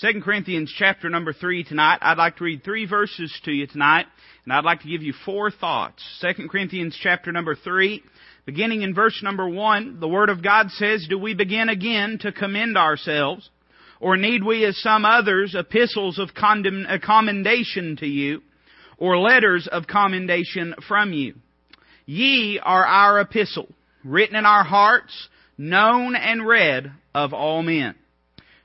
2 0.00 0.20
Corinthians 0.20 0.72
chapter 0.78 1.10
number 1.10 1.32
3 1.32 1.64
tonight. 1.64 1.98
I'd 2.02 2.18
like 2.18 2.36
to 2.36 2.44
read 2.44 2.62
three 2.62 2.86
verses 2.86 3.36
to 3.44 3.50
you 3.50 3.66
tonight, 3.66 4.06
and 4.44 4.52
I'd 4.52 4.64
like 4.64 4.82
to 4.82 4.88
give 4.88 5.02
you 5.02 5.12
four 5.24 5.50
thoughts. 5.50 6.04
2 6.20 6.46
Corinthians 6.46 6.96
chapter 7.02 7.32
number 7.32 7.56
3, 7.56 8.00
beginning 8.46 8.82
in 8.82 8.94
verse 8.94 9.20
number 9.24 9.48
1, 9.48 9.98
the 9.98 10.06
Word 10.06 10.28
of 10.28 10.40
God 10.40 10.70
says, 10.70 11.04
Do 11.08 11.18
we 11.18 11.34
begin 11.34 11.68
again 11.68 12.18
to 12.20 12.30
commend 12.30 12.78
ourselves? 12.78 13.50
Or 13.98 14.16
need 14.16 14.44
we, 14.44 14.64
as 14.64 14.76
some 14.78 15.04
others, 15.04 15.56
epistles 15.58 16.20
of 16.20 16.28
uh, 16.36 16.98
commendation 17.04 17.96
to 17.96 18.06
you, 18.06 18.42
or 18.98 19.18
letters 19.18 19.66
of 19.66 19.88
commendation 19.88 20.76
from 20.86 21.12
you? 21.12 21.34
Ye 22.06 22.60
are 22.62 22.86
our 22.86 23.18
epistle, 23.18 23.66
written 24.04 24.36
in 24.36 24.46
our 24.46 24.62
hearts, 24.62 25.28
known 25.56 26.14
and 26.14 26.46
read 26.46 26.92
of 27.16 27.32
all 27.32 27.64
men. 27.64 27.96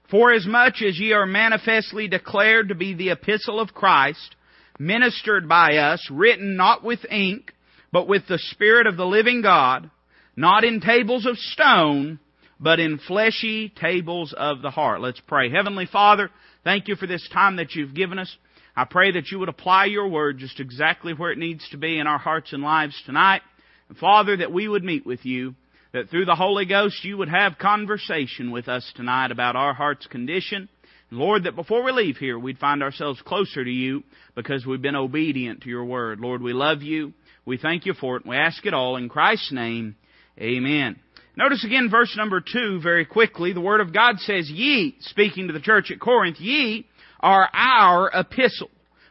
Forasmuch 0.10 0.82
as 0.82 1.00
ye 1.00 1.14
are 1.14 1.26
manifestly 1.26 2.08
declared 2.08 2.70
to 2.70 2.76
be 2.76 2.94
the 2.94 3.10
epistle 3.10 3.60
of 3.60 3.74
Christ, 3.74 4.36
ministered 4.78 5.48
by 5.48 5.78
us, 5.78 6.08
written 6.12 6.56
not 6.56 6.84
with 6.84 7.06
ink, 7.10 7.54
but 7.92 8.08
with 8.08 8.28
the 8.28 8.40
Spirit 8.40 8.88
of 8.88 8.98
the 8.98 9.06
living 9.06 9.42
God, 9.42 9.90
not 10.36 10.64
in 10.64 10.82
tables 10.82 11.26
of 11.26 11.38
stone, 11.38 12.20
but 12.60 12.80
in 12.80 12.98
fleshy 12.98 13.70
tables 13.70 14.34
of 14.38 14.62
the 14.62 14.72
heart. 14.72 15.02
Let's 15.02 15.22
pray. 15.28 15.50
Heavenly 15.52 15.86
Father, 15.86 16.30
thank 16.64 16.88
you 16.88 16.96
for 16.96 17.08
this 17.08 17.28
time 17.32 17.58
that 17.58 17.76
you've 17.76 17.94
given 17.94 18.20
us. 18.20 18.36
I 18.76 18.86
pray 18.86 19.12
that 19.12 19.30
you 19.30 19.40
would 19.40 19.50
apply 19.50 19.86
your 19.86 20.08
word 20.08 20.40
just 20.40 20.60
exactly 20.60 21.14
where 21.14 21.32
it 21.32 21.38
needs 21.38 21.68
to 21.70 21.78
be 21.78 22.00
in 22.00 22.08
our 22.08 22.18
hearts 22.18 22.54
and 22.54 22.64
lives 22.64 23.00
tonight. 23.06 23.42
And 23.90 23.98
Father, 23.98 24.38
that 24.38 24.52
we 24.52 24.68
would 24.68 24.84
meet 24.84 25.06
with 25.06 25.26
you 25.26 25.56
that 25.94 26.10
through 26.10 26.26
the 26.26 26.36
Holy 26.36 26.66
Ghost 26.66 27.04
you 27.04 27.18
would 27.18 27.30
have 27.30 27.60
conversation 27.60 28.52
with 28.52 28.68
us 28.68 28.92
tonight 28.96 29.32
about 29.32 29.56
our 29.56 29.74
heart's 29.76 30.08
condition. 30.08 30.68
Lord, 31.12 31.44
that 31.44 31.56
before 31.56 31.84
we 31.84 31.92
leave 31.92 32.18
here, 32.18 32.40
we'd 32.40 32.58
find 32.58 32.82
ourselves 32.82 33.22
closer 33.22 33.64
to 33.64 33.70
you 33.70 34.04
because 34.34 34.66
we've 34.66 34.82
been 34.82 34.96
obedient 34.96 35.62
to 35.62 35.70
your 35.70 35.86
word. 35.86 36.20
Lord, 36.20 36.42
we 36.42 36.54
love 36.54 36.82
you. 36.82 37.14
We 37.46 37.58
thank 37.58 37.86
you 37.86 37.94
for 37.94 38.18
it. 38.18 38.24
And 38.24 38.32
We 38.32 38.38
ask 38.38 38.66
it 38.66 38.74
all 38.74 38.96
in 38.96 39.08
Christ's 39.08 39.52
name. 39.52 39.96
Amen. 40.40 41.00
Notice 41.36 41.64
again 41.64 41.90
verse 41.92 42.16
number 42.18 42.42
two 42.42 42.80
very 42.82 43.06
quickly. 43.06 43.54
The 43.54 43.62
Word 43.62 43.82
of 43.82 43.94
God 43.94 44.18
says, 44.18 44.50
Ye, 44.50 44.96
speaking 45.02 45.48
to 45.48 45.54
the 45.54 45.60
church 45.60 45.92
at 45.92 46.00
Corinth, 46.00 46.40
ye 46.40 46.88
are 47.20 47.48
our 47.54 48.10
epistle, 48.12 48.70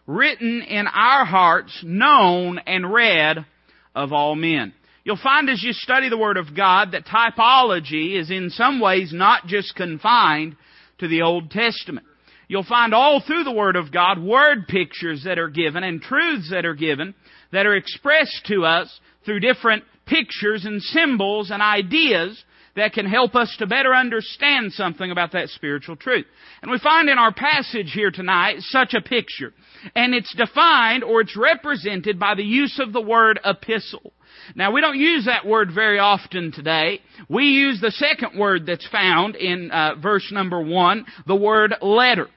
written 0.08 0.62
in 0.62 0.88
our 0.88 1.24
hearts, 1.24 1.80
known 1.84 2.58
and 2.66 2.92
read 2.92 3.46
of 3.94 4.12
all 4.12 4.34
men. 4.34 4.74
You'll 5.04 5.18
find 5.22 5.50
as 5.50 5.62
you 5.62 5.72
study 5.72 6.08
the 6.08 6.18
Word 6.18 6.36
of 6.36 6.56
God 6.56 6.92
that 6.92 7.06
typology 7.06 8.18
is 8.18 8.30
in 8.30 8.50
some 8.50 8.80
ways 8.80 9.12
not 9.12 9.46
just 9.46 9.74
confined 9.74 10.56
to 10.98 11.08
the 11.08 11.22
Old 11.22 11.50
Testament. 11.50 12.06
You'll 12.46 12.64
find 12.64 12.94
all 12.94 13.20
through 13.20 13.44
the 13.44 13.52
Word 13.52 13.76
of 13.76 13.90
God 13.90 14.22
word 14.22 14.68
pictures 14.68 15.24
that 15.24 15.38
are 15.38 15.48
given 15.48 15.82
and 15.82 16.00
truths 16.00 16.50
that 16.50 16.64
are 16.64 16.74
given 16.74 17.14
that 17.52 17.66
are 17.66 17.74
expressed 17.74 18.46
to 18.46 18.64
us 18.64 19.00
through 19.24 19.40
different 19.40 19.84
pictures 20.06 20.64
and 20.64 20.82
symbols 20.82 21.50
and 21.50 21.62
ideas 21.62 22.42
that 22.74 22.92
can 22.92 23.06
help 23.06 23.34
us 23.34 23.54
to 23.58 23.66
better 23.66 23.94
understand 23.94 24.72
something 24.72 25.10
about 25.10 25.32
that 25.32 25.48
spiritual 25.50 25.96
truth. 25.96 26.24
And 26.62 26.70
we 26.70 26.78
find 26.78 27.08
in 27.08 27.18
our 27.18 27.32
passage 27.32 27.92
here 27.92 28.10
tonight 28.10 28.56
such 28.60 28.94
a 28.94 29.02
picture. 29.02 29.52
And 29.94 30.14
it's 30.14 30.34
defined 30.34 31.04
or 31.04 31.20
it's 31.20 31.36
represented 31.36 32.18
by 32.18 32.34
the 32.34 32.44
use 32.44 32.80
of 32.82 32.92
the 32.92 33.00
word 33.00 33.38
epistle. 33.44 34.12
Now 34.54 34.72
we 34.72 34.80
don't 34.80 34.98
use 34.98 35.26
that 35.26 35.46
word 35.46 35.70
very 35.74 35.98
often 35.98 36.52
today. 36.52 37.00
We 37.28 37.44
use 37.44 37.80
the 37.80 37.90
second 37.90 38.38
word 38.38 38.66
that's 38.66 38.88
found 38.88 39.36
in 39.36 39.70
uh, 39.70 39.94
verse 40.00 40.30
number 40.32 40.60
one, 40.60 41.06
the 41.26 41.36
word 41.36 41.74
letter. 41.80 42.28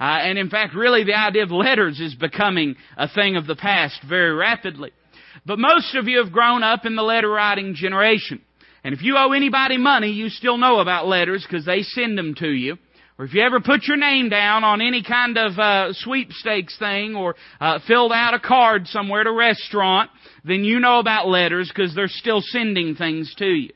Uh, 0.00 0.18
and 0.20 0.38
in 0.38 0.50
fact, 0.50 0.74
really 0.74 1.04
the 1.04 1.14
idea 1.14 1.44
of 1.44 1.50
letters 1.50 2.00
is 2.00 2.14
becoming 2.14 2.76
a 2.96 3.08
thing 3.08 3.36
of 3.36 3.46
the 3.46 3.56
past 3.56 4.00
very 4.08 4.32
rapidly. 4.32 4.90
But 5.46 5.58
most 5.58 5.94
of 5.94 6.08
you 6.08 6.18
have 6.22 6.32
grown 6.32 6.62
up 6.62 6.84
in 6.84 6.96
the 6.96 7.02
letter 7.02 7.28
writing 7.28 7.74
generation. 7.74 8.42
And 8.84 8.94
if 8.94 9.02
you 9.02 9.16
owe 9.16 9.32
anybody 9.32 9.78
money, 9.78 10.10
you 10.10 10.28
still 10.28 10.56
know 10.58 10.80
about 10.80 11.06
letters 11.06 11.46
because 11.48 11.64
they 11.64 11.82
send 11.82 12.18
them 12.18 12.34
to 12.36 12.48
you. 12.48 12.78
Or 13.18 13.26
if 13.26 13.34
you 13.34 13.42
ever 13.42 13.60
put 13.60 13.84
your 13.84 13.98
name 13.98 14.30
down 14.30 14.64
on 14.64 14.80
any 14.80 15.02
kind 15.02 15.36
of 15.36 15.58
uh, 15.58 15.92
sweepstakes 15.92 16.78
thing 16.78 17.14
or 17.14 17.36
uh, 17.60 17.78
filled 17.86 18.12
out 18.12 18.34
a 18.34 18.40
card 18.40 18.86
somewhere 18.86 19.20
at 19.20 19.26
a 19.26 19.32
restaurant, 19.32 20.10
then 20.44 20.64
you 20.64 20.80
know 20.80 20.98
about 20.98 21.28
letters 21.28 21.70
because 21.74 21.94
they're 21.94 22.08
still 22.08 22.40
sending 22.40 22.94
things 22.94 23.34
to 23.38 23.46
you. 23.46 23.72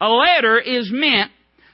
A 0.00 0.08
letter 0.08 0.58
is 0.58 0.90
meant 0.92 1.30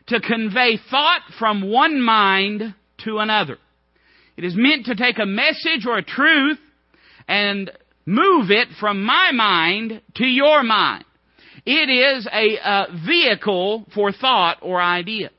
to 0.09 0.21
convey 0.21 0.79
thought 0.91 1.23
from 1.39 1.71
one 1.71 2.01
mind 2.01 2.75
to 3.05 3.19
another. 3.19 3.59
It 4.37 4.45
is 4.45 4.55
meant 4.57 4.87
to 4.87 4.95
take 4.95 5.19
a 5.19 5.27
message 5.27 5.87
or 5.87 5.99
a 5.99 6.05
truth 6.05 6.59
and 7.27 7.71
move 8.07 8.51
it 8.51 8.69
from 8.81 9.03
my 9.05 9.33
mind 9.33 10.01
to 10.17 10.25
your 10.25 10.63
mind. 10.63 11.05
It 11.67 11.91
is 11.91 12.27
a, 12.33 12.57
a 12.57 12.87
vehicle 13.07 13.87
for 13.95 14.13
thought 14.13 14.59
or 14.63 14.81
idea. 14.81 15.31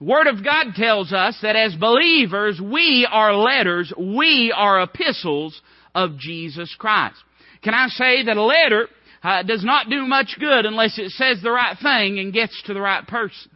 Word 0.00 0.28
of 0.28 0.42
God 0.42 0.74
tells 0.76 1.12
us 1.12 1.38
that 1.42 1.56
as 1.56 1.74
believers, 1.74 2.58
we 2.58 3.06
are 3.10 3.34
letters, 3.34 3.92
we 3.98 4.52
are 4.56 4.80
epistles 4.80 5.60
of 5.94 6.16
Jesus 6.16 6.74
Christ. 6.78 7.16
Can 7.62 7.74
I 7.74 7.88
say 7.88 8.24
that 8.24 8.38
a 8.38 8.42
letter 8.42 8.88
uh, 9.22 9.42
does 9.42 9.62
not 9.62 9.90
do 9.90 10.06
much 10.06 10.36
good 10.40 10.64
unless 10.64 10.98
it 10.98 11.10
says 11.10 11.42
the 11.42 11.50
right 11.50 11.76
thing 11.82 12.18
and 12.18 12.32
gets 12.32 12.62
to 12.62 12.72
the 12.72 12.80
right 12.80 13.06
person? 13.06 13.50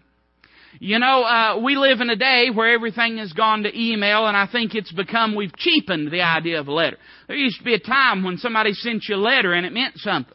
You 0.80 0.98
know, 0.98 1.22
uh, 1.22 1.60
we 1.62 1.76
live 1.76 2.02
in 2.02 2.10
a 2.10 2.16
day 2.16 2.48
where 2.52 2.74
everything 2.74 3.16
has 3.18 3.32
gone 3.32 3.62
to 3.62 3.74
email, 3.74 4.26
and 4.26 4.36
I 4.36 4.46
think 4.46 4.74
it's 4.74 4.92
become, 4.92 5.34
we've 5.34 5.56
cheapened 5.56 6.10
the 6.10 6.20
idea 6.20 6.60
of 6.60 6.68
a 6.68 6.72
letter. 6.72 6.98
There 7.26 7.36
used 7.36 7.58
to 7.58 7.64
be 7.64 7.74
a 7.74 7.78
time 7.78 8.22
when 8.22 8.36
somebody 8.36 8.74
sent 8.74 9.04
you 9.08 9.14
a 9.14 9.16
letter 9.16 9.54
and 9.54 9.64
it 9.64 9.72
meant 9.72 9.96
something. 9.96 10.34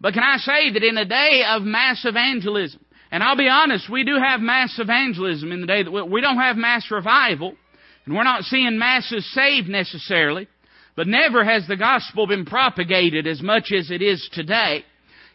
But 0.00 0.14
can 0.14 0.22
I 0.22 0.38
say 0.38 0.72
that 0.72 0.82
in 0.82 0.96
a 0.96 1.04
day 1.04 1.42
of 1.46 1.62
mass 1.62 2.06
evangelism, 2.06 2.80
and 3.12 3.22
I'll 3.22 3.36
be 3.36 3.48
honest, 3.48 3.90
we 3.90 4.04
do 4.04 4.16
have 4.16 4.40
mass 4.40 4.74
evangelism 4.78 5.52
in 5.52 5.60
the 5.60 5.66
day 5.66 5.82
that 5.82 5.90
we, 5.90 6.22
don't 6.22 6.38
have 6.38 6.56
mass 6.56 6.90
revival, 6.90 7.54
and 8.06 8.16
we're 8.16 8.24
not 8.24 8.44
seeing 8.44 8.78
masses 8.78 9.30
saved 9.34 9.68
necessarily, 9.68 10.48
but 10.96 11.06
never 11.06 11.44
has 11.44 11.68
the 11.68 11.76
gospel 11.76 12.26
been 12.26 12.46
propagated 12.46 13.26
as 13.26 13.42
much 13.42 13.70
as 13.70 13.90
it 13.90 14.00
is 14.00 14.26
today. 14.32 14.82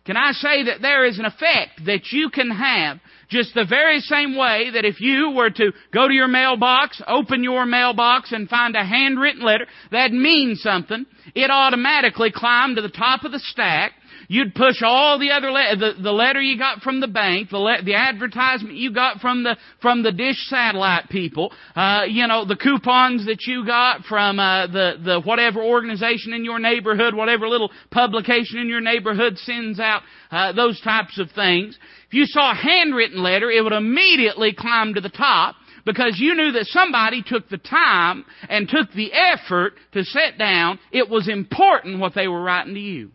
Can 0.06 0.18
I 0.18 0.32
say 0.32 0.64
that 0.64 0.82
there 0.82 1.06
is 1.06 1.20
an 1.20 1.26
effect 1.26 1.86
that 1.86 2.12
you 2.12 2.32
can 2.32 2.50
have 2.50 3.00
just 3.30 3.54
the 3.54 3.66
very 3.70 4.00
same 4.00 4.36
way 4.36 4.72
that 4.74 4.86
if 4.86 5.00
you 5.00 5.34
were 5.36 5.50
to 5.52 5.72
go 5.94 6.08
to 6.08 6.14
your 6.14 6.30
mailbox, 6.30 7.00
open 7.08 7.44
your 7.44 7.66
mailbox 7.68 8.32
and 8.32 8.50
find 8.50 8.76
a 8.76 8.86
handwritten 8.86 9.44
letter 9.44 9.68
that 9.92 10.12
means 10.12 10.62
something, 10.62 11.06
it 11.36 11.52
automatically 11.52 12.32
climbed 12.34 12.78
to 12.78 12.82
the 12.82 12.90
top 12.90 13.24
of 13.24 13.32
the 13.32 13.40
stack 13.40 13.92
You'd 14.30 14.56
push 14.56 14.82
all 14.84 15.18
the 15.20 15.32
other 15.32 15.52
le- 15.52 15.78
the, 15.78 16.02
the 16.02 16.12
letter 16.12 16.42
you 16.42 16.58
got 16.58 16.82
from 16.82 17.00
the 17.00 17.08
bank, 17.08 17.50
the 17.50 17.58
le- 17.58 17.82
the 17.82 17.96
advertisement 17.96 18.76
you 18.76 18.92
got 18.92 19.22
from 19.22 19.44
the 19.44 19.56
from 19.82 20.04
the 20.04 20.12
dish 20.12 20.36
satellite 20.50 21.10
people, 21.10 21.54
uh, 21.76 22.04
you 22.08 22.28
know 22.28 22.44
the 22.44 22.58
coupons 22.58 23.26
that 23.28 23.44
you 23.48 23.66
got 23.66 24.04
from 24.04 24.38
uh, 24.38 24.68
the 24.68 24.96
the 25.04 25.22
whatever 25.22 25.64
organization 25.64 26.34
in 26.34 26.44
your 26.44 26.60
neighborhood, 26.60 27.14
whatever 27.14 27.48
little 27.48 27.72
publication 27.90 28.60
in 28.60 28.68
your 28.68 28.82
neighborhood 28.82 29.38
sends 29.38 29.80
out 29.80 30.02
uh, 30.30 30.52
those 30.52 30.80
types 30.82 31.18
of 31.20 31.32
things. 31.32 31.78
If 32.08 32.14
you 32.14 32.26
saw 32.26 32.52
a 32.52 32.56
handwritten 32.56 33.24
letter, 33.24 33.50
it 33.50 33.64
would 33.64 33.72
immediately 33.72 34.54
climb 34.54 34.94
to 34.96 35.02
the 35.02 35.10
top 35.10 35.56
because 35.86 36.18
you 36.20 36.36
knew 36.36 36.52
that 36.52 36.66
somebody 36.66 37.24
took 37.26 37.48
the 37.48 37.58
time 37.58 38.26
and 38.50 38.68
took 38.68 38.92
the 38.92 39.12
effort 39.14 39.74
to 39.94 40.04
sit 40.04 40.38
down. 40.38 40.80
It 40.92 41.10
was 41.10 41.30
important 41.30 42.00
what 42.00 42.14
they 42.14 42.28
were 42.28 42.42
writing 42.42 42.74
to 42.74 42.80
you. 42.80 43.12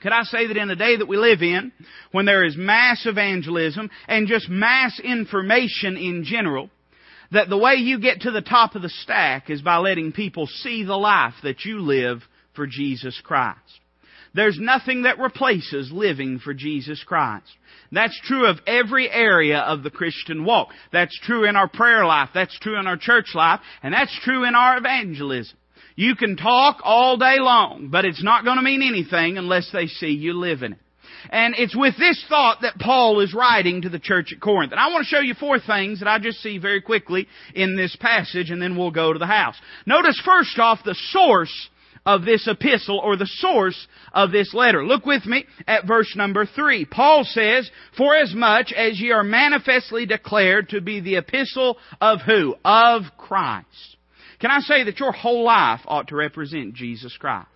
Could 0.00 0.12
I 0.12 0.22
say 0.22 0.46
that 0.46 0.56
in 0.56 0.68
the 0.68 0.76
day 0.76 0.96
that 0.96 1.08
we 1.08 1.16
live 1.16 1.42
in, 1.42 1.72
when 2.12 2.24
there 2.24 2.44
is 2.44 2.56
mass 2.56 3.04
evangelism 3.04 3.90
and 4.06 4.28
just 4.28 4.48
mass 4.48 5.00
information 5.02 5.96
in 5.96 6.24
general, 6.24 6.70
that 7.32 7.48
the 7.48 7.58
way 7.58 7.74
you 7.74 8.00
get 8.00 8.22
to 8.22 8.30
the 8.30 8.40
top 8.40 8.74
of 8.74 8.82
the 8.82 8.88
stack 8.88 9.50
is 9.50 9.60
by 9.60 9.76
letting 9.78 10.12
people 10.12 10.46
see 10.46 10.84
the 10.84 10.96
life 10.96 11.34
that 11.42 11.64
you 11.64 11.80
live 11.80 12.22
for 12.54 12.66
Jesus 12.66 13.20
Christ. 13.22 13.58
There's 14.34 14.58
nothing 14.60 15.02
that 15.02 15.18
replaces 15.18 15.90
living 15.90 16.38
for 16.38 16.54
Jesus 16.54 17.02
Christ. 17.04 17.48
That's 17.90 18.18
true 18.24 18.46
of 18.46 18.58
every 18.66 19.10
area 19.10 19.58
of 19.58 19.82
the 19.82 19.90
Christian 19.90 20.44
walk. 20.44 20.68
That's 20.92 21.18
true 21.20 21.48
in 21.48 21.56
our 21.56 21.68
prayer 21.68 22.04
life. 22.04 22.30
That's 22.34 22.56
true 22.60 22.78
in 22.78 22.86
our 22.86 22.98
church 22.98 23.34
life. 23.34 23.60
And 23.82 23.94
that's 23.94 24.16
true 24.22 24.44
in 24.44 24.54
our 24.54 24.76
evangelism. 24.76 25.56
You 25.98 26.14
can 26.14 26.36
talk 26.36 26.78
all 26.84 27.16
day 27.16 27.40
long, 27.40 27.88
but 27.90 28.04
it's 28.04 28.22
not 28.22 28.44
going 28.44 28.56
to 28.56 28.62
mean 28.62 28.82
anything 28.82 29.36
unless 29.36 29.68
they 29.72 29.88
see 29.88 30.12
you 30.12 30.32
living 30.32 30.74
it. 30.74 30.78
And 31.28 31.56
it's 31.58 31.74
with 31.74 31.98
this 31.98 32.24
thought 32.28 32.58
that 32.62 32.78
Paul 32.78 33.18
is 33.18 33.34
writing 33.34 33.82
to 33.82 33.88
the 33.88 33.98
church 33.98 34.32
at 34.32 34.40
Corinth. 34.40 34.70
And 34.70 34.78
I 34.78 34.92
want 34.92 35.04
to 35.04 35.08
show 35.08 35.18
you 35.18 35.34
four 35.34 35.58
things 35.58 35.98
that 35.98 36.06
I 36.06 36.20
just 36.20 36.40
see 36.40 36.58
very 36.58 36.80
quickly 36.80 37.26
in 37.52 37.74
this 37.74 37.96
passage, 37.96 38.52
and 38.52 38.62
then 38.62 38.76
we'll 38.76 38.92
go 38.92 39.12
to 39.12 39.18
the 39.18 39.26
house. 39.26 39.56
Notice 39.86 40.22
first 40.24 40.56
off 40.60 40.78
the 40.84 40.94
source 41.10 41.68
of 42.06 42.24
this 42.24 42.46
epistle 42.46 43.00
or 43.00 43.16
the 43.16 43.26
source 43.26 43.88
of 44.12 44.30
this 44.30 44.54
letter. 44.54 44.86
Look 44.86 45.04
with 45.04 45.26
me 45.26 45.46
at 45.66 45.84
verse 45.84 46.14
number 46.14 46.46
three. 46.46 46.84
Paul 46.84 47.24
says, 47.24 47.68
For 47.96 48.14
as 48.14 48.32
much 48.36 48.72
as 48.72 49.00
ye 49.00 49.10
are 49.10 49.24
manifestly 49.24 50.06
declared 50.06 50.68
to 50.68 50.80
be 50.80 51.00
the 51.00 51.16
epistle 51.16 51.76
of 52.00 52.20
who? 52.24 52.54
Of 52.64 53.02
Christ. 53.18 53.97
Can 54.40 54.50
I 54.50 54.60
say 54.60 54.84
that 54.84 55.00
your 55.00 55.12
whole 55.12 55.44
life 55.44 55.80
ought 55.86 56.08
to 56.08 56.16
represent 56.16 56.74
Jesus 56.74 57.16
Christ? 57.16 57.48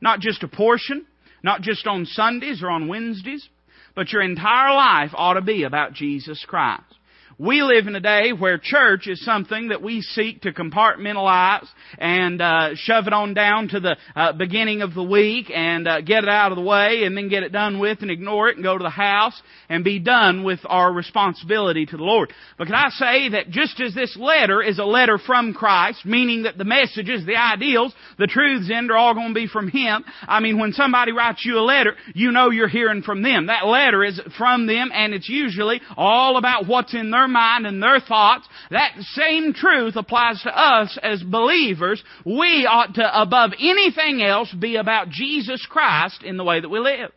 Not 0.00 0.20
just 0.20 0.42
a 0.42 0.48
portion, 0.48 1.06
not 1.42 1.60
just 1.60 1.86
on 1.86 2.04
Sundays 2.04 2.62
or 2.62 2.70
on 2.70 2.88
Wednesdays, 2.88 3.48
but 3.94 4.12
your 4.12 4.22
entire 4.22 4.74
life 4.74 5.10
ought 5.14 5.34
to 5.34 5.40
be 5.40 5.62
about 5.62 5.92
Jesus 5.92 6.44
Christ. 6.46 6.95
We 7.38 7.60
live 7.60 7.86
in 7.86 7.94
a 7.94 8.00
day 8.00 8.32
where 8.32 8.56
church 8.56 9.06
is 9.06 9.22
something 9.22 9.68
that 9.68 9.82
we 9.82 10.00
seek 10.00 10.40
to 10.42 10.52
compartmentalize 10.52 11.66
and 11.98 12.40
uh, 12.40 12.70
shove 12.76 13.06
it 13.06 13.12
on 13.12 13.34
down 13.34 13.68
to 13.68 13.80
the 13.80 13.98
uh, 14.14 14.32
beginning 14.32 14.80
of 14.80 14.94
the 14.94 15.02
week 15.02 15.50
and 15.54 15.86
uh, 15.86 16.00
get 16.00 16.24
it 16.24 16.30
out 16.30 16.50
of 16.50 16.56
the 16.56 16.64
way 16.64 17.02
and 17.04 17.14
then 17.14 17.28
get 17.28 17.42
it 17.42 17.52
done 17.52 17.78
with 17.78 18.00
and 18.00 18.10
ignore 18.10 18.48
it 18.48 18.56
and 18.56 18.64
go 18.64 18.78
to 18.78 18.82
the 18.82 18.88
house 18.88 19.38
and 19.68 19.84
be 19.84 19.98
done 19.98 20.44
with 20.44 20.60
our 20.64 20.90
responsibility 20.90 21.84
to 21.84 21.98
the 21.98 22.02
Lord. 22.02 22.32
But 22.56 22.68
can 22.68 22.74
I 22.74 22.88
say 22.88 23.28
that 23.28 23.50
just 23.50 23.78
as 23.82 23.94
this 23.94 24.16
letter 24.18 24.62
is 24.62 24.78
a 24.78 24.84
letter 24.84 25.18
from 25.18 25.52
Christ, 25.52 26.06
meaning 26.06 26.44
that 26.44 26.56
the 26.56 26.64
messages, 26.64 27.26
the 27.26 27.36
ideals, 27.36 27.92
the 28.18 28.28
truths 28.28 28.70
in 28.70 28.90
are 28.90 28.96
all 28.96 29.12
going 29.12 29.28
to 29.28 29.34
be 29.34 29.46
from 29.46 29.68
Him. 29.68 30.06
I 30.22 30.40
mean, 30.40 30.58
when 30.58 30.72
somebody 30.72 31.12
writes 31.12 31.44
you 31.44 31.58
a 31.58 31.60
letter, 31.60 31.96
you 32.14 32.32
know 32.32 32.48
you're 32.48 32.66
hearing 32.66 33.02
from 33.02 33.22
them. 33.22 33.48
That 33.48 33.66
letter 33.66 34.02
is 34.02 34.18
from 34.38 34.66
them 34.66 34.88
and 34.90 35.12
it's 35.12 35.28
usually 35.28 35.82
all 35.98 36.38
about 36.38 36.66
what's 36.66 36.94
in 36.94 37.10
their 37.10 37.25
mind 37.28 37.66
and 37.66 37.82
their 37.82 38.00
thoughts. 38.00 38.46
That 38.70 38.92
same 39.14 39.52
truth 39.52 39.96
applies 39.96 40.42
to 40.42 40.56
us 40.56 40.98
as 41.02 41.22
believers. 41.22 42.02
We 42.24 42.66
ought 42.66 42.94
to, 42.94 43.22
above 43.22 43.52
anything 43.58 44.22
else, 44.22 44.52
be 44.52 44.76
about 44.76 45.08
Jesus 45.08 45.66
Christ 45.68 46.22
in 46.22 46.36
the 46.36 46.44
way 46.44 46.60
that 46.60 46.68
we 46.68 46.78
live. 46.78 47.10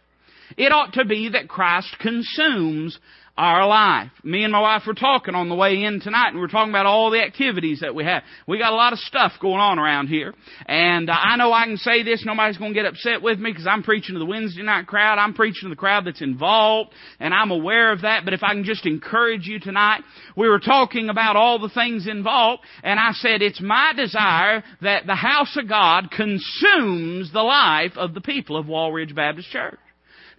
It 0.60 0.74
ought 0.74 0.92
to 0.96 1.06
be 1.06 1.30
that 1.30 1.48
Christ 1.48 1.96
consumes 2.02 3.00
our 3.38 3.66
life. 3.66 4.12
Me 4.26 4.44
and 4.44 4.52
my 4.52 4.60
wife 4.60 4.82
were 4.86 4.94
talking 4.94 5.34
on 5.34 5.48
the 5.48 5.56
way 5.56 5.84
in 5.84 6.02
tonight, 6.02 6.32
and 6.32 6.38
we 6.38 6.44
are 6.44 6.50
talking 6.50 6.74
about 6.74 6.86
all 6.86 7.12
the 7.12 7.24
activities 7.24 7.80
that 7.80 7.96
we 7.96 8.04
have. 8.04 8.24
We 8.46 8.58
got 8.58 8.74
a 8.74 8.76
lot 8.76 8.92
of 8.92 9.00
stuff 9.00 9.32
going 9.40 9.62
on 9.62 9.80
around 9.80 10.08
here, 10.08 10.34
and 10.66 11.10
uh, 11.10 11.14
I 11.14 11.38
know 11.38 11.54
I 11.54 11.64
can 11.64 11.78
say 11.78 12.04
this. 12.04 12.26
Nobody's 12.26 12.58
going 12.58 12.74
to 12.74 12.78
get 12.78 12.86
upset 12.86 13.22
with 13.22 13.40
me 13.40 13.52
because 13.52 13.68
I'm 13.68 13.84
preaching 13.84 14.16
to 14.16 14.20
the 14.20 14.26
Wednesday 14.26 14.62
night 14.62 14.86
crowd. 14.88 15.18
I'm 15.18 15.34
preaching 15.34 15.70
to 15.70 15.70
the 15.70 15.80
crowd 15.80 16.06
that's 16.06 16.22
involved, 16.22 16.92
and 17.22 17.34
I'm 17.34 17.52
aware 17.52 17.94
of 17.94 18.02
that. 18.02 18.26
But 18.26 18.34
if 18.34 18.44
I 18.44 18.54
can 18.54 18.66
just 18.66 18.86
encourage 18.86 19.48
you 19.48 19.62
tonight, 19.62 20.02
we 20.36 20.50
were 20.50 20.60
talking 20.60 21.08
about 21.08 21.38
all 21.38 21.58
the 21.58 21.70
things 21.70 22.06
involved, 22.06 22.64
and 22.84 23.00
I 23.00 23.14
said 23.14 23.42
it's 23.42 23.62
my 23.62 23.94
desire 23.96 24.62
that 24.82 25.06
the 25.08 25.16
house 25.16 25.56
of 25.56 25.70
God 25.70 26.12
consumes 26.12 27.32
the 27.32 27.44
life 27.44 27.94
of 27.96 28.14
the 28.14 28.20
people 28.20 28.58
of 28.58 28.66
Walridge 28.66 29.16
Baptist 29.16 29.50
Church. 29.52 29.80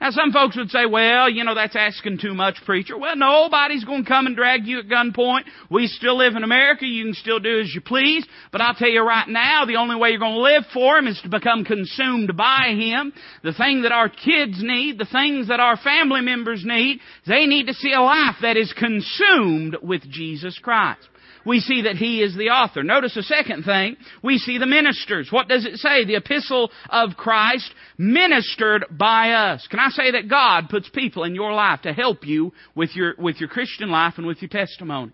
Now 0.00 0.10
some 0.10 0.32
folks 0.32 0.56
would 0.56 0.70
say, 0.70 0.86
well, 0.86 1.28
you 1.28 1.44
know, 1.44 1.54
that's 1.54 1.76
asking 1.76 2.18
too 2.18 2.32
much, 2.32 2.56
preacher. 2.64 2.96
Well, 2.96 3.16
nobody's 3.16 3.84
going 3.84 4.04
to 4.04 4.08
come 4.08 4.26
and 4.26 4.34
drag 4.34 4.66
you 4.66 4.78
at 4.78 4.86
gunpoint. 4.86 5.42
We 5.70 5.88
still 5.88 6.16
live 6.16 6.36
in 6.36 6.42
America. 6.42 6.86
You 6.86 7.04
can 7.04 7.14
still 7.14 7.38
do 7.38 7.60
as 7.60 7.74
you 7.74 7.82
please. 7.82 8.26
But 8.50 8.62
I'll 8.62 8.74
tell 8.74 8.88
you 8.88 9.02
right 9.02 9.28
now, 9.28 9.66
the 9.66 9.76
only 9.76 9.96
way 9.96 10.10
you're 10.10 10.18
going 10.18 10.36
to 10.36 10.40
live 10.40 10.64
for 10.72 10.96
Him 10.96 11.06
is 11.06 11.20
to 11.22 11.28
become 11.28 11.64
consumed 11.64 12.34
by 12.34 12.74
Him. 12.78 13.12
The 13.42 13.52
thing 13.52 13.82
that 13.82 13.92
our 13.92 14.08
kids 14.08 14.62
need, 14.62 14.98
the 14.98 15.04
things 15.04 15.48
that 15.48 15.60
our 15.60 15.76
family 15.76 16.22
members 16.22 16.62
need, 16.64 17.00
they 17.26 17.44
need 17.44 17.66
to 17.66 17.74
see 17.74 17.92
a 17.92 18.00
life 18.00 18.36
that 18.40 18.56
is 18.56 18.72
consumed 18.72 19.76
with 19.82 20.02
Jesus 20.10 20.58
Christ 20.58 21.08
we 21.44 21.60
see 21.60 21.82
that 21.82 21.96
he 21.96 22.22
is 22.22 22.36
the 22.36 22.50
author. 22.50 22.82
Notice 22.82 23.14
the 23.14 23.22
second 23.22 23.64
thing, 23.64 23.96
we 24.22 24.38
see 24.38 24.58
the 24.58 24.66
ministers. 24.66 25.28
What 25.30 25.48
does 25.48 25.64
it 25.64 25.76
say? 25.76 26.04
The 26.04 26.16
epistle 26.16 26.70
of 26.88 27.16
Christ 27.16 27.72
ministered 27.98 28.86
by 28.90 29.32
us. 29.32 29.66
Can 29.70 29.80
I 29.80 29.88
say 29.90 30.12
that 30.12 30.28
God 30.28 30.68
puts 30.68 30.88
people 30.90 31.24
in 31.24 31.34
your 31.34 31.52
life 31.52 31.82
to 31.82 31.92
help 31.92 32.26
you 32.26 32.52
with 32.74 32.94
your, 32.94 33.14
with 33.18 33.40
your 33.40 33.48
Christian 33.48 33.90
life 33.90 34.14
and 34.16 34.26
with 34.26 34.40
your 34.42 34.48
testimony? 34.48 35.12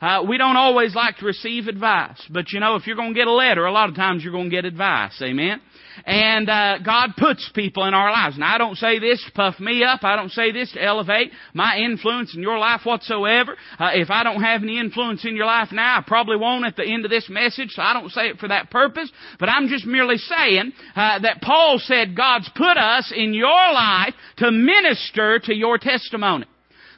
Uh, 0.00 0.24
we 0.28 0.38
don't 0.38 0.56
always 0.56 0.94
like 0.94 1.16
to 1.18 1.24
receive 1.24 1.68
advice, 1.68 2.20
but 2.30 2.52
you 2.52 2.60
know, 2.60 2.76
if 2.76 2.86
you're 2.86 2.96
going 2.96 3.14
to 3.14 3.18
get 3.18 3.26
a 3.26 3.32
letter, 3.32 3.66
a 3.66 3.72
lot 3.72 3.88
of 3.88 3.94
times 3.94 4.22
you're 4.22 4.32
going 4.32 4.50
to 4.50 4.56
get 4.56 4.64
advice. 4.64 5.20
Amen. 5.22 5.60
And 6.04 6.48
uh, 6.48 6.78
God 6.84 7.10
puts 7.16 7.50
people 7.54 7.84
in 7.84 7.94
our 7.94 8.10
lives. 8.10 8.36
Now, 8.38 8.54
I 8.54 8.58
don't 8.58 8.76
say 8.76 8.98
this 8.98 9.24
to 9.24 9.32
puff 9.32 9.58
me 9.58 9.82
up. 9.82 10.00
I 10.02 10.16
don't 10.16 10.30
say 10.30 10.52
this 10.52 10.72
to 10.72 10.82
elevate 10.82 11.32
my 11.54 11.78
influence 11.78 12.34
in 12.34 12.42
your 12.42 12.58
life 12.58 12.82
whatsoever. 12.84 13.56
Uh, 13.78 13.90
if 13.94 14.10
I 14.10 14.22
don't 14.22 14.42
have 14.42 14.62
any 14.62 14.78
influence 14.78 15.24
in 15.24 15.36
your 15.36 15.46
life 15.46 15.68
now, 15.72 15.98
I 15.98 16.04
probably 16.06 16.36
won't 16.36 16.66
at 16.66 16.76
the 16.76 16.84
end 16.84 17.04
of 17.04 17.10
this 17.10 17.28
message. 17.30 17.70
So 17.70 17.82
I 17.82 17.94
don't 17.94 18.10
say 18.10 18.28
it 18.28 18.38
for 18.38 18.48
that 18.48 18.70
purpose. 18.70 19.10
But 19.38 19.48
I'm 19.48 19.68
just 19.68 19.86
merely 19.86 20.18
saying 20.18 20.72
uh, 20.94 21.20
that 21.20 21.40
Paul 21.40 21.78
said 21.78 22.16
God's 22.16 22.50
put 22.54 22.76
us 22.76 23.12
in 23.14 23.32
your 23.32 23.72
life 23.72 24.14
to 24.38 24.50
minister 24.50 25.38
to 25.44 25.54
your 25.54 25.78
testimony 25.78 26.46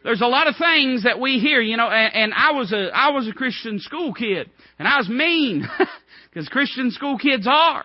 there's 0.08 0.22
a 0.22 0.26
lot 0.26 0.46
of 0.46 0.56
things 0.56 1.04
that 1.04 1.20
we 1.20 1.38
hear, 1.38 1.60
you 1.60 1.76
know, 1.76 1.90
and, 1.90 2.14
and 2.14 2.34
I 2.34 2.52
was 2.52 2.72
a, 2.72 2.88
I 2.94 3.10
was 3.10 3.28
a 3.28 3.32
Christian 3.34 3.78
school 3.78 4.14
kid, 4.14 4.48
and 4.78 4.88
I 4.88 4.96
was 4.96 5.06
mean, 5.06 5.68
because 6.32 6.48
Christian 6.48 6.90
school 6.92 7.18
kids 7.18 7.46
are. 7.46 7.84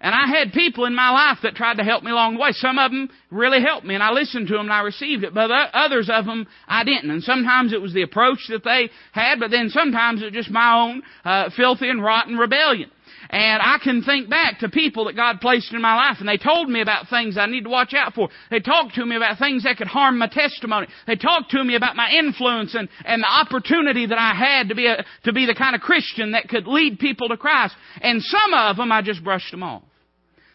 And 0.00 0.14
I 0.14 0.28
had 0.28 0.52
people 0.52 0.84
in 0.84 0.94
my 0.94 1.10
life 1.10 1.38
that 1.42 1.56
tried 1.56 1.78
to 1.78 1.82
help 1.82 2.04
me 2.04 2.12
along 2.12 2.34
the 2.34 2.40
way. 2.40 2.52
Some 2.52 2.78
of 2.78 2.92
them 2.92 3.10
really 3.28 3.60
helped 3.60 3.84
me, 3.84 3.94
and 3.94 4.04
I 4.04 4.12
listened 4.12 4.46
to 4.48 4.52
them 4.52 4.66
and 4.66 4.72
I 4.72 4.82
received 4.82 5.24
it. 5.24 5.34
But 5.34 5.50
others 5.50 6.08
of 6.12 6.26
them 6.26 6.46
I 6.68 6.84
didn't. 6.84 7.10
And 7.10 7.24
sometimes 7.24 7.72
it 7.72 7.82
was 7.82 7.92
the 7.92 8.02
approach 8.02 8.46
that 8.50 8.62
they 8.62 8.90
had, 9.10 9.40
but 9.40 9.50
then 9.50 9.68
sometimes 9.68 10.22
it 10.22 10.26
was 10.26 10.34
just 10.34 10.50
my 10.50 10.80
own 10.80 11.02
uh, 11.24 11.50
filthy 11.56 11.88
and 11.88 12.00
rotten 12.00 12.36
rebellion. 12.36 12.90
And 13.34 13.60
I 13.60 13.78
can 13.82 14.04
think 14.04 14.30
back 14.30 14.60
to 14.60 14.68
people 14.68 15.06
that 15.06 15.16
God 15.16 15.40
placed 15.40 15.72
in 15.72 15.82
my 15.82 15.96
life 15.96 16.18
and 16.20 16.28
they 16.28 16.36
told 16.36 16.70
me 16.70 16.80
about 16.80 17.08
things 17.10 17.36
I 17.36 17.46
need 17.46 17.64
to 17.64 17.68
watch 17.68 17.92
out 17.92 18.14
for. 18.14 18.28
They 18.48 18.60
talked 18.60 18.94
to 18.94 19.04
me 19.04 19.16
about 19.16 19.40
things 19.40 19.64
that 19.64 19.76
could 19.76 19.88
harm 19.88 20.18
my 20.18 20.28
testimony. 20.28 20.86
They 21.08 21.16
talked 21.16 21.50
to 21.50 21.64
me 21.64 21.74
about 21.74 21.96
my 21.96 22.12
influence 22.12 22.76
and, 22.76 22.88
and 23.04 23.24
the 23.24 23.28
opportunity 23.28 24.06
that 24.06 24.18
I 24.18 24.34
had 24.34 24.68
to 24.68 24.76
be 24.76 24.86
a, 24.86 25.04
to 25.24 25.32
be 25.32 25.46
the 25.46 25.54
kind 25.56 25.74
of 25.74 25.80
Christian 25.80 26.30
that 26.30 26.48
could 26.48 26.68
lead 26.68 27.00
people 27.00 27.28
to 27.28 27.36
Christ. 27.36 27.74
And 28.00 28.22
some 28.22 28.54
of 28.54 28.76
them 28.76 28.92
I 28.92 29.02
just 29.02 29.24
brushed 29.24 29.50
them 29.50 29.64
off. 29.64 29.82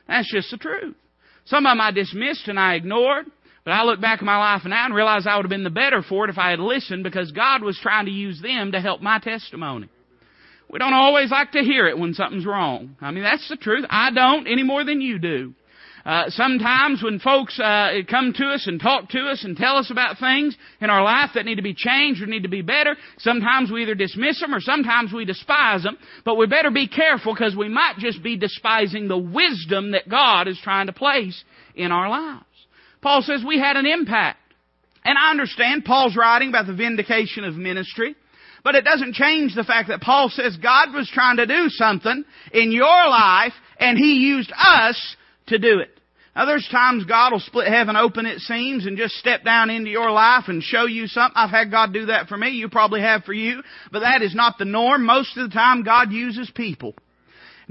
That's 0.08 0.32
just 0.32 0.50
the 0.50 0.58
truth. 0.58 0.96
Some 1.48 1.66
of 1.66 1.72
them 1.72 1.82
I 1.82 1.92
dismissed 1.92 2.48
and 2.48 2.58
I 2.58 2.76
ignored. 2.76 3.26
But 3.66 3.72
I 3.72 3.84
look 3.84 4.00
back 4.00 4.20
at 4.20 4.26
my 4.26 4.38
life 4.38 4.62
now 4.64 4.86
and 4.86 4.96
realize 4.96 5.28
I 5.28 5.36
would 5.36 5.44
have 5.44 5.50
been 5.50 5.66
the 5.66 5.70
better 5.70 6.02
for 6.02 6.24
it 6.24 6.30
if 6.30 6.38
I 6.38 6.52
had 6.52 6.60
listened 6.62 7.04
because 7.04 7.34
God 7.34 7.62
was 7.62 7.78
trying 7.82 8.06
to 8.06 8.12
use 8.12 8.42
them 8.42 8.72
to 8.72 8.80
help 8.80 9.02
my 9.02 9.20
testimony. 9.20 9.90
We 10.70 10.80
don't 10.80 10.94
always 10.94 11.32
like 11.32 11.52
to 11.54 11.64
hear 11.64 11.88
it 11.88 11.98
when 11.98 12.14
something's 12.14 12.46
wrong. 12.46 12.96
I 13.02 13.12
mean, 13.12 13.24
that's 13.24 13.48
the 13.50 13.56
truth. 13.56 13.86
I 13.90 14.12
don't 14.12 14.48
any 14.48 14.64
more 14.64 14.84
than 14.84 15.02
you 15.02 15.18
do. 15.18 15.54
Uh, 16.06 16.30
sometimes 16.30 17.04
when 17.04 17.20
folks 17.20 17.60
uh, 17.60 17.92
come 18.10 18.34
to 18.34 18.46
us 18.46 18.68
and 18.68 18.80
talk 18.80 19.10
to 19.10 19.20
us 19.28 19.44
and 19.44 19.58
tell 19.58 19.78
us 19.78 19.92
about 19.92 20.18
things 20.18 20.56
in 20.80 20.90
our 20.90 21.04
life 21.04 21.32
that 21.36 21.46
need 21.46 21.56
to 21.56 21.62
be 21.62 21.74
changed 21.74 22.22
or 22.22 22.26
need 22.26 22.44
to 22.44 22.50
be 22.50 22.62
better, 22.62 22.96
sometimes 23.18 23.70
we 23.70 23.82
either 23.82 23.96
dismiss 23.96 24.40
them 24.40 24.54
or 24.54 24.62
sometimes 24.62 25.12
we 25.12 25.26
despise 25.26 25.84
them. 25.84 25.98
But 26.24 26.36
we 26.36 26.48
better 26.48 26.72
be 26.72 26.88
careful 26.88 27.34
because 27.34 27.56
we 27.56 27.68
might 27.68 27.96
just 27.98 28.24
be 28.24 28.38
despising 28.38 29.08
the 29.08 29.18
wisdom 29.18 29.92
that 29.92 30.08
God 30.08 30.48
is 30.48 30.60
trying 30.64 30.88
to 30.88 30.94
place 30.94 31.44
in 31.76 31.92
our 31.92 32.10
lives. 32.10 32.46
Paul 33.02 33.22
says 33.22 33.44
we 33.46 33.60
had 33.60 33.76
an 33.76 33.86
impact. 33.86 34.40
And 35.04 35.18
I 35.18 35.32
understand 35.32 35.86
Paul's 35.86 36.16
writing 36.16 36.50
about 36.50 36.68
the 36.68 36.74
vindication 36.74 37.44
of 37.44 37.56
ministry. 37.56 38.16
But 38.64 38.76
it 38.76 38.86
doesn't 38.86 39.14
change 39.14 39.56
the 39.56 39.64
fact 39.64 39.90
that 39.90 40.02
Paul 40.02 40.30
says 40.30 40.58
God 40.58 40.94
was 40.94 41.10
trying 41.14 41.38
to 41.38 41.46
do 41.46 41.70
something 41.70 42.24
in 42.54 42.72
your 42.72 42.86
life 42.86 43.54
and 43.80 43.98
He 43.98 44.16
used 44.16 44.52
us 44.58 45.16
to 45.48 45.58
do 45.58 45.80
it. 45.80 45.90
Now 46.36 46.46
there's 46.46 46.68
times 46.72 47.06
God 47.06 47.34
will 47.34 47.40
split 47.40 47.68
heaven 47.68 47.96
open 47.96 48.26
it 48.26 48.40
seems 48.40 48.86
and 48.86 48.98
just 48.98 49.16
step 49.16 49.44
down 49.44 49.70
into 49.70 49.90
your 49.90 50.12
life 50.12 50.46
and 50.48 50.64
show 50.64 50.86
you 50.86 51.08
something. 51.08 51.36
I've 51.36 51.50
had 51.50 51.72
God 51.72 51.94
do 51.94 52.08
that 52.08 52.28
for 52.28 52.38
me. 52.38 52.50
You 52.52 52.70
probably 52.70 53.02
have 53.02 53.24
for 53.24 53.34
you. 53.34 53.62
But 53.92 54.02
that 54.02 54.22
is 54.22 54.36
not 54.36 54.58
the 54.58 54.66
norm. 54.66 55.06
Most 55.06 55.36
of 55.38 55.50
the 55.50 55.54
time 55.54 55.84
God 55.84 56.12
uses 56.12 56.52
people. 56.54 56.96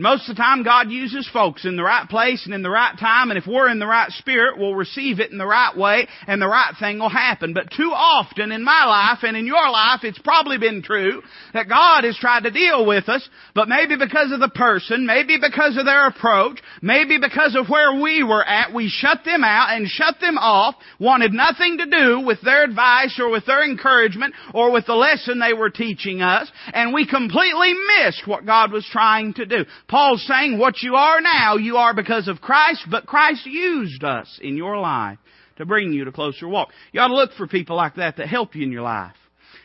Most 0.00 0.30
of 0.30 0.36
the 0.36 0.40
time 0.40 0.62
God 0.62 0.92
uses 0.92 1.28
folks 1.32 1.64
in 1.64 1.74
the 1.74 1.82
right 1.82 2.08
place 2.08 2.44
and 2.44 2.54
in 2.54 2.62
the 2.62 2.70
right 2.70 2.96
time, 2.96 3.32
and 3.32 3.38
if 3.38 3.48
we're 3.48 3.68
in 3.68 3.80
the 3.80 3.86
right 3.86 4.12
spirit, 4.12 4.56
we'll 4.56 4.76
receive 4.76 5.18
it 5.18 5.32
in 5.32 5.38
the 5.38 5.46
right 5.46 5.76
way, 5.76 6.06
and 6.28 6.40
the 6.40 6.46
right 6.46 6.72
thing 6.78 7.00
will 7.00 7.08
happen. 7.08 7.52
But 7.52 7.72
too 7.76 7.90
often 7.92 8.52
in 8.52 8.62
my 8.62 8.84
life 8.84 9.24
and 9.24 9.36
in 9.36 9.44
your 9.44 9.68
life, 9.68 10.04
it's 10.04 10.20
probably 10.20 10.56
been 10.56 10.84
true 10.84 11.20
that 11.52 11.68
God 11.68 12.04
has 12.04 12.16
tried 12.16 12.44
to 12.44 12.52
deal 12.52 12.86
with 12.86 13.08
us, 13.08 13.28
but 13.56 13.68
maybe 13.68 13.96
because 13.96 14.30
of 14.30 14.38
the 14.38 14.50
person, 14.50 15.04
maybe 15.04 15.36
because 15.36 15.76
of 15.76 15.84
their 15.84 16.06
approach, 16.06 16.60
maybe 16.80 17.18
because 17.18 17.56
of 17.56 17.68
where 17.68 18.00
we 18.00 18.22
were 18.22 18.44
at, 18.44 18.72
we 18.72 18.88
shut 18.88 19.24
them 19.24 19.42
out 19.42 19.74
and 19.74 19.88
shut 19.88 20.14
them 20.20 20.38
off, 20.38 20.76
wanted 21.00 21.32
nothing 21.32 21.78
to 21.78 21.86
do 21.86 22.20
with 22.24 22.38
their 22.42 22.62
advice 22.62 23.18
or 23.18 23.32
with 23.32 23.46
their 23.46 23.64
encouragement 23.64 24.32
or 24.54 24.70
with 24.70 24.86
the 24.86 24.94
lesson 24.94 25.40
they 25.40 25.54
were 25.54 25.70
teaching 25.70 26.22
us, 26.22 26.48
and 26.72 26.94
we 26.94 27.04
completely 27.04 27.74
missed 28.04 28.28
what 28.28 28.46
God 28.46 28.70
was 28.70 28.86
trying 28.92 29.34
to 29.34 29.44
do. 29.44 29.64
Paul's 29.88 30.24
saying 30.26 30.58
what 30.58 30.82
you 30.82 30.96
are 30.96 31.20
now, 31.22 31.56
you 31.56 31.78
are 31.78 31.94
because 31.94 32.28
of 32.28 32.42
Christ, 32.42 32.86
but 32.90 33.06
Christ 33.06 33.46
used 33.46 34.04
us 34.04 34.38
in 34.42 34.56
your 34.56 34.78
life 34.78 35.18
to 35.56 35.64
bring 35.64 35.92
you 35.92 36.04
to 36.04 36.12
closer 36.12 36.46
walk. 36.46 36.68
You 36.92 37.00
ought 37.00 37.08
to 37.08 37.14
look 37.14 37.32
for 37.32 37.46
people 37.46 37.74
like 37.74 37.96
that 37.96 38.18
that 38.18 38.28
help 38.28 38.54
you 38.54 38.64
in 38.64 38.70
your 38.70 38.82
life. 38.82 39.14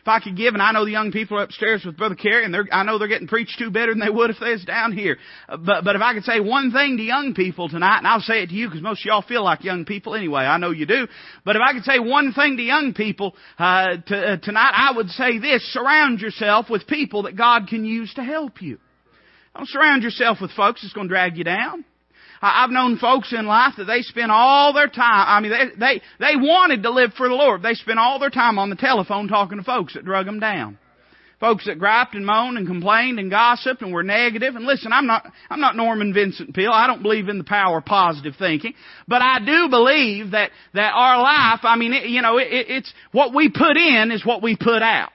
if 0.00 0.08
I 0.08 0.20
could 0.20 0.34
give, 0.34 0.54
and 0.54 0.62
I 0.62 0.72
know 0.72 0.86
the 0.86 0.90
young 0.90 1.12
people 1.12 1.38
are 1.38 1.42
upstairs 1.42 1.84
with 1.84 1.98
Brother 1.98 2.14
Carey, 2.14 2.42
and 2.42 2.54
they're, 2.54 2.66
I 2.72 2.84
know 2.84 2.98
they're 2.98 3.06
getting 3.06 3.28
preached 3.28 3.58
to 3.58 3.70
better 3.70 3.92
than 3.92 4.00
they 4.00 4.08
would 4.08 4.30
if 4.30 4.36
they 4.40 4.52
was 4.52 4.64
down 4.64 4.92
here. 4.92 5.18
But, 5.46 5.84
but 5.84 5.94
if 5.94 6.00
I 6.00 6.14
could 6.14 6.24
say 6.24 6.40
one 6.40 6.72
thing 6.72 6.96
to 6.96 7.02
young 7.02 7.34
people 7.34 7.68
tonight, 7.68 7.98
and 7.98 8.06
I'll 8.06 8.20
say 8.20 8.42
it 8.42 8.48
to 8.48 8.54
you 8.54 8.68
because 8.68 8.82
most 8.82 9.02
of 9.02 9.04
y'all 9.04 9.22
feel 9.22 9.44
like 9.44 9.62
young 9.62 9.84
people 9.84 10.14
anyway, 10.14 10.44
I 10.44 10.56
know 10.56 10.70
you 10.70 10.86
do. 10.86 11.06
But 11.44 11.56
if 11.56 11.62
I 11.62 11.74
could 11.74 11.84
say 11.84 11.98
one 11.98 12.32
thing 12.32 12.56
to 12.56 12.62
young 12.62 12.94
people, 12.94 13.36
uh, 13.58 13.98
to, 14.06 14.16
uh, 14.16 14.36
tonight, 14.38 14.72
I 14.74 14.96
would 14.96 15.10
say 15.10 15.38
this, 15.38 15.62
surround 15.74 16.20
yourself 16.20 16.70
with 16.70 16.86
people 16.86 17.24
that 17.24 17.36
God 17.36 17.68
can 17.68 17.84
use 17.84 18.12
to 18.14 18.22
help 18.22 18.62
you. 18.62 18.78
Don't 19.54 19.68
surround 19.68 20.02
yourself 20.02 20.38
with 20.40 20.50
folks 20.52 20.82
that's 20.82 20.94
going 20.94 21.08
to 21.08 21.12
drag 21.12 21.36
you 21.36 21.44
down. 21.44 21.84
I've 22.42 22.70
known 22.70 22.98
folks 22.98 23.32
in 23.32 23.46
life 23.46 23.74
that 23.78 23.84
they 23.84 24.02
spend 24.02 24.30
all 24.30 24.74
their 24.74 24.88
time, 24.88 25.26
I 25.28 25.40
mean, 25.40 25.52
they, 25.52 25.78
they, 25.78 26.02
they 26.18 26.36
wanted 26.36 26.82
to 26.82 26.90
live 26.90 27.14
for 27.14 27.28
the 27.28 27.34
Lord. 27.34 27.62
They 27.62 27.74
spent 27.74 27.98
all 27.98 28.18
their 28.18 28.30
time 28.30 28.58
on 28.58 28.68
the 28.68 28.76
telephone 28.76 29.28
talking 29.28 29.56
to 29.56 29.64
folks 29.64 29.94
that 29.94 30.04
drug 30.04 30.26
them 30.26 30.40
down. 30.40 30.78
Folks 31.40 31.66
that 31.66 31.78
griped 31.78 32.14
and 32.14 32.24
moaned 32.24 32.58
and 32.58 32.66
complained 32.66 33.18
and 33.18 33.30
gossiped 33.30 33.82
and 33.82 33.92
were 33.92 34.02
negative. 34.02 34.56
And 34.56 34.64
listen, 34.64 34.92
I'm 34.92 35.06
not, 35.06 35.26
I'm 35.50 35.60
not 35.60 35.76
Norman 35.76 36.14
Vincent 36.14 36.54
Peale. 36.54 36.70
I 36.70 36.86
don't 36.86 37.02
believe 37.02 37.28
in 37.28 37.38
the 37.38 37.44
power 37.44 37.78
of 37.78 37.84
positive 37.84 38.34
thinking. 38.38 38.74
But 39.08 39.20
I 39.20 39.38
do 39.44 39.68
believe 39.68 40.30
that, 40.30 40.50
that 40.74 40.92
our 40.94 41.20
life, 41.20 41.60
I 41.62 41.76
mean, 41.76 41.92
it, 41.92 42.06
you 42.08 42.22
know, 42.22 42.38
it, 42.38 42.48
it's, 42.50 42.92
what 43.12 43.34
we 43.34 43.50
put 43.50 43.76
in 43.76 44.10
is 44.10 44.24
what 44.24 44.42
we 44.42 44.56
put 44.56 44.82
out. 44.82 45.10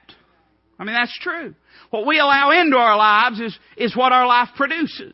I 0.78 0.84
mean, 0.84 0.94
that's 0.94 1.16
true. 1.18 1.54
What 1.90 2.06
we 2.06 2.18
allow 2.18 2.50
into 2.50 2.76
our 2.76 2.96
lives 2.96 3.40
is, 3.40 3.58
is 3.76 3.96
what 3.96 4.12
our 4.12 4.26
life 4.26 4.48
produces. 4.56 5.12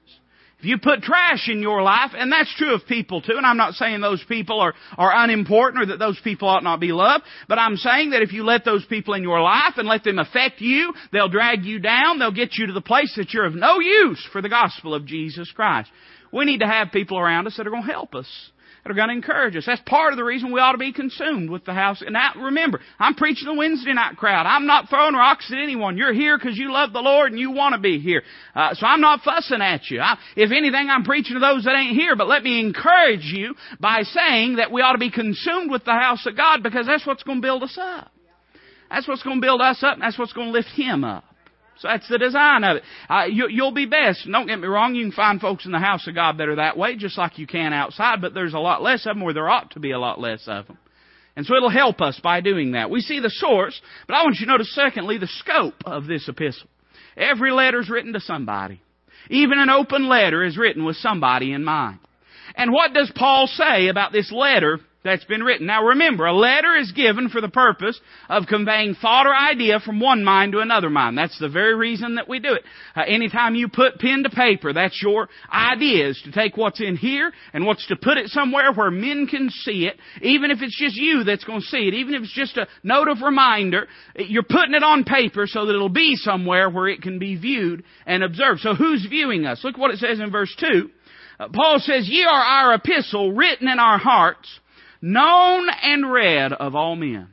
If 0.59 0.65
you 0.65 0.79
put 0.79 1.03
trash 1.03 1.49
in 1.49 1.61
your 1.61 1.83
life, 1.83 2.13
and 2.17 2.33
that's 2.33 2.55
true 2.57 2.75
of 2.75 2.87
people 2.87 3.21
too, 3.21 3.35
and 3.37 3.45
I'm 3.45 3.59
not 3.59 3.75
saying 3.75 4.01
those 4.01 4.25
people 4.27 4.61
are, 4.61 4.73
are 4.97 5.13
unimportant 5.25 5.83
or 5.83 5.87
that 5.87 5.99
those 5.99 6.19
people 6.25 6.49
ought 6.49 6.65
not 6.65 6.81
be 6.81 6.93
loved, 6.93 7.25
but 7.47 7.59
I'm 7.59 7.77
saying 7.77 8.11
that 8.11 8.23
if 8.23 8.33
you 8.33 8.43
let 8.43 8.65
those 8.65 8.85
people 8.87 9.13
in 9.13 9.23
your 9.23 9.43
life 9.43 9.75
and 9.77 9.87
let 9.87 10.03
them 10.03 10.19
affect 10.19 10.63
you, 10.63 10.95
they'll 11.13 11.29
drag 11.29 11.65
you 11.65 11.79
down, 11.79 12.19
they'll 12.19 12.33
get 12.33 12.55
you 12.55 12.69
to 12.69 12.73
the 12.73 12.81
place 12.81 13.13
that 13.17 13.35
you're 13.35 13.45
of 13.45 13.55
no 13.55 13.81
use 13.81 14.27
for 14.33 14.41
the 14.41 14.49
gospel 14.49 14.95
of 14.95 15.05
Jesus 15.05 15.51
Christ. 15.55 15.91
We 16.33 16.47
need 16.47 16.61
to 16.61 16.67
have 16.67 16.91
people 16.91 17.19
around 17.19 17.47
us 17.47 17.57
that 17.59 17.67
are 17.67 17.71
going 17.71 17.85
to 17.85 17.93
help 17.93 18.15
us 18.15 18.29
that 18.87 18.93
are 18.93 18.95
going 18.95 19.09
to 19.09 19.15
encourage 19.15 19.57
us. 19.57 19.65
That's 19.67 19.83
part 19.85 20.13
of 20.13 20.17
the 20.17 20.23
reason 20.23 20.53
we 20.53 20.61
ought 20.61 20.73
to 20.73 20.79
be 20.79 20.93
consumed 20.93 21.51
with 21.51 21.65
the 21.65 21.75
house. 21.75 22.03
And 22.03 22.13
now, 22.13 22.35
remember, 22.37 22.81
I'm 23.01 23.15
preaching 23.15 23.49
the 23.49 23.55
Wednesday 23.55 23.93
night 23.93 24.17
crowd. 24.17 24.47
I'm 24.47 24.67
not 24.67 24.89
throwing 24.89 25.15
rocks 25.15 25.51
at 25.51 25.59
anyone. 25.59 25.97
You're 25.97 26.13
here 26.13 26.39
because 26.39 26.57
you 26.57 26.71
love 26.71 26.93
the 26.93 27.01
Lord 27.01 27.33
and 27.33 27.41
you 27.41 27.51
want 27.51 27.75
to 27.75 27.81
be 27.81 27.99
here. 27.99 28.23
Uh, 28.55 28.75
so 28.75 28.87
I'm 28.87 29.01
not 29.01 29.23
fussing 29.23 29.61
at 29.61 29.91
you. 29.91 29.99
I, 29.99 30.17
if 30.37 30.53
anything, 30.53 30.89
I'm 30.89 31.03
preaching 31.03 31.35
to 31.35 31.41
those 31.41 31.65
that 31.65 31.75
ain't 31.75 31.97
here. 31.97 32.15
But 32.15 32.29
let 32.29 32.45
me 32.45 32.61
encourage 32.61 33.25
you 33.25 33.57
by 33.81 34.03
saying 34.03 34.57
that 34.57 34.71
we 34.71 34.83
ought 34.83 34.93
to 34.93 34.99
be 34.99 35.11
consumed 35.11 35.69
with 35.69 35.85
the 35.85 35.91
house 35.91 36.25
of 36.25 36.37
God 36.37 36.63
because 36.63 36.87
that's 36.87 37.05
what's 37.05 37.25
going 37.25 37.39
to 37.39 37.43
build 37.43 37.65
us 37.65 37.77
up. 37.81 38.13
That's 38.89 39.09
what's 39.09 39.25
going 39.25 39.41
to 39.41 39.45
build 39.45 39.61
us 39.61 39.83
up 39.83 39.95
and 39.95 40.03
that's 40.03 40.17
what's 40.17 40.33
going 40.33 40.47
to 40.47 40.53
lift 40.53 40.69
Him 40.77 41.03
up. 41.03 41.25
So 41.79 41.89
that's 41.89 42.09
the 42.09 42.19
design 42.19 42.65
of 42.65 42.79
it. 42.79 42.83
Uh, 43.09 43.25
you, 43.25 43.49
you'll 43.51 43.73
be 43.73 43.87
best. 43.87 44.27
Don't 44.31 44.47
get 44.47 44.59
me 44.59 44.67
wrong. 44.67 44.95
You 44.95 45.05
can 45.05 45.13
find 45.13 45.41
folks 45.41 45.67
in 45.67 45.73
the 45.73 45.79
house 45.79 46.07
of 46.09 46.15
God 46.15 46.39
that 46.39 46.49
are 46.49 46.57
that 46.57 46.79
way, 46.79 46.97
just 46.97 47.19
like 47.19 47.39
you 47.39 47.47
can 47.47 47.73
outside. 47.73 48.21
But 48.21 48.33
there's 48.33 48.55
a 48.55 48.59
lot 48.59 48.83
less 48.83 49.05
of 49.07 49.15
them, 49.15 49.23
or 49.23 49.33
there 49.33 49.49
ought 49.49 49.73
to 49.73 49.81
be 49.81 49.91
a 49.91 49.99
lot 49.99 50.19
less 50.19 50.45
of 50.47 50.67
them. 50.67 50.79
And 51.37 51.45
so 51.45 51.55
it'll 51.55 51.69
help 51.69 52.01
us 52.01 52.19
by 52.23 52.41
doing 52.41 52.73
that. 52.73 52.91
We 52.91 53.03
see 53.03 53.21
the 53.21 53.31
source, 53.31 53.79
but 54.07 54.15
I 54.15 54.23
want 54.23 54.37
you 54.41 54.47
to 54.47 54.53
notice 54.53 54.75
secondly 54.75 55.19
the 55.19 55.27
scope 55.27 55.75
of 55.85 56.07
this 56.07 56.27
epistle. 56.29 56.69
Every 57.15 57.53
letter 57.53 57.81
is 57.81 57.91
written 57.91 58.15
to 58.15 58.21
somebody. 58.21 58.81
Even 59.29 59.59
an 59.59 59.69
open 59.69 60.09
letter 60.09 60.43
is 60.43 60.57
written 60.57 60.85
with 60.85 60.97
somebody 60.97 61.53
in 61.53 61.63
mind. 61.63 61.99
And 62.55 62.73
what 62.73 62.95
does 62.95 63.13
Paul 63.15 63.49
say 63.49 63.89
about 63.89 64.13
this 64.13 64.33
letter 64.33 64.81
that's 65.07 65.25
been 65.25 65.43
written. 65.43 65.67
Now 65.67 65.85
remember, 65.85 66.27
a 66.27 66.33
letter 66.33 66.75
is 66.77 66.93
given 66.93 67.29
for 67.29 67.41
the 67.41 67.49
purpose 67.49 67.99
of 68.29 68.47
conveying 68.47 68.95
thought 68.95 69.27
or 69.27 69.35
idea 69.35 69.81
from 69.81 70.01
one 70.01 70.25
mind 70.25 70.53
to 70.53 70.59
another 70.59 70.91
mind. 70.91 71.17
That's 71.17 71.39
the 71.39 71.49
very 71.49 71.75
reason 71.75 72.17
that 72.17 72.29
we 72.29 72.39
do 72.39 72.53
it. 72.55 72.65
Uh, 72.95 73.03
anytime 73.07 73.55
you 73.55 73.69
put 73.69 73.99
pen 73.99 74.23
to 74.25 74.31
paper, 74.31 74.73
that's 74.73 75.01
your 75.03 75.29
idea 75.51 76.09
is 76.09 76.21
to 76.25 76.33
take 76.33 76.57
what's 76.57 76.81
in 76.81 76.97
here 76.97 77.33
and 77.53 77.65
what's 77.65 77.87
to 77.89 77.97
put 77.97 78.19
it 78.19 78.29
somewhere 78.29 78.73
where 78.73 78.91
men 78.91 79.27
can 79.27 79.51
see 79.51 79.87
it, 79.87 79.99
even 80.23 80.51
if 80.51 80.59
it's 80.61 80.79
just 80.79 80.97
you 80.97 81.25
that's 81.25 81.45
going 81.45 81.61
to 81.61 81.67
see 81.67 81.89
it, 81.89 81.95
even 81.95 82.15
if 82.15 82.23
it's 82.23 82.35
just 82.35 82.57
a 82.57 82.67
note 82.83 83.09
of 83.09 83.23
reminder, 83.23 83.87
you're 84.17 84.43
putting 84.43 84.75
it 84.75 84.83
on 84.83 85.05
paper 85.05 85.47
so 85.47 85.67
that 85.67 85.75
it'll 85.75 85.89
be 85.89 86.17
somewhere 86.17 86.69
where 86.69 86.89
it 86.89 87.03
can 87.03 87.19
be 87.19 87.37
viewed 87.37 87.85
and 88.07 88.23
observed. 88.23 88.61
So 88.61 88.75
who's 88.75 89.07
viewing 89.09 89.47
us? 89.47 89.63
Look 89.65 89.79
what 89.79 89.93
it 89.93 89.99
says 89.99 90.21
in 90.21 90.31
verse 90.31 90.55
2. 90.59 90.91
Uh, 91.39 91.49
Paul 91.53 91.79
says, 91.79 92.09
Ye 92.09 92.25
are 92.25 92.31
our 92.41 92.75
epistle 92.75 93.33
written 93.33 93.69
in 93.69 93.79
our 93.79 93.99
hearts, 93.99 94.49
known 95.01 95.69
and 95.83 96.11
read 96.11 96.53
of 96.53 96.75
all 96.75 96.97
men. 96.97 97.29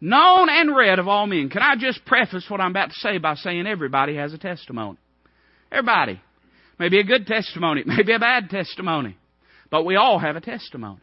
Known 0.00 0.48
and 0.50 0.76
read 0.76 0.98
of 0.98 1.08
all 1.08 1.26
men. 1.26 1.48
Can 1.48 1.62
I 1.62 1.74
just 1.76 2.04
preface 2.04 2.44
what 2.48 2.60
I'm 2.60 2.70
about 2.70 2.90
to 2.90 2.96
say 2.96 3.18
by 3.18 3.34
saying 3.34 3.66
everybody 3.66 4.16
has 4.16 4.32
a 4.32 4.38
testimony? 4.38 4.98
Everybody. 5.72 6.20
Maybe 6.78 7.00
a 7.00 7.04
good 7.04 7.26
testimony, 7.26 7.82
maybe 7.86 8.12
a 8.12 8.18
bad 8.18 8.50
testimony. 8.50 9.16
But 9.70 9.84
we 9.84 9.96
all 9.96 10.18
have 10.18 10.36
a 10.36 10.40
testimony. 10.40 11.00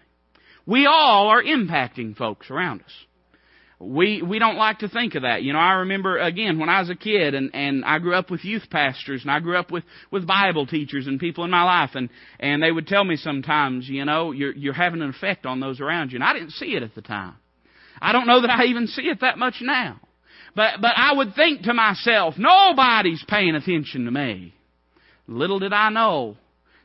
We 0.65 0.85
all 0.85 1.27
are 1.27 1.43
impacting 1.43 2.15
folks 2.15 2.49
around 2.49 2.81
us 2.81 2.91
we 3.83 4.21
we 4.21 4.39
don't 4.39 4.57
like 4.57 4.79
to 4.79 4.89
think 4.89 5.15
of 5.15 5.23
that. 5.23 5.43
You 5.43 5.53
know, 5.53 5.59
I 5.59 5.73
remember 5.73 6.17
again 6.17 6.59
when 6.59 6.69
I 6.69 6.79
was 6.79 6.89
a 6.89 6.95
kid 6.95 7.33
and 7.33 7.51
and 7.53 7.83
I 7.85 7.99
grew 7.99 8.15
up 8.15 8.31
with 8.31 8.43
youth 8.45 8.63
pastors 8.69 9.21
and 9.21 9.31
I 9.31 9.39
grew 9.39 9.57
up 9.57 9.71
with 9.71 9.83
with 10.11 10.25
Bible 10.27 10.65
teachers 10.65 11.07
and 11.07 11.19
people 11.19 11.43
in 11.43 11.51
my 11.51 11.63
life 11.63 11.91
and 11.95 12.09
and 12.39 12.61
they 12.61 12.71
would 12.71 12.87
tell 12.87 13.03
me 13.03 13.15
sometimes, 13.15 13.87
you 13.87 14.05
know, 14.05 14.31
you're 14.31 14.53
you're 14.55 14.73
having 14.73 15.01
an 15.01 15.09
effect 15.09 15.45
on 15.45 15.59
those 15.59 15.79
around 15.79 16.11
you. 16.11 16.17
And 16.17 16.23
I 16.23 16.33
didn't 16.33 16.51
see 16.51 16.75
it 16.75 16.83
at 16.83 16.95
the 16.95 17.01
time. 17.01 17.35
I 18.01 18.11
don't 18.11 18.27
know 18.27 18.41
that 18.41 18.49
I 18.49 18.65
even 18.65 18.87
see 18.87 19.03
it 19.03 19.21
that 19.21 19.37
much 19.37 19.55
now. 19.61 19.99
But 20.55 20.81
but 20.81 20.93
I 20.95 21.13
would 21.13 21.35
think 21.35 21.63
to 21.63 21.73
myself, 21.73 22.35
nobody's 22.37 23.23
paying 23.27 23.55
attention 23.55 24.05
to 24.05 24.11
me. 24.11 24.53
Little 25.27 25.59
did 25.59 25.73
I 25.73 25.89
know 25.89 26.37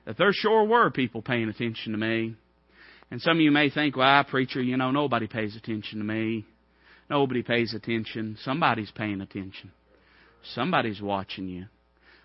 that 0.07 0.17
there 0.17 0.33
sure 0.33 0.65
were 0.65 0.91
people 0.91 1.23
paying 1.23 1.49
attention 1.49 1.93
to 1.93 1.99
me. 1.99 2.35
And 3.11 3.21
some 3.23 3.39
of 3.39 3.41
you 3.41 3.51
may 3.51 3.71
think, 3.71 3.97
well, 3.97 4.25
preacher, 4.25 4.61
you 4.61 4.77
know, 4.77 4.91
nobody 4.91 5.27
pays 5.27 5.57
attention 5.57 5.99
to 5.99 6.05
me. 6.05 6.45
Nobody 7.11 7.43
pays 7.43 7.75
attention. 7.75 8.37
Somebody's 8.43 8.91
paying 8.91 9.21
attention. 9.21 9.73
Somebody's 10.55 11.01
watching 11.01 11.49
you. 11.49 11.67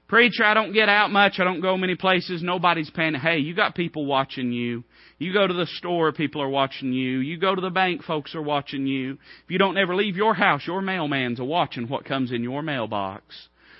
Preacher, 0.07 0.43
I 0.43 0.53
don't 0.53 0.73
get 0.73 0.89
out 0.89 1.11
much. 1.11 1.39
I 1.39 1.43
don't 1.43 1.61
go 1.61 1.77
many 1.77 1.95
places. 1.95 2.43
Nobody's 2.43 2.89
paying. 2.89 3.15
Hey, 3.15 3.37
you 3.37 3.55
got 3.55 3.73
people 3.73 4.05
watching 4.05 4.51
you. 4.51 4.83
You 5.17 5.33
go 5.33 5.47
to 5.47 5.53
the 5.53 5.65
store, 5.77 6.11
people 6.11 6.41
are 6.41 6.49
watching 6.49 6.91
you. 6.91 7.19
You 7.19 7.37
go 7.37 7.55
to 7.55 7.61
the 7.61 7.69
bank, 7.69 8.03
folks 8.03 8.35
are 8.35 8.41
watching 8.41 8.85
you. 8.85 9.13
If 9.13 9.49
you 9.49 9.57
don't 9.57 9.77
ever 9.77 9.95
leave 9.95 10.17
your 10.17 10.33
house, 10.33 10.67
your 10.67 10.81
mailman's 10.81 11.39
a 11.39 11.45
watching 11.45 11.87
what 11.87 12.05
comes 12.05 12.31
in 12.31 12.43
your 12.43 12.61
mailbox. 12.61 13.23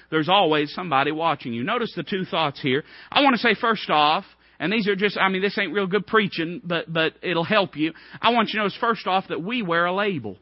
There's 0.10 0.30
always 0.30 0.74
somebody 0.74 1.12
watching 1.12 1.54
you. 1.54 1.64
Notice 1.64 1.92
the 1.96 2.04
two 2.04 2.24
thoughts 2.24 2.62
here. 2.62 2.84
I 3.12 3.22
want 3.22 3.36
to 3.36 3.42
say 3.42 3.56
first 3.60 3.90
off, 3.90 4.24
and 4.60 4.72
these 4.72 4.88
are 4.88 4.96
just, 4.96 5.18
I 5.18 5.28
mean, 5.30 5.42
this 5.42 5.58
ain't 5.58 5.74
real 5.74 5.88
good 5.88 6.08
preaching, 6.08 6.62
but, 6.64 6.92
but 6.92 7.14
it'll 7.22 7.44
help 7.44 7.76
you. 7.76 7.94
I 8.22 8.32
want 8.32 8.50
you 8.50 8.54
to 8.54 8.64
notice 8.64 8.78
first 8.80 9.08
off 9.08 9.26
that 9.30 9.44
we 9.44 9.62
wear 9.62 9.86
a 9.86 9.94
label. 9.94 10.38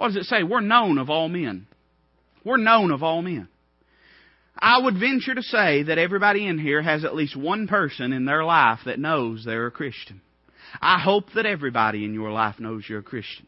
What 0.00 0.14
does 0.14 0.16
it 0.16 0.24
say? 0.24 0.42
We're 0.42 0.62
known 0.62 0.96
of 0.96 1.10
all 1.10 1.28
men. 1.28 1.66
We're 2.42 2.56
known 2.56 2.90
of 2.90 3.02
all 3.02 3.20
men. 3.20 3.48
I 4.58 4.80
would 4.80 4.98
venture 4.98 5.34
to 5.34 5.42
say 5.42 5.82
that 5.82 5.98
everybody 5.98 6.46
in 6.46 6.58
here 6.58 6.80
has 6.80 7.04
at 7.04 7.14
least 7.14 7.36
one 7.36 7.68
person 7.68 8.14
in 8.14 8.24
their 8.24 8.42
life 8.42 8.78
that 8.86 8.98
knows 8.98 9.44
they're 9.44 9.66
a 9.66 9.70
Christian. 9.70 10.22
I 10.80 11.00
hope 11.00 11.26
that 11.34 11.44
everybody 11.44 12.06
in 12.06 12.14
your 12.14 12.32
life 12.32 12.58
knows 12.58 12.84
you're 12.88 13.00
a 13.00 13.02
Christian. 13.02 13.46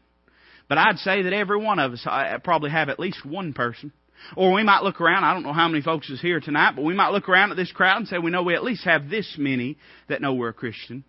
But 0.69 0.77
I'd 0.77 0.99
say 0.99 1.23
that 1.23 1.33
every 1.33 1.57
one 1.57 1.79
of 1.79 1.93
us 1.93 2.05
uh, 2.05 2.37
probably 2.43 2.69
have 2.69 2.87
at 2.87 2.99
least 2.99 3.25
one 3.25 3.53
person. 3.53 3.91
Or 4.37 4.53
we 4.53 4.61
might 4.61 4.83
look 4.83 5.01
around, 5.01 5.23
I 5.23 5.33
don't 5.33 5.41
know 5.41 5.53
how 5.53 5.67
many 5.67 5.81
folks 5.81 6.07
is 6.11 6.21
here 6.21 6.39
tonight, 6.39 6.73
but 6.75 6.85
we 6.85 6.93
might 6.93 7.13
look 7.13 7.29
around 7.29 7.49
at 7.49 7.57
this 7.57 7.71
crowd 7.71 7.97
and 7.97 8.07
say 8.07 8.19
we 8.19 8.29
know 8.29 8.43
we 8.43 8.53
at 8.53 8.63
least 8.63 8.85
have 8.85 9.09
this 9.09 9.37
many 9.39 9.79
that 10.07 10.21
know 10.21 10.35
we're 10.35 10.49
a 10.49 10.53
Christian. 10.53 11.03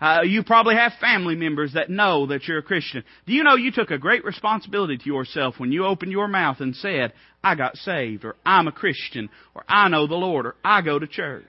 Uh, 0.00 0.20
you 0.24 0.42
probably 0.42 0.74
have 0.74 0.92
family 1.00 1.34
members 1.34 1.72
that 1.74 1.90
know 1.90 2.26
that 2.26 2.46
you're 2.46 2.58
a 2.58 2.62
Christian. 2.62 3.04
Do 3.26 3.32
you 3.32 3.44
know 3.44 3.56
you 3.56 3.72
took 3.72 3.90
a 3.90 3.98
great 3.98 4.24
responsibility 4.24 4.98
to 4.98 5.06
yourself 5.06 5.54
when 5.58 5.72
you 5.72 5.86
opened 5.86 6.12
your 6.12 6.28
mouth 6.28 6.60
and 6.60 6.74
said, 6.76 7.12
I 7.42 7.54
got 7.54 7.76
saved, 7.76 8.24
or 8.24 8.36
I'm 8.44 8.68
a 8.68 8.72
Christian, 8.72 9.28
or 9.54 9.64
I 9.68 9.88
know 9.88 10.06
the 10.06 10.14
Lord, 10.14 10.46
or 10.46 10.56
I 10.64 10.82
go 10.82 10.98
to 10.98 11.06
church? 11.06 11.44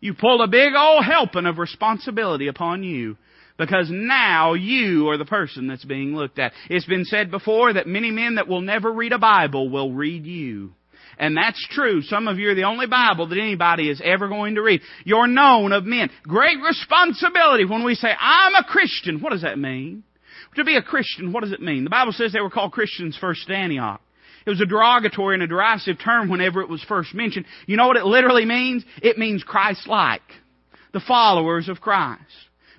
You 0.00 0.14
pulled 0.14 0.40
a 0.40 0.48
big 0.48 0.72
old 0.76 1.04
helping 1.04 1.46
of 1.46 1.58
responsibility 1.58 2.48
upon 2.48 2.82
you 2.82 3.16
because 3.58 3.88
now 3.90 4.54
you 4.54 5.08
are 5.08 5.16
the 5.16 5.24
person 5.24 5.68
that's 5.68 5.84
being 5.84 6.16
looked 6.16 6.38
at. 6.38 6.52
It's 6.68 6.86
been 6.86 7.04
said 7.04 7.30
before 7.30 7.74
that 7.74 7.86
many 7.86 8.10
men 8.10 8.34
that 8.34 8.48
will 8.48 8.60
never 8.60 8.90
read 8.90 9.12
a 9.12 9.18
Bible 9.18 9.68
will 9.68 9.92
read 9.92 10.26
you. 10.26 10.72
And 11.22 11.36
that's 11.36 11.64
true. 11.70 12.02
Some 12.02 12.26
of 12.26 12.40
you 12.40 12.50
are 12.50 12.54
the 12.56 12.64
only 12.64 12.88
Bible 12.88 13.28
that 13.28 13.38
anybody 13.38 13.88
is 13.88 14.02
ever 14.04 14.26
going 14.26 14.56
to 14.56 14.60
read. 14.60 14.80
You're 15.04 15.28
known 15.28 15.70
of 15.70 15.84
men. 15.84 16.10
Great 16.24 16.58
responsibility 16.60 17.64
when 17.64 17.84
we 17.84 17.94
say, 17.94 18.08
I'm 18.18 18.56
a 18.56 18.64
Christian. 18.64 19.20
What 19.20 19.30
does 19.30 19.42
that 19.42 19.56
mean? 19.56 20.02
To 20.56 20.64
be 20.64 20.76
a 20.76 20.82
Christian, 20.82 21.32
what 21.32 21.44
does 21.44 21.52
it 21.52 21.62
mean? 21.62 21.84
The 21.84 21.90
Bible 21.90 22.10
says 22.10 22.32
they 22.32 22.40
were 22.40 22.50
called 22.50 22.72
Christians 22.72 23.16
first 23.16 23.48
at 23.48 23.54
Antioch. 23.54 24.00
It 24.44 24.50
was 24.50 24.60
a 24.60 24.66
derogatory 24.66 25.34
and 25.34 25.44
a 25.44 25.46
derisive 25.46 25.98
term 26.02 26.28
whenever 26.28 26.60
it 26.60 26.68
was 26.68 26.82
first 26.82 27.14
mentioned. 27.14 27.46
You 27.66 27.76
know 27.76 27.86
what 27.86 27.96
it 27.96 28.04
literally 28.04 28.44
means? 28.44 28.84
It 29.00 29.16
means 29.16 29.44
Christ-like. 29.44 30.22
The 30.92 31.00
followers 31.06 31.68
of 31.68 31.80
Christ. 31.80 32.20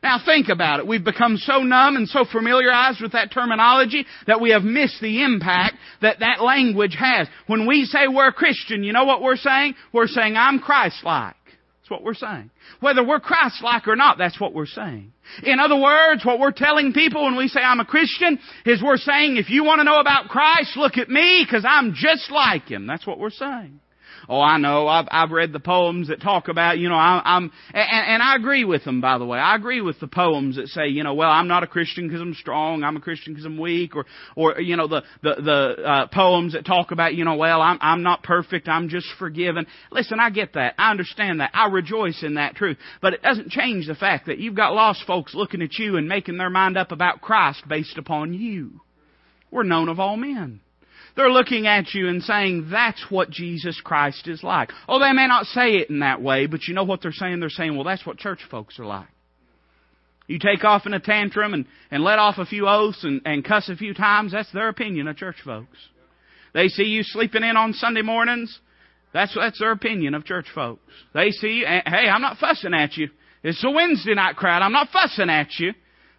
Now 0.04 0.20
think 0.24 0.50
about 0.50 0.82
it. 0.82 0.88
We've 0.88 1.04
become 1.04 1.38
so 1.38 1.60
numb 1.60 1.96
and 1.96 2.10
so 2.10 2.26
familiarized 2.30 3.02
with 3.02 3.14
that 3.14 3.32
terminology 3.32 4.06
that 4.28 4.42
we 4.42 4.52
have 4.52 4.64
missed 4.64 5.00
the 5.02 5.24
impact 5.24 5.76
that 6.02 6.20
that 6.20 6.44
language 6.44 6.98
has. 7.00 7.30
When 7.48 7.66
we 7.66 7.86
say 7.86 8.10
we're 8.10 8.28
a 8.28 8.34
Christian, 8.34 8.84
you 8.84 8.92
know 8.92 9.06
what 9.06 9.22
we're 9.22 9.38
saying? 9.38 9.76
We're 9.94 10.08
saying 10.08 10.36
I'm 10.36 10.60
Christ-like. 10.60 11.36
That's 11.46 11.90
what 11.90 12.04
we're 12.04 12.14
saying. 12.16 12.50
Whether 12.82 13.06
we're 13.06 13.22
Christ-like 13.22 13.88
or 13.88 13.96
not, 13.96 14.18
that's 14.18 14.40
what 14.40 14.54
we're 14.54 14.66
saying. 14.66 15.14
In 15.42 15.60
other 15.60 15.80
words, 15.80 16.26
what 16.26 16.40
we're 16.40 16.52
telling 16.52 16.92
people 16.92 17.24
when 17.24 17.38
we 17.38 17.48
say 17.48 17.62
I'm 17.62 17.80
a 17.80 17.86
Christian 17.86 18.40
is 18.66 18.84
we're 18.84 18.98
saying 18.98 19.38
if 19.38 19.50
you 19.50 19.64
want 19.64 19.80
to 19.80 19.86
know 19.86 20.00
about 20.00 20.28
Christ, 20.28 20.76
look 20.76 20.98
at 20.98 21.10
me 21.10 21.46
because 21.46 21.66
I'm 21.68 21.94
just 21.96 22.30
like 22.30 22.68
Him. 22.68 22.88
That's 22.88 23.08
what 23.08 23.20
we're 23.20 23.30
saying. 23.30 23.80
Oh, 24.30 24.40
I 24.40 24.58
know. 24.58 24.88
I've 24.88 25.08
I've 25.12 25.32
read 25.32 25.54
the 25.54 25.60
poems 25.60 26.08
that 26.08 26.22
talk 26.22 26.48
about 26.48 26.78
you 26.78 26.90
know 26.90 26.96
I, 26.96 27.22
I'm 27.24 27.52
and, 27.74 28.08
and 28.08 28.24
I 28.24 28.36
agree 28.36 28.64
with 28.64 28.84
them. 28.84 29.02
By 29.02 29.18
the 29.18 29.26
way, 29.26 29.40
I 29.40 29.56
agree 29.56 29.82
with 29.82 30.00
the 30.00 30.08
poems 30.08 30.56
that 30.56 30.68
say 30.68 30.88
you 30.88 31.04
know 31.04 31.14
well 31.14 31.30
I'm 31.30 31.48
not 31.48 31.64
a 31.64 31.68
Christian 31.68 32.08
because 32.08 32.22
I'm 32.22 32.34
strong. 32.34 32.84
I'm 32.84 32.98
a 32.98 33.02
Christian 33.02 33.34
because 33.34 33.46
I'm 33.46 33.58
weak. 33.58 33.96
Or 33.96 34.06
or 34.36 34.60
you 34.60 34.76
know 34.78 34.88
the 34.88 35.04
the 35.22 35.36
the 35.42 35.84
uh, 35.84 36.08
poems 36.08 36.54
that 36.54 36.66
talk 36.66 36.92
about 36.92 37.16
you 37.16 37.26
know 37.26 37.36
well 37.36 37.62
I'm 37.62 37.78
I'm 37.82 38.04
not 38.04 38.24
perfect. 38.24 38.68
I'm 38.68 38.90
just 38.90 39.08
forgiven. 39.20 39.68
Listen, 39.92 40.20
I 40.20 40.30
get 40.30 40.54
that. 40.54 40.76
I 40.78 40.92
understand 40.92 41.42
that. 41.42 41.52
I 41.54 41.68
rejoice 41.68 42.24
in 42.24 42.36
that 42.36 42.56
truth. 42.56 42.78
But 43.02 43.14
it 43.14 43.22
doesn't 43.22 43.50
change 43.50 43.88
the 43.88 43.96
fact 43.96 44.28
that 44.28 44.40
you've 44.40 44.56
got 44.56 44.74
lost 44.74 45.06
folks 45.06 45.34
looking 45.34 45.62
at 45.62 45.74
you 45.78 45.98
and 45.98 46.08
making 46.08 46.38
their 46.38 46.50
mind 46.50 46.78
up 46.78 46.92
about 46.92 47.22
Christ 47.22 47.68
based 47.68 47.98
upon 47.98 48.34
you. 48.34 48.82
We're 49.52 49.64
known 49.64 49.90
of 49.90 50.00
all 50.00 50.18
men. 50.18 50.62
They're 51.16 51.30
looking 51.32 51.68
at 51.68 51.94
you 51.94 52.08
and 52.08 52.24
saying, 52.24 52.70
that's 52.72 53.06
what 53.10 53.30
Jesus 53.30 53.80
Christ 53.84 54.28
is 54.28 54.42
like. 54.42 54.72
Oh, 54.88 55.00
they 55.00 55.12
may 55.14 55.28
not 55.28 55.46
say 55.46 55.76
it 55.76 55.90
in 55.90 56.00
that 56.00 56.22
way, 56.22 56.48
but 56.48 56.62
you 56.68 56.74
know 56.74 56.84
what 56.84 57.02
they're 57.02 57.12
saying? 57.12 57.40
They're 57.40 57.50
saying, 57.50 57.76
well, 57.76 57.84
that's 57.84 58.06
what 58.06 58.18
church 58.18 58.40
folks 58.50 58.80
are 58.80 58.86
like. 58.86 59.08
You 60.26 60.40
take 60.40 60.64
off 60.64 60.86
in 60.86 60.94
a 60.94 61.00
tantrum 61.00 61.54
and, 61.54 61.66
and 61.92 62.04
let 62.04 62.18
off 62.18 62.38
a 62.38 62.46
few 62.46 62.68
oaths 62.68 63.04
and, 63.04 63.22
and 63.26 63.46
cuss 63.46 63.70
a 63.70 63.76
few 63.76 63.94
times, 63.94 64.32
that's 64.32 64.52
their 64.54 64.70
opinion 64.70 65.08
of 65.08 65.18
church 65.18 65.36
folks. 65.44 65.78
They 66.54 66.68
see 66.68 66.84
you 66.84 67.04
sleeping 67.04 67.44
in 67.44 67.58
on 67.58 67.74
Sunday 67.74 68.02
mornings, 68.02 68.60
that's, 69.14 69.36
that's 69.36 69.60
their 69.60 69.72
opinion 69.72 70.16
of 70.16 70.26
church 70.26 70.48
folks. 70.56 70.82
They 71.14 71.30
see, 71.30 71.60
you, 71.60 71.66
hey, 71.66 72.10
I'm 72.10 72.22
not 72.22 72.38
fussing 72.38 72.74
at 72.74 72.98
you. 72.98 73.10
It's 73.44 73.64
a 73.64 73.70
Wednesday 73.70 74.16
night 74.16 74.36
crowd. 74.36 74.64
I'm 74.64 74.72
not 74.72 74.90
fussing 74.90 75.30
at 75.30 75.50
you. 75.60 75.74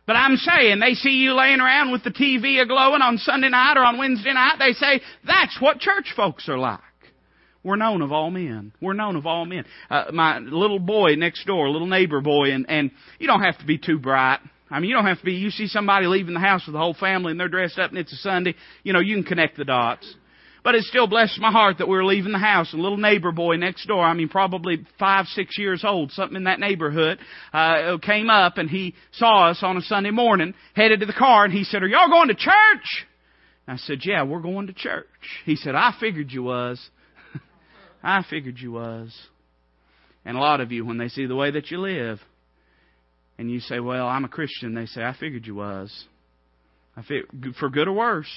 But 0.07 0.17
I'm 0.17 0.37
saying, 0.37 0.81
they 0.81 0.95
see 0.95 1.11
you 1.11 1.33
laying 1.33 1.61
around 1.61 1.91
with 1.91 2.05
the 2.05 2.11
TV 2.11 2.61
a-glowing 2.61 3.01
on 3.01 3.17
Sunday 3.19 3.49
night 3.49 3.77
or 3.77 3.85
on 3.85 3.97
Wednesday 3.97 4.35
night, 4.35 4.57
they 4.59 4.73
say, 4.73 5.01
that's 5.27 5.57
what 5.61 5.79
church 5.79 6.13
folks 6.15 6.49
are 6.49 6.59
like. 6.59 6.81
We're 7.63 7.77
known 7.77 8.03
of 8.03 8.13
all 8.13 8.31
men. 8.31 8.73
We're 8.83 8.93
known 8.93 9.17
of 9.17 9.25
all 9.25 9.47
men. 9.47 9.65
Uh, 9.89 10.05
my 10.13 10.39
little 10.39 10.79
boy 10.79 11.15
next 11.15 11.47
door, 11.47 11.71
little 11.71 11.87
neighbor 11.87 12.21
boy, 12.21 12.53
and, 12.53 12.67
and 12.69 12.91
you 13.19 13.27
don't 13.27 13.41
have 13.41 13.59
to 13.59 13.65
be 13.65 13.79
too 13.79 13.99
bright. 13.99 14.41
I 14.71 14.81
mean, 14.81 14.91
you 14.91 14.97
don't 14.97 15.07
have 15.07 15.21
to 15.21 15.25
be, 15.25 15.35
you 15.35 15.49
see 15.51 15.69
somebody 15.69 16.07
leaving 16.07 16.35
the 16.35 16.41
house 16.41 16.67
with 16.67 16.75
the 16.75 16.79
whole 16.79 16.95
family 16.95 17.31
and 17.31 17.41
they're 17.41 17.49
dressed 17.49 17.79
up 17.79 17.91
and 17.91 17.99
it's 17.99 18.13
a 18.13 18.17
Sunday, 18.17 18.55
you 18.83 18.93
know, 18.93 19.01
you 19.01 19.15
can 19.15 19.25
connect 19.25 19.57
the 19.57 19.65
dots. 19.65 20.15
But 20.65 20.75
it 20.75 20.85
still 20.85 21.07
blessed 21.07 21.39
my 21.41 21.53
heart 21.53 21.77
that 21.79 21.89
we 21.89 21.95
were 21.95 22.07
leaving 22.07 22.33
the 22.33 22.39
house. 22.39 22.73
A 22.73 22.77
little 22.77 22.97
neighbor 22.97 23.33
boy 23.33 23.57
next 23.57 23.87
door, 23.87 24.03
I 24.03 24.15
mean 24.15 24.31
probably 24.31 24.85
five, 24.99 25.27
six 25.27 25.59
years 25.59 25.85
old, 25.87 26.11
something 26.11 26.37
in 26.37 26.45
that 26.45 26.59
neighborhood, 26.59 27.19
uh, 27.53 27.99
came 27.99 28.31
up 28.31 28.57
and 28.57 28.71
he 28.71 28.95
saw 29.13 29.51
us 29.51 29.59
on 29.61 29.77
a 29.77 29.83
Sunday 29.83 30.11
morning, 30.11 30.55
headed 30.75 31.01
to 31.01 31.07
the 31.07 31.13
car, 31.13 31.45
and 31.45 31.53
he 31.53 31.65
said, 31.65 31.83
Are 31.83 31.87
y'all 31.87 32.09
going 32.09 32.29
to 32.29 32.35
church? 32.35 33.07
I 33.69 33.77
said, 33.77 34.01
Yeah, 34.05 34.25
we're 34.25 34.41
going 34.41 34.69
to 34.69 34.73
church. 34.73 35.07
He 35.45 35.57
said, 35.57 35.75
I 35.75 35.93
figured 36.01 36.31
you 36.33 36.45
was. 36.45 36.81
I 38.03 38.25
figured 38.29 38.59
you 38.59 38.73
was. 38.73 39.15
And 40.25 40.39
a 40.39 40.41
lot 40.41 40.63
of 40.63 40.73
you, 40.73 40.87
when 40.87 40.97
they 40.97 41.09
see 41.09 41.27
the 41.27 41.37
way 41.37 41.51
that 41.51 41.71
you 41.71 41.79
live, 41.79 42.21
and 43.37 43.51
you 43.51 43.61
say, 43.61 43.81
Well, 43.81 44.07
I'm 44.07 44.25
a 44.25 44.29
Christian, 44.29 44.75
they 44.75 44.87
say, 44.87 45.03
I 45.03 45.15
figured 45.15 45.47
you 45.47 45.57
was. 45.57 46.07
I 46.97 47.03
fig- 47.03 47.55
for 47.61 47.69
good 47.69 47.87
or 47.87 47.93
worse. 47.93 48.31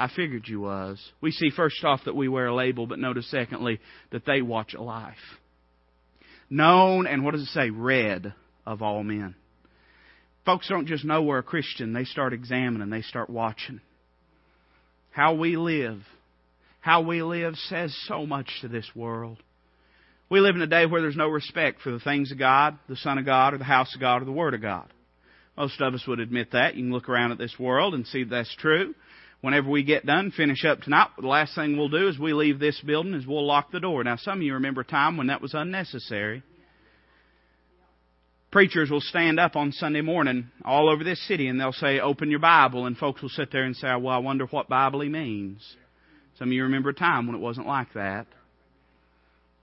I 0.00 0.08
figured 0.08 0.48
you 0.48 0.62
was. 0.62 0.98
We 1.20 1.30
see 1.30 1.50
first 1.50 1.84
off 1.84 2.00
that 2.06 2.16
we 2.16 2.26
wear 2.26 2.46
a 2.46 2.54
label, 2.54 2.86
but 2.86 2.98
notice 2.98 3.30
secondly 3.30 3.80
that 4.12 4.24
they 4.24 4.40
watch 4.40 4.72
a 4.72 4.82
life. 4.82 5.14
Known 6.48 7.06
and 7.06 7.22
what 7.22 7.32
does 7.32 7.42
it 7.42 7.48
say? 7.48 7.68
Read 7.68 8.32
of 8.64 8.80
all 8.80 9.04
men. 9.04 9.34
Folks 10.46 10.70
don't 10.70 10.86
just 10.86 11.04
know 11.04 11.22
we're 11.22 11.38
a 11.38 11.42
Christian, 11.42 11.92
they 11.92 12.04
start 12.04 12.32
examining, 12.32 12.88
they 12.88 13.02
start 13.02 13.28
watching. 13.28 13.82
How 15.10 15.34
we 15.34 15.58
live, 15.58 16.00
how 16.80 17.02
we 17.02 17.22
live 17.22 17.56
says 17.68 17.94
so 18.08 18.24
much 18.24 18.48
to 18.62 18.68
this 18.68 18.90
world. 18.94 19.36
We 20.30 20.40
live 20.40 20.54
in 20.54 20.62
a 20.62 20.66
day 20.66 20.86
where 20.86 21.02
there's 21.02 21.14
no 21.14 21.28
respect 21.28 21.82
for 21.82 21.90
the 21.90 22.00
things 22.00 22.32
of 22.32 22.38
God, 22.38 22.78
the 22.88 22.96
Son 22.96 23.18
of 23.18 23.26
God, 23.26 23.52
or 23.52 23.58
the 23.58 23.64
house 23.64 23.94
of 23.94 24.00
God, 24.00 24.22
or 24.22 24.24
the 24.24 24.32
Word 24.32 24.54
of 24.54 24.62
God. 24.62 24.90
Most 25.58 25.78
of 25.78 25.92
us 25.92 26.06
would 26.06 26.20
admit 26.20 26.52
that. 26.52 26.74
You 26.74 26.84
can 26.84 26.92
look 26.92 27.10
around 27.10 27.32
at 27.32 27.38
this 27.38 27.58
world 27.58 27.92
and 27.92 28.06
see 28.06 28.24
that's 28.24 28.56
true 28.56 28.94
whenever 29.40 29.68
we 29.68 29.82
get 29.82 30.06
done, 30.06 30.30
finish 30.30 30.64
up 30.64 30.80
tonight, 30.80 31.08
the 31.18 31.26
last 31.26 31.54
thing 31.54 31.76
we'll 31.76 31.88
do 31.88 32.08
is 32.08 32.18
we 32.18 32.32
leave 32.32 32.58
this 32.58 32.80
building 32.80 33.14
is 33.14 33.26
we'll 33.26 33.46
lock 33.46 33.70
the 33.72 33.80
door. 33.80 34.04
Now, 34.04 34.16
some 34.16 34.38
of 34.38 34.42
you 34.42 34.54
remember 34.54 34.82
a 34.82 34.84
time 34.84 35.16
when 35.16 35.28
that 35.28 35.40
was 35.40 35.54
unnecessary. 35.54 36.42
Preachers 38.50 38.90
will 38.90 39.00
stand 39.00 39.38
up 39.38 39.54
on 39.54 39.70
Sunday 39.72 40.00
morning 40.00 40.50
all 40.64 40.90
over 40.90 41.04
this 41.04 41.24
city 41.28 41.46
and 41.46 41.60
they'll 41.60 41.72
say, 41.72 42.00
open 42.00 42.30
your 42.30 42.40
Bible, 42.40 42.86
and 42.86 42.96
folks 42.96 43.22
will 43.22 43.28
sit 43.28 43.52
there 43.52 43.62
and 43.62 43.76
say, 43.76 43.88
well, 43.88 44.08
I 44.08 44.18
wonder 44.18 44.46
what 44.46 44.68
Bible 44.68 45.00
he 45.02 45.08
means. 45.08 45.76
Some 46.38 46.48
of 46.48 46.52
you 46.52 46.64
remember 46.64 46.90
a 46.90 46.94
time 46.94 47.26
when 47.26 47.36
it 47.36 47.40
wasn't 47.40 47.66
like 47.66 47.92
that. 47.94 48.26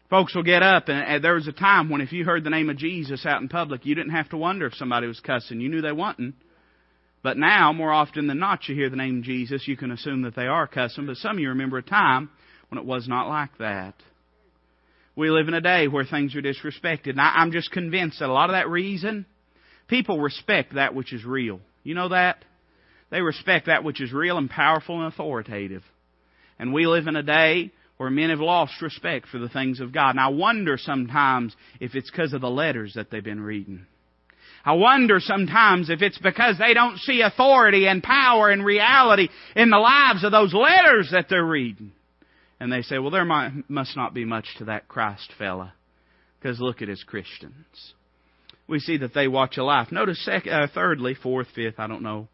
Folks 0.10 0.34
will 0.34 0.44
get 0.44 0.64
up, 0.64 0.88
and 0.88 1.22
there 1.22 1.34
was 1.34 1.50
a 1.50 1.52
time 1.52 1.90
when 1.90 2.00
if 2.00 2.14
you 2.14 2.24
heard 2.24 2.46
the 2.46 2.50
name 2.50 2.70
of 2.70 2.78
Jesus 2.78 3.26
out 3.26 3.42
in 3.42 3.50
public, 3.50 3.86
you 3.86 3.94
didn't 3.94 4.14
have 4.14 4.30
to 4.30 4.38
wonder 4.38 4.66
if 4.66 4.74
somebody 4.76 5.06
was 5.06 5.20
cussing. 5.20 5.60
You 5.60 5.68
knew 5.68 5.82
they 5.82 5.92
wasn't. 5.92 6.36
But 7.24 7.38
now, 7.38 7.74
more 7.74 7.92
often 7.92 8.28
than 8.28 8.40
not, 8.40 8.68
you 8.68 8.76
hear 8.76 8.90
the 8.90 8.96
name 8.96 9.24
Jesus, 9.24 9.68
you 9.68 9.76
can 9.76 9.92
assume 9.92 10.22
that 10.22 10.36
they 10.36 10.48
are 10.48 10.68
cussing. 10.68 11.08
But 11.08 11.18
some 11.18 11.38
of 11.38 11.40
you 11.40 11.50
remember 11.50 11.78
a 11.78 11.84
time 11.84 12.30
when 12.70 12.80
it 12.80 12.86
was 12.86 13.08
not 13.08 13.28
like 13.28 13.58
that. 13.60 13.96
We 15.16 15.32
live 15.32 15.48
in 15.48 15.56
a 15.56 15.62
day 15.62 15.88
where 15.88 16.06
things 16.06 16.36
are 16.36 16.42
disrespected. 16.42 17.10
And 17.10 17.22
I'm 17.22 17.52
just 17.52 17.72
convinced 17.72 18.20
that 18.20 18.30
a 18.30 18.34
lot 18.34 18.50
of 18.50 18.54
that 18.54 18.70
reason, 18.70 19.26
people 19.88 20.20
respect 20.20 20.76
that 20.76 20.94
which 20.94 21.12
is 21.12 21.26
real. 21.26 21.60
You 21.84 21.96
know 21.96 22.10
that? 22.10 22.46
They 23.10 23.22
respect 23.22 23.66
that 23.66 23.84
which 23.84 24.00
is 24.00 24.14
real 24.14 24.38
and 24.38 24.50
powerful 24.50 25.02
and 25.02 25.12
authoritative. 25.12 25.84
And 26.60 26.74
we 26.74 26.86
live 26.86 27.08
in 27.08 27.16
a 27.16 27.24
day 27.24 27.72
where 27.98 28.10
men 28.10 28.30
have 28.30 28.40
lost 28.40 28.82
respect 28.82 29.28
for 29.28 29.40
the 29.40 29.50
things 29.50 29.80
of 29.80 29.92
God. 29.92 30.12
And 30.12 30.20
I 30.20 30.28
wonder 30.28 30.78
sometimes 30.78 31.56
if 31.80 31.96
it's 31.96 32.12
because 32.12 32.34
of 32.34 32.42
the 32.42 32.50
letters 32.50 32.94
that 32.94 33.10
they've 33.10 33.24
been 33.24 33.42
reading. 33.42 33.86
I 34.66 34.74
wonder 34.74 35.20
sometimes 35.20 35.90
if 35.90 36.02
it's 36.02 36.18
because 36.18 36.58
they 36.58 36.74
don't 36.74 36.98
see 37.00 37.22
authority 37.22 37.88
and 37.88 38.04
power 38.04 38.50
and 38.50 38.66
reality 38.66 39.30
in 39.56 39.70
the 39.70 39.78
lives 39.78 40.24
of 40.24 40.32
those 40.32 40.54
letters 40.54 41.10
that 41.12 41.28
they're 41.30 41.46
reading. 41.46 41.92
And 42.60 42.72
they 42.72 42.82
say, 42.82 42.98
well, 42.98 43.12
there 43.12 43.26
might, 43.26 43.70
must 43.70 43.96
not 43.96 44.14
be 44.14 44.26
much 44.26 44.48
to 44.58 44.66
that 44.66 44.88
Christ 44.88 45.32
fella. 45.38 45.74
Because 46.40 46.60
look 46.60 46.82
at 46.82 46.88
his 46.88 47.04
Christians. 47.04 47.94
We 48.68 48.80
see 48.80 48.98
that 48.98 49.14
they 49.14 49.28
watch 49.28 49.58
a 49.58 49.64
life. 49.64 49.92
Notice, 49.92 50.24
second, 50.26 50.52
uh, 50.52 50.68
thirdly, 50.74 51.16
fourth, 51.16 51.48
fifth, 51.56 51.76
I 51.80 51.88
don't 51.88 52.04
know. 52.04 52.28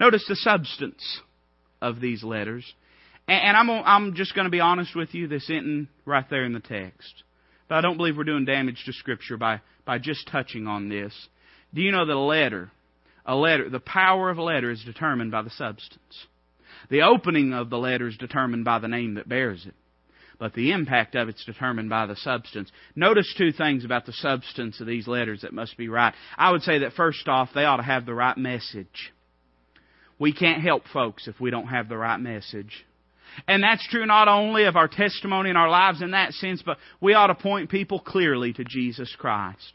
Notice 0.00 0.24
the 0.28 0.36
substance 0.36 1.20
of 1.82 2.00
these 2.00 2.24
letters. 2.24 2.64
And, 3.28 3.40
and 3.48 3.56
I'm, 3.56 3.70
I'm 3.70 4.14
just 4.14 4.34
going 4.34 4.46
to 4.46 4.50
be 4.50 4.60
honest 4.60 4.96
with 4.96 5.14
you. 5.14 5.28
This 5.28 5.44
isn't 5.44 5.88
right 6.04 6.28
there 6.30 6.44
in 6.44 6.52
the 6.52 6.60
text. 6.60 7.22
But 7.68 7.76
I 7.76 7.80
don't 7.80 7.96
believe 7.96 8.16
we're 8.16 8.24
doing 8.24 8.44
damage 8.44 8.82
to 8.86 8.92
Scripture 8.92 9.36
by, 9.36 9.60
by 9.84 9.98
just 9.98 10.28
touching 10.28 10.66
on 10.66 10.88
this. 10.88 11.12
Do 11.74 11.82
you 11.82 11.90
know 11.90 12.06
that 12.06 12.14
a 12.14 12.18
letter, 12.18 12.70
a 13.26 13.34
letter, 13.34 13.68
the 13.68 13.80
power 13.80 14.30
of 14.30 14.38
a 14.38 14.42
letter 14.42 14.70
is 14.70 14.84
determined 14.84 15.32
by 15.32 15.42
the 15.42 15.50
substance. 15.50 16.26
The 16.90 17.02
opening 17.02 17.52
of 17.52 17.70
the 17.70 17.78
letter 17.78 18.06
is 18.06 18.16
determined 18.16 18.64
by 18.64 18.78
the 18.78 18.88
name 18.88 19.14
that 19.14 19.28
bears 19.28 19.66
it. 19.66 19.74
But 20.38 20.52
the 20.52 20.72
impact 20.72 21.14
of 21.14 21.28
it's 21.28 21.44
determined 21.44 21.88
by 21.88 22.06
the 22.06 22.16
substance. 22.16 22.70
Notice 22.94 23.32
two 23.36 23.52
things 23.52 23.84
about 23.84 24.04
the 24.04 24.12
substance 24.12 24.80
of 24.80 24.86
these 24.86 25.06
letters 25.06 25.42
that 25.42 25.52
must 25.52 25.76
be 25.76 25.88
right. 25.88 26.12
I 26.36 26.50
would 26.50 26.62
say 26.62 26.78
that 26.80 26.92
first 26.94 27.28
off, 27.28 27.50
they 27.54 27.64
ought 27.64 27.78
to 27.78 27.82
have 27.82 28.04
the 28.04 28.14
right 28.14 28.36
message. 28.36 29.12
We 30.18 30.32
can't 30.32 30.62
help 30.62 30.82
folks 30.92 31.28
if 31.28 31.40
we 31.40 31.50
don't 31.50 31.68
have 31.68 31.88
the 31.88 31.96
right 31.96 32.18
message. 32.18 32.84
And 33.48 33.62
that's 33.62 33.86
true 33.88 34.06
not 34.06 34.28
only 34.28 34.64
of 34.64 34.76
our 34.76 34.88
testimony 34.88 35.48
and 35.48 35.58
our 35.58 35.70
lives 35.70 36.02
in 36.02 36.12
that 36.12 36.32
sense, 36.34 36.62
but 36.64 36.78
we 37.00 37.14
ought 37.14 37.28
to 37.28 37.34
point 37.34 37.70
people 37.70 38.00
clearly 38.00 38.52
to 38.52 38.64
Jesus 38.64 39.14
Christ. 39.18 39.72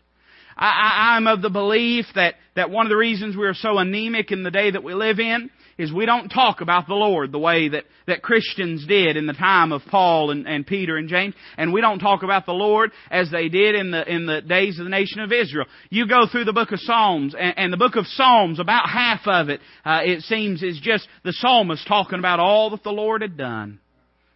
I, 0.60 1.16
I'm 1.16 1.28
of 1.28 1.42
the 1.42 1.50
belief 1.50 2.06
that, 2.16 2.36
that 2.56 2.70
one 2.70 2.86
of 2.86 2.90
the 2.90 2.98
reasons 2.98 3.38
we're 3.38 3.54
so 3.54 3.78
anemic 3.78 4.32
in 4.32 4.44
the 4.44 4.52
day 4.52 4.72
that 4.72 4.84
we 4.84 4.94
live 4.94 5.20
in 5.20 5.50
is 5.78 5.94
we 5.94 6.06
don't 6.06 6.28
talk 6.28 6.60
about 6.60 6.86
the 6.88 6.96
Lord 6.96 7.32
the 7.32 7.40
way 7.40 7.70
that, 7.70 7.86
that 8.08 8.22
Christians 8.22 8.86
did 8.86 9.16
in 9.16 9.26
the 9.26 9.34
time 9.34 9.72
of 9.72 9.82
Paul 9.90 10.32
and, 10.32 10.46
and 10.46 10.68
Peter 10.68 10.98
and 10.98 11.08
James, 11.08 11.34
and 11.58 11.72
we 11.72 11.80
don't 11.80 12.00
talk 12.00 12.24
about 12.24 12.46
the 12.46 12.52
Lord 12.52 12.92
as 13.10 13.32
they 13.32 13.48
did 13.48 13.76
in 13.76 13.92
the, 13.92 14.14
in 14.14 14.26
the 14.26 14.42
days 14.42 14.78
of 14.78 14.84
the 14.84 14.90
nation 14.90 15.22
of 15.22 15.32
Israel. 15.32 15.66
You 15.90 16.06
go 16.06 16.28
through 16.30 16.44
the 16.44 16.52
book 16.52 16.74
of 16.74 16.82
Psalms, 16.82 17.34
and, 17.40 17.58
and 17.58 17.72
the 17.72 17.78
book 17.78 17.96
of 17.96 18.06
Psalms, 18.06 18.60
about 18.60 18.90
half 18.90 19.22
of 19.26 19.48
it, 19.48 19.62
uh, 19.86 20.02
it 20.04 20.24
seems, 20.24 20.62
is 20.62 20.78
just 20.84 21.08
the 21.24 21.32
psalmist 21.32 21.88
talking 21.88 22.20
about 22.20 22.42
all 22.42 22.72
that 22.72 22.84
the 22.84 22.92
Lord 22.92 23.22
had 23.22 23.38
done. 23.38 23.80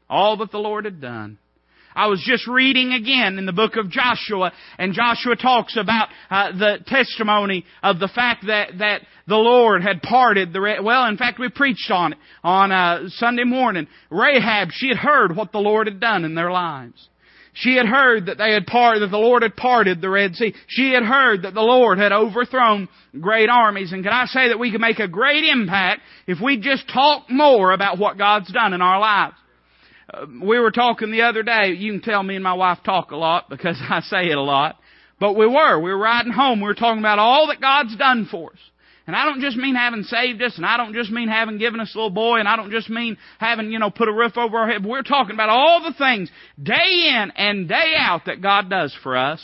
All 0.10 0.38
that 0.38 0.52
the 0.52 0.60
Lord 0.60 0.86
had 0.86 1.02
done. 1.02 1.38
I 1.96 2.08
was 2.08 2.24
just 2.26 2.48
reading 2.48 2.94
again 2.94 3.38
in 3.38 3.46
the 3.46 3.54
book 3.54 3.76
of 3.76 3.90
Joshua, 3.90 4.52
and 4.78 4.94
Joshua 4.94 5.36
talks 5.36 5.78
about 5.78 6.10
uh, 6.30 6.52
the 6.52 6.78
testimony 6.88 7.66
of 7.82 8.00
the 8.00 8.08
fact 8.08 8.46
that 8.48 8.78
that 8.80 9.02
the 9.28 9.36
Lord 9.36 9.84
had 9.84 10.02
parted 10.02 10.54
the 10.54 10.62
Red. 10.62 10.84
Well, 10.84 11.06
in 11.06 11.18
fact, 11.18 11.40
we 11.40 11.50
preached 11.50 11.90
on 11.92 12.14
it 12.14 12.20
on 12.44 12.72
uh, 12.72 13.10
Sunday 13.10 13.46
morning. 13.46 13.88
Rahab, 14.10 14.70
she 14.72 14.90
had 14.90 14.98
heard 14.98 15.36
what 15.36 15.52
the 15.52 15.60
Lord 15.60 15.88
had 15.88 16.00
done 16.00 16.26
in 16.26 16.36
their 16.36 16.52
lives. 16.52 17.10
She 17.56 17.76
had 17.76 17.86
heard 17.86 18.26
that 18.26 18.40
they 18.40 18.52
had 18.52 18.66
parted, 18.66 19.04
that 19.04 19.12
the 19.12 19.18
Lord 19.18 19.44
had 19.44 19.56
parted 19.56 20.02
the 20.02 20.10
Red 20.10 20.36
Sea. 20.36 20.56
She 20.68 20.92
had 20.92 21.04
heard 21.04 21.44
that 21.44 21.54
the 21.54 21.62
Lord 21.62 22.00
had 22.00 22.12
overthrown 22.12 22.90
great 23.20 23.48
armies. 23.48 23.92
And 23.92 24.04
can 24.04 24.12
I 24.12 24.26
say 24.26 24.48
that 24.48 24.58
we 24.58 24.72
can 24.72 24.82
make 24.82 25.00
a 25.00 25.08
great 25.08 25.44
impact 25.46 26.02
if 26.26 26.40
we 26.42 26.58
just 26.58 26.90
talk 26.92 27.30
more 27.30 27.72
about 27.72 28.00
what 28.00 28.18
God's 28.18 28.52
done 28.52 28.74
in 28.74 28.82
our 28.82 29.00
lives? 29.00 29.36
Uh, 30.14 30.26
we 30.42 30.60
were 30.60 30.72
talking 30.72 31.12
the 31.12 31.24
other 31.24 31.44
day. 31.44 31.74
You 31.78 31.94
can 31.94 32.02
tell 32.02 32.22
me 32.24 32.36
and 32.36 32.44
my 32.44 32.54
wife 32.54 32.80
talk 32.86 33.12
a 33.12 33.16
lot 33.16 33.50
because 33.50 33.78
I 33.90 34.02
say 34.02 34.30
it 34.30 34.38
a 34.38 34.42
lot. 34.42 34.78
But 35.20 35.34
we 35.34 35.48
were. 35.48 35.80
We 35.80 35.92
were 35.92 35.98
riding 35.98 36.34
home. 36.34 36.60
We 36.60 36.68
were 36.68 36.74
talking 36.74 37.00
about 37.00 37.20
all 37.20 37.48
that 37.48 37.62
God's 37.62 37.96
done 37.96 38.28
for 38.30 38.52
us. 38.52 38.60
And 39.06 39.16
I 39.16 39.26
don't 39.26 39.42
just 39.42 39.58
mean 39.58 39.76
having 39.76 40.04
saved 40.04 40.42
us, 40.42 40.56
and 40.56 40.66
I 40.66 40.78
don't 40.78 40.94
just 40.94 41.12
mean 41.12 41.28
having 41.28 41.58
given 41.58 41.82
us 41.82 41.94
a 41.94 41.98
little 41.98 42.10
boy, 42.10 42.40
and 42.40 42.48
I 42.48 42.56
don't 42.56 42.72
just 42.72 42.90
mean 42.90 43.18
having, 43.38 43.70
you 43.70 43.78
know, 43.78 43.90
put 43.90 44.08
a 44.08 44.14
roof 44.14 44.38
over 44.38 44.58
our 44.58 44.70
head. 44.70 44.86
We're 44.86 45.02
talking 45.02 45.34
about 45.34 45.50
all 45.50 45.84
the 45.84 45.94
things 45.98 46.32
day 46.62 47.12
in 47.14 47.32
and 47.36 47.68
day 47.68 47.94
out 47.98 48.22
that 48.28 48.42
God 48.42 48.70
does 48.70 48.96
for 49.04 49.18
us. 49.18 49.42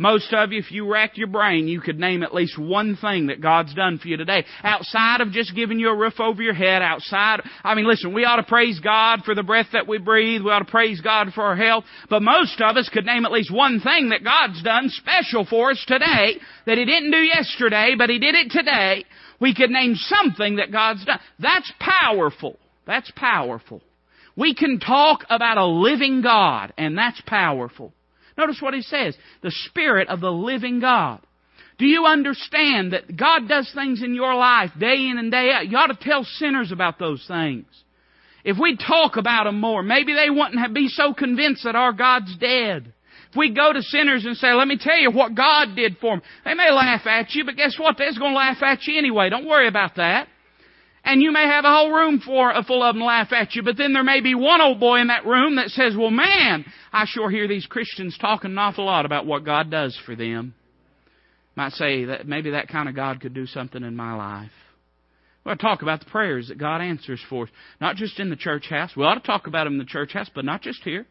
Most 0.00 0.32
of 0.32 0.50
you, 0.50 0.60
if 0.60 0.72
you 0.72 0.90
racked 0.90 1.18
your 1.18 1.26
brain, 1.26 1.68
you 1.68 1.82
could 1.82 1.98
name 1.98 2.22
at 2.22 2.32
least 2.32 2.58
one 2.58 2.96
thing 2.96 3.26
that 3.26 3.42
God's 3.42 3.74
done 3.74 3.98
for 3.98 4.08
you 4.08 4.16
today. 4.16 4.46
Outside 4.62 5.20
of 5.20 5.30
just 5.30 5.54
giving 5.54 5.78
you 5.78 5.90
a 5.90 5.94
roof 5.94 6.18
over 6.18 6.42
your 6.42 6.54
head, 6.54 6.80
outside, 6.80 7.42
I 7.62 7.74
mean 7.74 7.86
listen, 7.86 8.14
we 8.14 8.24
ought 8.24 8.36
to 8.36 8.42
praise 8.44 8.80
God 8.80 9.24
for 9.26 9.34
the 9.34 9.42
breath 9.42 9.66
that 9.74 9.86
we 9.86 9.98
breathe, 9.98 10.40
we 10.40 10.50
ought 10.50 10.60
to 10.60 10.64
praise 10.64 11.02
God 11.02 11.34
for 11.34 11.42
our 11.42 11.54
health, 11.54 11.84
but 12.08 12.22
most 12.22 12.58
of 12.62 12.78
us 12.78 12.88
could 12.88 13.04
name 13.04 13.26
at 13.26 13.30
least 13.30 13.52
one 13.52 13.78
thing 13.78 14.08
that 14.08 14.24
God's 14.24 14.62
done 14.62 14.88
special 14.88 15.44
for 15.44 15.72
us 15.72 15.84
today, 15.86 16.38
that 16.64 16.78
He 16.78 16.86
didn't 16.86 17.10
do 17.10 17.18
yesterday, 17.18 17.94
but 17.98 18.08
He 18.08 18.18
did 18.18 18.34
it 18.34 18.50
today. 18.50 19.04
We 19.38 19.54
could 19.54 19.68
name 19.68 19.96
something 19.96 20.56
that 20.56 20.72
God's 20.72 21.04
done. 21.04 21.20
That's 21.38 21.70
powerful. 21.78 22.58
That's 22.86 23.12
powerful. 23.14 23.82
We 24.34 24.54
can 24.54 24.80
talk 24.80 25.24
about 25.28 25.58
a 25.58 25.66
living 25.66 26.22
God, 26.22 26.72
and 26.78 26.96
that's 26.96 27.20
powerful. 27.26 27.92
Notice 28.40 28.60
what 28.60 28.74
he 28.74 28.82
says. 28.82 29.16
The 29.42 29.52
Spirit 29.66 30.08
of 30.08 30.20
the 30.20 30.32
living 30.32 30.80
God. 30.80 31.20
Do 31.78 31.86
you 31.86 32.06
understand 32.06 32.92
that 32.92 33.16
God 33.16 33.48
does 33.48 33.70
things 33.74 34.02
in 34.02 34.14
your 34.14 34.34
life 34.34 34.70
day 34.78 35.08
in 35.10 35.18
and 35.18 35.30
day 35.30 35.50
out? 35.52 35.68
You 35.68 35.76
ought 35.76 35.86
to 35.86 35.98
tell 36.00 36.24
sinners 36.24 36.72
about 36.72 36.98
those 36.98 37.24
things. 37.26 37.66
If 38.44 38.56
we 38.58 38.76
talk 38.76 39.16
about 39.16 39.44
them 39.44 39.60
more, 39.60 39.82
maybe 39.82 40.14
they 40.14 40.30
wouldn't 40.30 40.74
be 40.74 40.88
so 40.88 41.12
convinced 41.12 41.64
that 41.64 41.76
our 41.76 41.92
God's 41.92 42.34
dead. 42.38 42.92
If 43.30 43.36
we 43.36 43.54
go 43.54 43.72
to 43.72 43.82
sinners 43.82 44.24
and 44.24 44.36
say, 44.36 44.52
let 44.52 44.66
me 44.66 44.78
tell 44.80 44.96
you 44.96 45.10
what 45.10 45.34
God 45.34 45.76
did 45.76 45.98
for 45.98 46.16
them, 46.16 46.22
they 46.44 46.54
may 46.54 46.70
laugh 46.70 47.06
at 47.06 47.34
you, 47.34 47.44
but 47.44 47.56
guess 47.56 47.78
what? 47.78 47.96
They're 47.96 48.12
going 48.18 48.32
to 48.32 48.36
laugh 48.36 48.62
at 48.62 48.86
you 48.86 48.98
anyway. 48.98 49.28
Don't 49.28 49.46
worry 49.46 49.68
about 49.68 49.96
that. 49.96 50.28
And 51.04 51.22
you 51.22 51.32
may 51.32 51.44
have 51.44 51.64
a 51.64 51.72
whole 51.72 51.90
room 51.90 52.20
for, 52.20 52.54
uh, 52.54 52.62
full 52.62 52.82
of 52.82 52.94
them 52.94 53.02
laugh 53.02 53.32
at 53.32 53.54
you, 53.54 53.62
but 53.62 53.76
then 53.76 53.92
there 53.92 54.04
may 54.04 54.20
be 54.20 54.34
one 54.34 54.60
old 54.60 54.78
boy 54.78 55.00
in 55.00 55.06
that 55.06 55.26
room 55.26 55.56
that 55.56 55.70
says, 55.70 55.96
well 55.96 56.10
man, 56.10 56.64
I 56.92 57.04
sure 57.06 57.30
hear 57.30 57.48
these 57.48 57.66
Christians 57.66 58.18
talking 58.18 58.50
an 58.50 58.58
awful 58.58 58.84
lot 58.84 59.06
about 59.06 59.26
what 59.26 59.44
God 59.44 59.70
does 59.70 59.98
for 60.04 60.14
them. 60.14 60.54
Might 61.56 61.72
say 61.72 62.04
that 62.06 62.28
maybe 62.28 62.50
that 62.50 62.68
kind 62.68 62.88
of 62.88 62.94
God 62.94 63.20
could 63.20 63.34
do 63.34 63.46
something 63.46 63.82
in 63.82 63.96
my 63.96 64.14
life. 64.14 64.50
We 65.44 65.52
ought 65.52 65.58
to 65.58 65.62
talk 65.62 65.82
about 65.82 66.00
the 66.00 66.10
prayers 66.10 66.48
that 66.48 66.58
God 66.58 66.80
answers 66.80 67.20
for 67.28 67.44
us. 67.44 67.50
Not 67.80 67.96
just 67.96 68.20
in 68.20 68.30
the 68.30 68.36
church 68.36 68.68
house. 68.68 68.94
We 68.94 69.04
ought 69.04 69.14
to 69.14 69.20
talk 69.20 69.46
about 69.46 69.64
them 69.64 69.74
in 69.74 69.78
the 69.78 69.84
church 69.84 70.12
house, 70.12 70.30
but 70.34 70.44
not 70.44 70.60
just 70.60 70.82
here. 70.84 71.06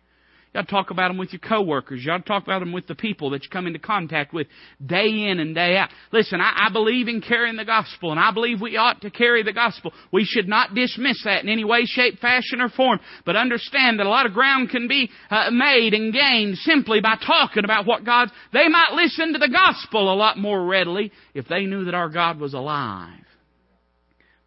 You 0.54 0.60
ought 0.60 0.68
to 0.68 0.72
talk 0.72 0.90
about 0.90 1.10
them 1.10 1.20
with 1.20 1.32
your 1.32 1.42
coworkers. 1.42 2.04
You 2.04 2.12
ought 2.12 2.20
to 2.20 2.24
talk 2.24 2.44
about 2.44 2.60
them 2.60 2.72
with 2.72 2.88
the 2.88 2.96
people 2.96 3.30
that 3.32 3.44
you 3.44 3.50
come 3.52 3.68
into 3.68 3.78
contact 3.78 4.34
with 4.34 4.48
day 4.84 5.30
in 5.30 5.40
and 5.40 5.54
day 5.54 5.78
out. 5.78 5.90
Listen, 6.12 6.42
I, 6.42 6.68
I, 6.68 6.74
believe 6.74 7.08
in 7.08 7.22
carrying 7.22 7.56
the 7.56 7.66
gospel, 7.66 8.10
and 8.10 8.20
I 8.20 8.32
believe 8.32 8.60
we 8.60 8.76
ought 8.76 9.02
to 9.02 9.12
carry 9.12 9.44
the 9.44 9.54
gospel. 9.54 9.94
We 10.12 10.26
should 10.26 10.48
not 10.48 10.74
dismiss 10.74 11.24
that 11.24 11.44
in 11.44 11.50
any 11.50 11.64
way, 11.64 11.82
shape, 11.86 12.18
fashion, 12.20 12.62
or 12.62 12.70
form, 12.70 13.00
but 13.28 13.36
understand 13.36 14.00
that 14.00 14.08
a 14.08 14.10
lot 14.10 14.26
of 14.26 14.34
ground 14.34 14.72
can 14.72 14.88
be 14.88 15.12
uh, 15.30 15.52
made 15.52 15.94
and 15.94 16.12
gained 16.12 16.58
simply 16.58 17.00
by 17.00 17.18
talking 17.24 17.64
about 17.64 17.86
what 17.86 18.04
God's. 18.04 18.32
They 18.52 18.68
might 18.70 18.94
listen 18.94 19.34
to 19.34 19.40
the 19.40 19.50
gospel 19.50 20.12
a 20.12 20.16
lot 20.16 20.40
more 20.40 20.66
readily 20.66 21.12
if 21.36 21.48
they 21.48 21.66
knew 21.66 21.86
that 21.86 21.94
our 21.94 22.10
God 22.10 22.40
was 22.40 22.56
alive. 22.56 23.20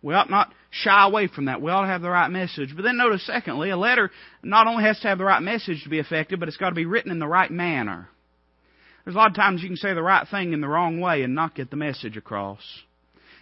We 0.02 0.14
ought 0.14 0.30
not 0.30 0.52
shy 0.72 1.04
away 1.06 1.28
from 1.28 1.44
that. 1.44 1.60
We 1.60 1.70
ought 1.70 1.82
to 1.82 1.86
have 1.86 2.02
the 2.02 2.10
right 2.10 2.30
message. 2.30 2.70
But 2.74 2.82
then 2.82 2.96
notice, 2.96 3.24
secondly, 3.24 3.70
a 3.70 3.76
letter 3.76 4.10
not 4.42 4.66
only 4.66 4.84
has 4.84 4.98
to 5.00 5.08
have 5.08 5.18
the 5.18 5.24
right 5.24 5.42
message 5.42 5.84
to 5.84 5.90
be 5.90 5.98
effective, 5.98 6.40
but 6.40 6.48
it's 6.48 6.56
got 6.56 6.70
to 6.70 6.74
be 6.74 6.86
written 6.86 7.12
in 7.12 7.18
the 7.18 7.28
right 7.28 7.50
manner. 7.50 8.08
There's 9.04 9.14
a 9.14 9.18
lot 9.18 9.30
of 9.30 9.36
times 9.36 9.62
you 9.62 9.68
can 9.68 9.76
say 9.76 9.94
the 9.94 10.02
right 10.02 10.26
thing 10.28 10.52
in 10.52 10.60
the 10.60 10.68
wrong 10.68 10.98
way 11.00 11.22
and 11.22 11.34
not 11.34 11.54
get 11.54 11.70
the 11.70 11.76
message 11.76 12.16
across. 12.16 12.62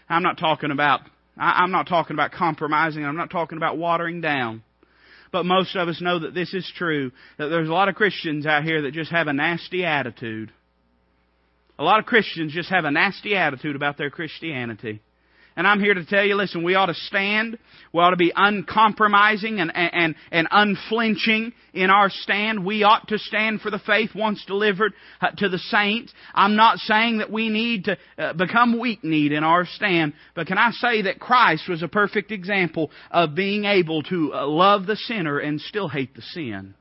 I'm 0.09 0.23
not 0.23 0.39
talking 0.39 0.73
about 0.73 1.01
I'm 1.37 1.71
not 1.71 1.87
talking 1.87 2.15
about 2.15 2.33
compromising. 2.33 3.05
I'm 3.05 3.17
not 3.17 3.31
talking 3.31 3.57
about 3.57 3.79
watering 3.79 4.21
down. 4.21 4.63
But 5.33 5.47
most 5.47 5.77
of 5.77 5.89
us 5.89 6.01
know 6.01 6.19
that 6.19 6.35
this 6.35 6.53
is 6.53 6.71
true. 6.77 7.13
That 7.39 7.49
there's 7.49 7.69
a 7.69 7.73
lot 7.73 7.89
of 7.89 7.95
Christians 7.95 8.45
out 8.45 8.65
here 8.65 8.83
that 8.83 8.93
just 8.93 9.13
have 9.13 9.29
a 9.29 9.33
nasty 9.33 9.85
attitude. 9.85 10.53
A 11.79 11.85
lot 11.85 12.01
of 12.01 12.05
Christians 12.05 12.53
just 12.53 12.69
have 12.69 12.85
a 12.85 12.91
nasty 12.91 13.37
attitude 13.37 13.77
about 13.77 13.97
their 13.97 14.11
Christianity. 14.11 15.01
And 15.57 15.67
I'm 15.67 15.81
here 15.81 15.95
to 15.95 16.05
tell 16.05 16.25
you, 16.25 16.37
listen, 16.37 16.63
we 16.63 16.75
ought 16.75 16.87
to 16.87 16.95
stand. 16.95 17.59
We 17.93 18.01
ought 18.01 18.11
to 18.11 18.17
be 18.17 18.33
uncompromising 18.35 19.61
and, 19.61 19.73
and, 19.75 20.15
and 20.31 20.49
unflinching 20.51 21.53
in 21.75 21.91
our 21.91 22.09
stand. 22.09 22.65
We 22.65 22.85
ought 22.85 23.09
to 23.09 23.19
stand 23.19 23.61
for 23.61 23.71
the 23.71 23.81
faith 23.81 24.11
once 24.15 24.45
delivered 24.47 24.93
uh, 25.21 25.33
to 25.39 25.49
the 25.49 25.59
saints. 25.59 26.13
I'm 26.35 26.57
not 26.57 26.79
saying 26.79 27.19
that 27.19 27.33
we 27.33 27.49
need 27.49 27.87
to 27.87 27.99
uh, 28.17 28.33
become 28.35 28.79
weak-kneed 28.79 29.33
in 29.33 29.43
our 29.43 29.67
stand, 29.67 30.15
but 30.35 30.47
can 30.47 30.57
I 30.57 30.71
say 30.71 31.03
that 31.03 31.19
Christ 31.19 31.69
was 31.69 31.83
a 31.83 31.89
perfect 31.89 32.31
example 32.31 32.91
of 33.11 33.35
being 33.35 33.65
able 33.65 34.03
to 34.05 34.33
uh, 34.33 34.47
love 34.47 34.87
the 34.87 34.97
sinner 34.97 35.39
and 35.39 35.61
still 35.61 35.89
hate 35.89 36.15
the 36.15 36.23
sin. 36.23 36.75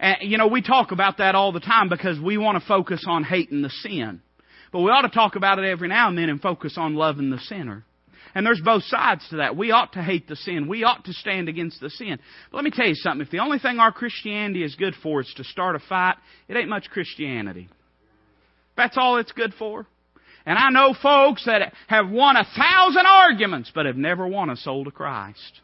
And, 0.00 0.16
you 0.22 0.38
know, 0.38 0.48
we 0.48 0.62
talk 0.62 0.92
about 0.92 1.18
that 1.18 1.34
all 1.34 1.52
the 1.52 1.60
time 1.60 1.88
because 1.88 2.18
we 2.18 2.36
want 2.36 2.60
to 2.60 2.66
focus 2.66 3.04
on 3.06 3.22
hating 3.22 3.62
the 3.62 3.70
sin. 3.70 4.22
But 4.72 4.80
we 4.80 4.90
ought 4.90 5.02
to 5.02 5.08
talk 5.08 5.36
about 5.36 5.58
it 5.58 5.68
every 5.68 5.88
now 5.88 6.08
and 6.08 6.16
then 6.16 6.28
and 6.28 6.40
focus 6.40 6.74
on 6.76 6.94
loving 6.94 7.30
the 7.30 7.38
sinner. 7.38 7.84
And 8.34 8.46
there's 8.46 8.60
both 8.64 8.84
sides 8.84 9.26
to 9.30 9.38
that. 9.38 9.56
We 9.56 9.72
ought 9.72 9.94
to 9.94 10.02
hate 10.02 10.28
the 10.28 10.36
sin. 10.36 10.68
We 10.68 10.84
ought 10.84 11.04
to 11.06 11.12
stand 11.12 11.48
against 11.48 11.80
the 11.80 11.90
sin. 11.90 12.18
But 12.50 12.58
let 12.58 12.64
me 12.64 12.70
tell 12.70 12.86
you 12.86 12.94
something. 12.94 13.26
If 13.26 13.32
the 13.32 13.40
only 13.40 13.58
thing 13.58 13.78
our 13.78 13.90
Christianity 13.90 14.62
is 14.62 14.76
good 14.76 14.94
for 15.02 15.20
is 15.20 15.32
to 15.36 15.44
start 15.44 15.74
a 15.74 15.80
fight, 15.80 16.14
it 16.48 16.56
ain't 16.56 16.68
much 16.68 16.90
Christianity. 16.90 17.68
That's 18.76 18.96
all 18.96 19.18
it's 19.18 19.32
good 19.32 19.52
for. 19.58 19.86
And 20.46 20.58
I 20.58 20.70
know 20.70 20.94
folks 21.00 21.44
that 21.46 21.74
have 21.88 22.08
won 22.08 22.36
a 22.36 22.44
thousand 22.44 23.04
arguments, 23.06 23.72
but 23.74 23.86
have 23.86 23.96
never 23.96 24.26
won 24.26 24.48
a 24.48 24.56
soul 24.56 24.84
to 24.84 24.90
Christ. 24.90 25.60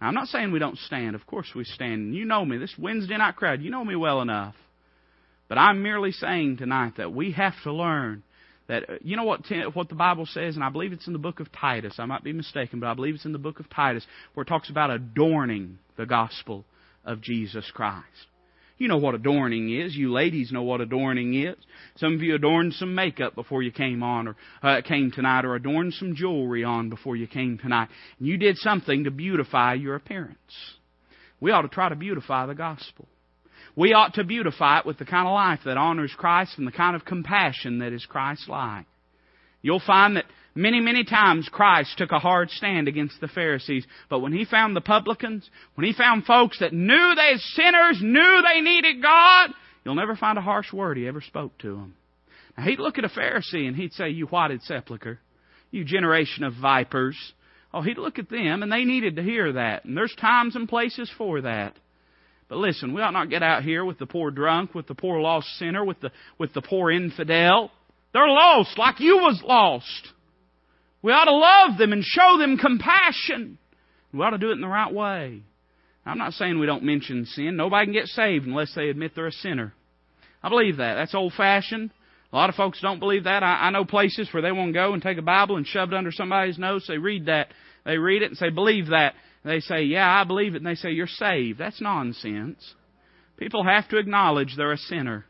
Now, 0.00 0.08
I'm 0.08 0.14
not 0.14 0.28
saying 0.28 0.52
we 0.52 0.58
don't 0.58 0.78
stand. 0.78 1.14
Of 1.14 1.26
course 1.26 1.48
we 1.54 1.64
stand. 1.64 2.14
You 2.14 2.24
know 2.24 2.44
me. 2.44 2.58
This 2.58 2.74
Wednesday 2.78 3.16
night 3.16 3.36
crowd, 3.36 3.62
you 3.62 3.70
know 3.70 3.84
me 3.84 3.96
well 3.96 4.20
enough. 4.20 4.54
But 5.48 5.58
I'm 5.58 5.82
merely 5.82 6.12
saying 6.12 6.58
tonight 6.58 6.94
that 6.98 7.12
we 7.12 7.32
have 7.32 7.54
to 7.64 7.72
learn 7.72 8.22
that 8.68 8.88
uh, 8.88 8.92
you 9.02 9.16
know 9.16 9.24
what 9.24 9.40
what 9.74 9.88
the 9.88 9.94
Bible 9.94 10.26
says, 10.26 10.54
and 10.54 10.64
I 10.64 10.68
believe 10.68 10.92
it's 10.92 11.06
in 11.06 11.14
the 11.14 11.18
book 11.18 11.40
of 11.40 11.50
Titus. 11.50 11.94
I 11.98 12.04
might 12.04 12.22
be 12.22 12.32
mistaken, 12.32 12.80
but 12.80 12.86
I 12.86 12.94
believe 12.94 13.14
it's 13.14 13.24
in 13.24 13.32
the 13.32 13.38
book 13.38 13.60
of 13.60 13.70
Titus 13.70 14.06
where 14.34 14.42
it 14.42 14.48
talks 14.48 14.70
about 14.70 14.90
adorning 14.90 15.78
the 15.96 16.06
gospel 16.06 16.64
of 17.04 17.22
Jesus 17.22 17.70
Christ. 17.72 18.04
You 18.76 18.86
know 18.86 18.98
what 18.98 19.16
adorning 19.16 19.74
is. 19.74 19.96
You 19.96 20.12
ladies 20.12 20.52
know 20.52 20.62
what 20.62 20.80
adorning 20.80 21.34
is. 21.34 21.56
Some 21.96 22.14
of 22.14 22.22
you 22.22 22.36
adorned 22.36 22.74
some 22.74 22.94
makeup 22.94 23.34
before 23.34 23.60
you 23.60 23.72
came 23.72 24.04
on 24.04 24.28
or 24.28 24.36
uh, 24.62 24.82
came 24.82 25.10
tonight, 25.10 25.44
or 25.44 25.56
adorned 25.56 25.94
some 25.94 26.14
jewelry 26.14 26.62
on 26.62 26.88
before 26.88 27.16
you 27.16 27.26
came 27.26 27.58
tonight. 27.58 27.88
And 28.18 28.28
you 28.28 28.36
did 28.36 28.56
something 28.58 29.04
to 29.04 29.10
beautify 29.10 29.74
your 29.74 29.96
appearance. 29.96 30.36
We 31.40 31.50
ought 31.50 31.62
to 31.62 31.68
try 31.68 31.88
to 31.88 31.96
beautify 31.96 32.46
the 32.46 32.54
gospel. 32.54 33.08
We 33.78 33.92
ought 33.92 34.14
to 34.14 34.24
beautify 34.24 34.80
it 34.80 34.86
with 34.86 34.98
the 34.98 35.04
kind 35.04 35.28
of 35.28 35.34
life 35.34 35.60
that 35.64 35.76
honors 35.76 36.12
Christ 36.16 36.58
and 36.58 36.66
the 36.66 36.72
kind 36.72 36.96
of 36.96 37.04
compassion 37.04 37.78
that 37.78 37.92
is 37.92 38.04
Christ-like. 38.04 38.86
You'll 39.62 39.78
find 39.78 40.16
that 40.16 40.24
many, 40.52 40.80
many 40.80 41.04
times 41.04 41.48
Christ 41.48 41.96
took 41.96 42.10
a 42.10 42.18
hard 42.18 42.50
stand 42.50 42.88
against 42.88 43.20
the 43.20 43.28
Pharisees, 43.28 43.86
but 44.10 44.18
when 44.18 44.32
He 44.32 44.44
found 44.44 44.74
the 44.74 44.80
publicans, 44.80 45.48
when 45.76 45.86
He 45.86 45.92
found 45.92 46.24
folks 46.24 46.58
that 46.58 46.72
knew 46.72 47.14
they 47.14 47.34
sinners, 47.36 48.00
knew 48.02 48.42
they 48.52 48.62
needed 48.62 49.00
God, 49.00 49.50
you'll 49.84 49.94
never 49.94 50.16
find 50.16 50.38
a 50.38 50.42
harsh 50.42 50.72
word 50.72 50.96
He 50.96 51.06
ever 51.06 51.20
spoke 51.20 51.56
to 51.58 51.76
them. 51.76 51.94
Now, 52.56 52.64
He'd 52.64 52.80
look 52.80 52.98
at 52.98 53.04
a 53.04 53.08
Pharisee 53.08 53.68
and 53.68 53.76
He'd 53.76 53.92
say, 53.92 54.08
you 54.08 54.26
whited 54.26 54.60
sepulchre, 54.62 55.20
you 55.70 55.84
generation 55.84 56.42
of 56.42 56.54
vipers. 56.60 57.16
Oh, 57.72 57.82
He'd 57.82 57.98
look 57.98 58.18
at 58.18 58.28
them 58.28 58.64
and 58.64 58.72
they 58.72 58.84
needed 58.84 59.14
to 59.14 59.22
hear 59.22 59.52
that. 59.52 59.84
And 59.84 59.96
there's 59.96 60.16
times 60.16 60.56
and 60.56 60.68
places 60.68 61.08
for 61.16 61.42
that. 61.42 61.76
But 62.48 62.58
listen, 62.58 62.94
we 62.94 63.02
ought 63.02 63.12
not 63.12 63.30
get 63.30 63.42
out 63.42 63.62
here 63.62 63.84
with 63.84 63.98
the 63.98 64.06
poor 64.06 64.30
drunk, 64.30 64.74
with 64.74 64.86
the 64.86 64.94
poor 64.94 65.20
lost 65.20 65.48
sinner, 65.58 65.84
with 65.84 66.00
the, 66.00 66.10
with 66.38 66.54
the 66.54 66.62
poor 66.62 66.90
infidel. 66.90 67.70
They're 68.12 68.26
lost 68.26 68.78
like 68.78 69.00
you 69.00 69.18
was 69.18 69.42
lost. 69.44 70.08
We 71.02 71.12
ought 71.12 71.26
to 71.26 71.32
love 71.32 71.78
them 71.78 71.92
and 71.92 72.02
show 72.02 72.38
them 72.38 72.56
compassion. 72.56 73.58
We 74.12 74.20
ought 74.20 74.30
to 74.30 74.38
do 74.38 74.50
it 74.50 74.54
in 74.54 74.60
the 74.62 74.68
right 74.68 74.92
way. 74.92 75.42
I'm 76.06 76.18
not 76.18 76.32
saying 76.32 76.58
we 76.58 76.66
don't 76.66 76.84
mention 76.84 77.26
sin. 77.26 77.56
Nobody 77.56 77.86
can 77.86 77.92
get 77.92 78.06
saved 78.06 78.46
unless 78.46 78.74
they 78.74 78.88
admit 78.88 79.12
they're 79.14 79.26
a 79.26 79.32
sinner. 79.32 79.74
I 80.42 80.48
believe 80.48 80.78
that. 80.78 80.94
That's 80.94 81.14
old 81.14 81.34
fashioned. 81.34 81.90
A 82.32 82.36
lot 82.36 82.48
of 82.48 82.56
folks 82.56 82.80
don't 82.80 82.98
believe 82.98 83.24
that. 83.24 83.42
I, 83.42 83.66
I 83.66 83.70
know 83.70 83.84
places 83.84 84.28
where 84.32 84.42
they 84.42 84.52
won't 84.52 84.74
go 84.74 84.94
and 84.94 85.02
take 85.02 85.18
a 85.18 85.22
Bible 85.22 85.56
and 85.56 85.66
shove 85.66 85.92
it 85.92 85.96
under 85.96 86.12
somebody's 86.12 86.58
nose. 86.58 86.84
They 86.88 86.98
read 86.98 87.26
that. 87.26 87.48
They 87.88 87.96
read 87.96 88.20
it 88.20 88.26
and 88.26 88.36
say, 88.36 88.50
believe 88.50 88.88
that. 88.88 89.14
And 89.42 89.50
they 89.50 89.60
say, 89.60 89.84
yeah, 89.84 90.06
I 90.06 90.24
believe 90.24 90.54
it. 90.54 90.58
And 90.58 90.66
they 90.66 90.74
say, 90.74 90.90
you're 90.90 91.06
saved. 91.06 91.58
That's 91.58 91.80
nonsense. 91.80 92.62
People 93.38 93.64
have 93.64 93.88
to 93.88 93.96
acknowledge 93.96 94.54
they're 94.54 94.72
a 94.72 94.76
sinner. 94.76 95.24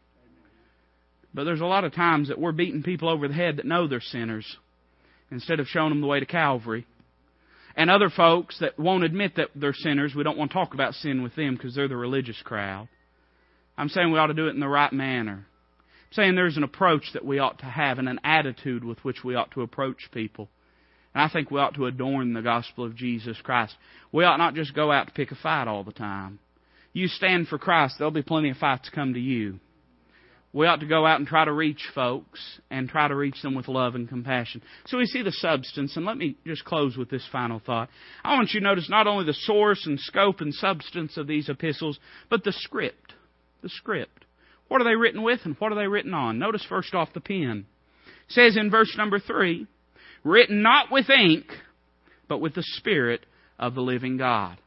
But 1.32 1.44
there's 1.44 1.60
a 1.60 1.66
lot 1.66 1.84
of 1.84 1.94
times 1.94 2.26
that 2.26 2.40
we're 2.40 2.50
beating 2.50 2.82
people 2.82 3.08
over 3.08 3.28
the 3.28 3.34
head 3.34 3.58
that 3.58 3.64
know 3.64 3.86
they're 3.86 4.00
sinners 4.00 4.56
instead 5.30 5.60
of 5.60 5.68
showing 5.68 5.90
them 5.90 6.00
the 6.00 6.08
way 6.08 6.18
to 6.18 6.26
Calvary. 6.26 6.84
And 7.76 7.90
other 7.90 8.10
folks 8.10 8.58
that 8.58 8.76
won't 8.76 9.04
admit 9.04 9.36
that 9.36 9.50
they're 9.54 9.72
sinners, 9.72 10.16
we 10.16 10.24
don't 10.24 10.36
want 10.36 10.50
to 10.50 10.54
talk 10.54 10.74
about 10.74 10.94
sin 10.94 11.22
with 11.22 11.36
them 11.36 11.54
because 11.54 11.76
they're 11.76 11.86
the 11.86 11.96
religious 11.96 12.42
crowd. 12.42 12.88
I'm 13.76 13.88
saying 13.88 14.10
we 14.10 14.18
ought 14.18 14.26
to 14.26 14.34
do 14.34 14.48
it 14.48 14.54
in 14.54 14.60
the 14.60 14.66
right 14.66 14.92
manner. 14.92 15.46
I'm 15.46 16.12
saying 16.12 16.34
there's 16.34 16.56
an 16.56 16.64
approach 16.64 17.04
that 17.12 17.24
we 17.24 17.38
ought 17.38 17.60
to 17.60 17.66
have 17.66 18.00
and 18.00 18.08
an 18.08 18.18
attitude 18.24 18.82
with 18.82 18.98
which 19.04 19.22
we 19.22 19.36
ought 19.36 19.52
to 19.52 19.62
approach 19.62 20.08
people. 20.12 20.48
And 21.14 21.22
I 21.22 21.28
think 21.28 21.50
we 21.50 21.60
ought 21.60 21.74
to 21.74 21.86
adorn 21.86 22.32
the 22.32 22.42
gospel 22.42 22.84
of 22.84 22.96
Jesus 22.96 23.36
Christ. 23.42 23.74
We 24.12 24.24
ought 24.24 24.36
not 24.36 24.54
just 24.54 24.74
go 24.74 24.92
out 24.92 25.08
to 25.08 25.12
pick 25.12 25.30
a 25.30 25.36
fight 25.36 25.68
all 25.68 25.84
the 25.84 25.92
time. 25.92 26.38
You 26.92 27.08
stand 27.08 27.48
for 27.48 27.58
Christ, 27.58 27.96
there'll 27.98 28.10
be 28.10 28.22
plenty 28.22 28.50
of 28.50 28.56
fights 28.56 28.90
come 28.94 29.14
to 29.14 29.20
you. 29.20 29.60
We 30.52 30.66
ought 30.66 30.80
to 30.80 30.86
go 30.86 31.06
out 31.06 31.18
and 31.18 31.28
try 31.28 31.44
to 31.44 31.52
reach 31.52 31.82
folks 31.94 32.40
and 32.70 32.88
try 32.88 33.06
to 33.06 33.14
reach 33.14 33.42
them 33.42 33.54
with 33.54 33.68
love 33.68 33.94
and 33.94 34.08
compassion. 34.08 34.62
So 34.86 34.96
we 34.96 35.04
see 35.04 35.20
the 35.20 35.30
substance, 35.30 35.94
and 35.94 36.06
let 36.06 36.16
me 36.16 36.36
just 36.46 36.64
close 36.64 36.96
with 36.96 37.10
this 37.10 37.26
final 37.30 37.60
thought. 37.64 37.90
I 38.24 38.34
want 38.34 38.52
you 38.52 38.60
to 38.60 38.64
notice 38.64 38.88
not 38.88 39.06
only 39.06 39.26
the 39.26 39.34
source 39.34 39.84
and 39.86 40.00
scope 40.00 40.40
and 40.40 40.54
substance 40.54 41.18
of 41.18 41.26
these 41.26 41.50
epistles, 41.50 41.98
but 42.30 42.44
the 42.44 42.52
script 42.52 43.12
the 43.62 43.68
script. 43.68 44.24
What 44.68 44.80
are 44.80 44.84
they 44.84 44.96
written 44.96 45.22
with 45.22 45.40
and 45.44 45.56
what 45.58 45.72
are 45.72 45.76
they 45.76 45.86
written 45.86 46.14
on? 46.14 46.38
Notice 46.38 46.64
first 46.68 46.94
off 46.94 47.12
the 47.14 47.20
pen. 47.20 47.66
It 48.06 48.32
says 48.32 48.56
in 48.56 48.70
verse 48.70 48.94
number 48.96 49.18
three, 49.18 49.66
written 50.24 50.62
not 50.62 50.90
with 50.90 51.08
ink, 51.10 51.46
but 52.28 52.40
with 52.40 52.54
the 52.54 52.62
Spirit 52.62 53.24
of 53.58 53.74
the 53.74 53.80
living 53.80 54.16
God. 54.16 54.58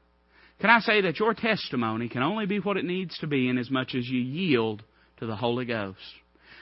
Can 0.60 0.70
I 0.70 0.80
say 0.80 1.02
that 1.02 1.20
your 1.20 1.34
testimony 1.34 2.08
can 2.08 2.22
only 2.22 2.46
be 2.46 2.60
what 2.60 2.78
it 2.78 2.86
needs 2.86 3.18
to 3.20 3.28
be 3.28 3.50
in 3.50 3.58
as 3.58 3.72
much 3.72 3.96
as 3.96 4.08
you 4.08 4.20
yield 4.20 4.84
to 5.20 5.26
the 5.26 5.36
Holy 5.36 5.66
Ghost? 5.66 6.00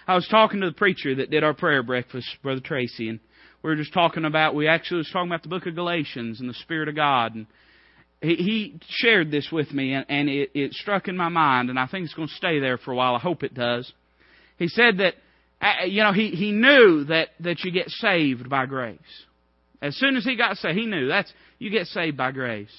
I 0.08 0.16
was 0.16 0.28
talking 0.30 0.62
to 0.62 0.68
the 0.68 0.76
preacher 0.76 1.16
that 1.16 1.30
did 1.30 1.44
our 1.44 1.54
prayer 1.54 1.84
breakfast, 1.84 2.28
Brother 2.42 2.62
Tracy, 2.64 3.10
and 3.10 3.20
we 3.62 3.70
were 3.70 3.76
just 3.76 3.94
talking 3.94 4.26
about, 4.26 4.56
we 4.56 4.68
actually 4.68 5.00
was 5.00 5.10
talking 5.12 5.30
about 5.30 5.44
the 5.44 5.50
book 5.50 5.66
of 5.66 5.76
Galatians 5.76 6.40
and 6.40 6.50
the 6.50 6.54
Spirit 6.56 6.88
of 6.88 6.96
God. 6.96 7.36
And 7.36 7.46
he, 8.22 8.80
shared 8.88 9.32
this 9.32 9.50
with 9.52 9.72
me, 9.74 9.94
and, 9.94 10.30
it, 10.30 10.74
struck 10.74 11.08
in 11.08 11.18
my 11.18 11.30
mind, 11.30 11.70
and 11.70 11.78
I 11.78 11.88
think 11.88 12.06
it's 12.06 12.14
going 12.14 12.28
to 12.28 12.34
stay 12.36 12.60
there 12.60 12.78
for 12.78 12.92
a 12.92 12.96
while. 12.96 13.16
I 13.16 13.20
hope 13.20 13.44
it 13.44 13.54
does. 13.54 13.92
He 14.58 14.68
said 14.68 14.98
that, 15.00 15.16
Uh, 15.62 15.86
you 15.86 16.04
know, 16.04 16.14
he, 16.14 16.30
he 16.30 16.52
knew 16.52 17.04
that, 17.06 17.30
that 17.42 17.64
you 17.64 17.72
get 17.72 17.90
saved 17.90 18.50
by 18.50 18.66
grace. 18.66 19.00
As 19.82 19.96
soon 19.96 20.16
as 20.16 20.24
he 20.24 20.36
got 20.36 20.58
saved, 20.58 20.78
he 20.78 20.86
knew 20.86 21.08
that's, 21.08 21.32
you 21.58 21.70
get 21.70 21.88
saved 21.88 22.18
by 22.18 22.32
grace. 22.32 22.72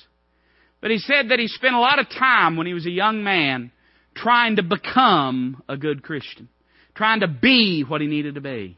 But 0.81 0.91
he 0.91 0.99
said 0.99 1.29
that 1.29 1.39
he 1.39 1.47
spent 1.49 1.75
a 1.75 1.81
lot 1.81 1.99
of 1.99 2.09
time 2.09 2.57
when 2.57 2.67
he 2.67 2.75
was 2.75 2.87
a 2.87 2.91
young 2.91 3.23
man 3.23 3.71
trying 4.15 4.57
to 4.57 4.63
become 4.63 5.63
a 5.69 5.77
good 5.77 6.03
Christian. 6.03 6.49
Trying 6.95 7.21
to 7.21 7.29
be 7.29 7.85
what 7.87 8.01
he 8.01 8.07
needed 8.07 8.35
to 8.35 8.41
be. 8.41 8.77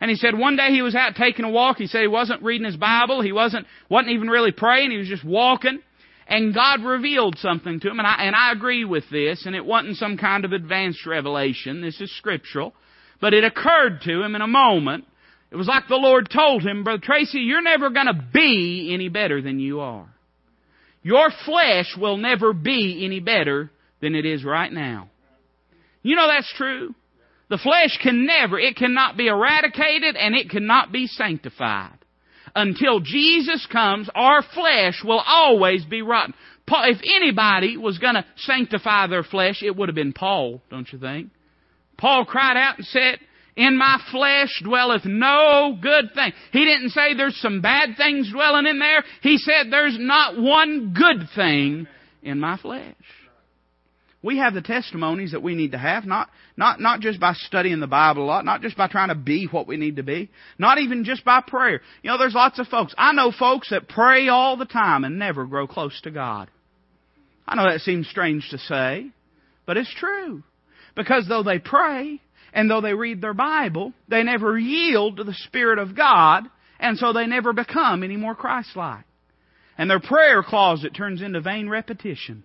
And 0.00 0.10
he 0.10 0.16
said 0.16 0.36
one 0.36 0.56
day 0.56 0.70
he 0.70 0.82
was 0.82 0.94
out 0.94 1.14
taking 1.14 1.44
a 1.44 1.50
walk. 1.50 1.78
He 1.78 1.86
said 1.86 2.02
he 2.02 2.08
wasn't 2.08 2.42
reading 2.42 2.66
his 2.66 2.76
Bible. 2.76 3.22
He 3.22 3.32
wasn't, 3.32 3.66
wasn't 3.88 4.12
even 4.12 4.28
really 4.28 4.52
praying. 4.52 4.90
He 4.90 4.98
was 4.98 5.08
just 5.08 5.24
walking. 5.24 5.80
And 6.26 6.54
God 6.54 6.82
revealed 6.82 7.38
something 7.38 7.80
to 7.80 7.90
him. 7.90 7.98
And 7.98 8.06
I, 8.06 8.24
and 8.24 8.34
I 8.34 8.52
agree 8.52 8.84
with 8.84 9.04
this. 9.10 9.46
And 9.46 9.54
it 9.54 9.64
wasn't 9.64 9.96
some 9.96 10.18
kind 10.18 10.44
of 10.44 10.52
advanced 10.52 11.06
revelation. 11.06 11.80
This 11.80 12.00
is 12.00 12.14
scriptural. 12.16 12.74
But 13.20 13.34
it 13.34 13.44
occurred 13.44 14.02
to 14.02 14.22
him 14.22 14.34
in 14.34 14.42
a 14.42 14.46
moment. 14.46 15.04
It 15.50 15.56
was 15.56 15.68
like 15.68 15.84
the 15.88 15.96
Lord 15.96 16.28
told 16.30 16.62
him, 16.62 16.84
Brother 16.84 17.02
Tracy, 17.02 17.40
you're 17.40 17.62
never 17.62 17.90
going 17.90 18.06
to 18.06 18.24
be 18.32 18.90
any 18.92 19.08
better 19.08 19.40
than 19.40 19.58
you 19.58 19.80
are. 19.80 20.08
Your 21.02 21.30
flesh 21.44 21.94
will 21.96 22.16
never 22.16 22.52
be 22.52 23.04
any 23.04 23.20
better 23.20 23.70
than 24.00 24.14
it 24.14 24.26
is 24.26 24.44
right 24.44 24.72
now. 24.72 25.08
You 26.02 26.16
know 26.16 26.28
that's 26.28 26.52
true. 26.56 26.94
The 27.48 27.58
flesh 27.58 27.98
can 28.02 28.26
never, 28.26 28.58
it 28.58 28.76
cannot 28.76 29.16
be 29.16 29.28
eradicated 29.28 30.16
and 30.16 30.34
it 30.34 30.50
cannot 30.50 30.90
be 30.90 31.06
sanctified. 31.06 31.98
Until 32.56 33.00
Jesus 33.00 33.66
comes, 33.70 34.10
our 34.14 34.42
flesh 34.42 35.02
will 35.04 35.22
always 35.24 35.84
be 35.84 36.02
rotten. 36.02 36.34
If 36.68 36.98
anybody 37.04 37.76
was 37.76 37.98
going 37.98 38.14
to 38.14 38.24
sanctify 38.36 39.06
their 39.06 39.22
flesh, 39.22 39.62
it 39.62 39.76
would 39.76 39.88
have 39.88 39.94
been 39.94 40.12
Paul, 40.12 40.60
don't 40.70 40.90
you 40.92 40.98
think? 40.98 41.30
Paul 41.96 42.24
cried 42.24 42.56
out 42.56 42.78
and 42.78 42.86
said, 42.86 43.18
in 43.56 43.78
my 43.78 43.98
flesh 44.10 44.60
dwelleth 44.62 45.06
no 45.06 45.78
good 45.80 46.12
thing. 46.14 46.32
He 46.52 46.64
didn't 46.64 46.90
say 46.90 47.14
there's 47.14 47.40
some 47.40 47.62
bad 47.62 47.96
things 47.96 48.30
dwelling 48.30 48.66
in 48.66 48.78
there. 48.78 49.02
He 49.22 49.38
said 49.38 49.70
there's 49.70 49.96
not 49.98 50.38
one 50.38 50.92
good 50.92 51.28
thing 51.34 51.86
in 52.22 52.38
my 52.38 52.58
flesh. 52.58 52.94
We 54.22 54.38
have 54.38 54.54
the 54.54 54.60
testimonies 54.60 55.32
that 55.32 55.42
we 55.42 55.54
need 55.54 55.72
to 55.72 55.78
have, 55.78 56.04
not, 56.04 56.28
not, 56.56 56.80
not 56.80 57.00
just 57.00 57.20
by 57.20 57.32
studying 57.32 57.80
the 57.80 57.86
Bible 57.86 58.24
a 58.24 58.26
lot, 58.26 58.44
not 58.44 58.60
just 58.60 58.76
by 58.76 58.88
trying 58.88 59.08
to 59.08 59.14
be 59.14 59.46
what 59.50 59.68
we 59.68 59.76
need 59.76 59.96
to 59.96 60.02
be, 60.02 60.30
not 60.58 60.78
even 60.78 61.04
just 61.04 61.24
by 61.24 61.40
prayer. 61.46 61.80
You 62.02 62.10
know, 62.10 62.18
there's 62.18 62.34
lots 62.34 62.58
of 62.58 62.66
folks. 62.66 62.92
I 62.98 63.12
know 63.12 63.30
folks 63.30 63.70
that 63.70 63.88
pray 63.88 64.28
all 64.28 64.56
the 64.56 64.64
time 64.64 65.04
and 65.04 65.18
never 65.18 65.46
grow 65.46 65.66
close 65.66 65.98
to 66.02 66.10
God. 66.10 66.50
I 67.46 67.54
know 67.54 67.70
that 67.70 67.82
seems 67.82 68.08
strange 68.08 68.48
to 68.50 68.58
say, 68.58 69.10
but 69.64 69.76
it's 69.76 69.94
true. 69.94 70.42
Because 70.96 71.26
though 71.28 71.44
they 71.44 71.60
pray, 71.60 72.20
and 72.52 72.68
though 72.68 72.80
they 72.80 72.94
read 72.94 73.20
their 73.20 73.34
Bible, 73.34 73.92
they 74.08 74.24
never 74.24 74.58
yield 74.58 75.18
to 75.18 75.24
the 75.24 75.34
Spirit 75.34 75.78
of 75.78 75.94
God, 75.94 76.44
and 76.80 76.98
so 76.98 77.12
they 77.12 77.26
never 77.26 77.52
become 77.52 78.02
any 78.02 78.16
more 78.16 78.34
Christ-like. 78.34 79.04
And 79.78 79.88
their 79.88 80.00
prayer 80.00 80.42
closet 80.42 80.94
turns 80.96 81.22
into 81.22 81.40
vain 81.40 81.68
repetition 81.68 82.42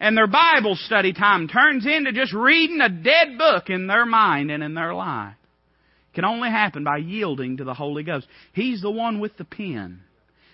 and 0.00 0.16
their 0.16 0.26
Bible 0.26 0.76
study 0.76 1.12
time 1.12 1.48
turns 1.48 1.86
into 1.86 2.12
just 2.12 2.32
reading 2.32 2.80
a 2.80 2.88
dead 2.88 3.36
book 3.36 3.68
in 3.68 3.86
their 3.86 4.06
mind 4.06 4.50
and 4.50 4.62
in 4.62 4.74
their 4.74 4.94
life. 4.94 5.34
It 6.12 6.14
can 6.14 6.24
only 6.24 6.50
happen 6.50 6.84
by 6.84 6.98
yielding 6.98 7.56
to 7.56 7.64
the 7.64 7.74
Holy 7.74 8.02
Ghost. 8.04 8.26
He's 8.52 8.80
the 8.80 8.90
one 8.90 9.20
with 9.20 9.36
the 9.36 9.44
pen. 9.44 10.02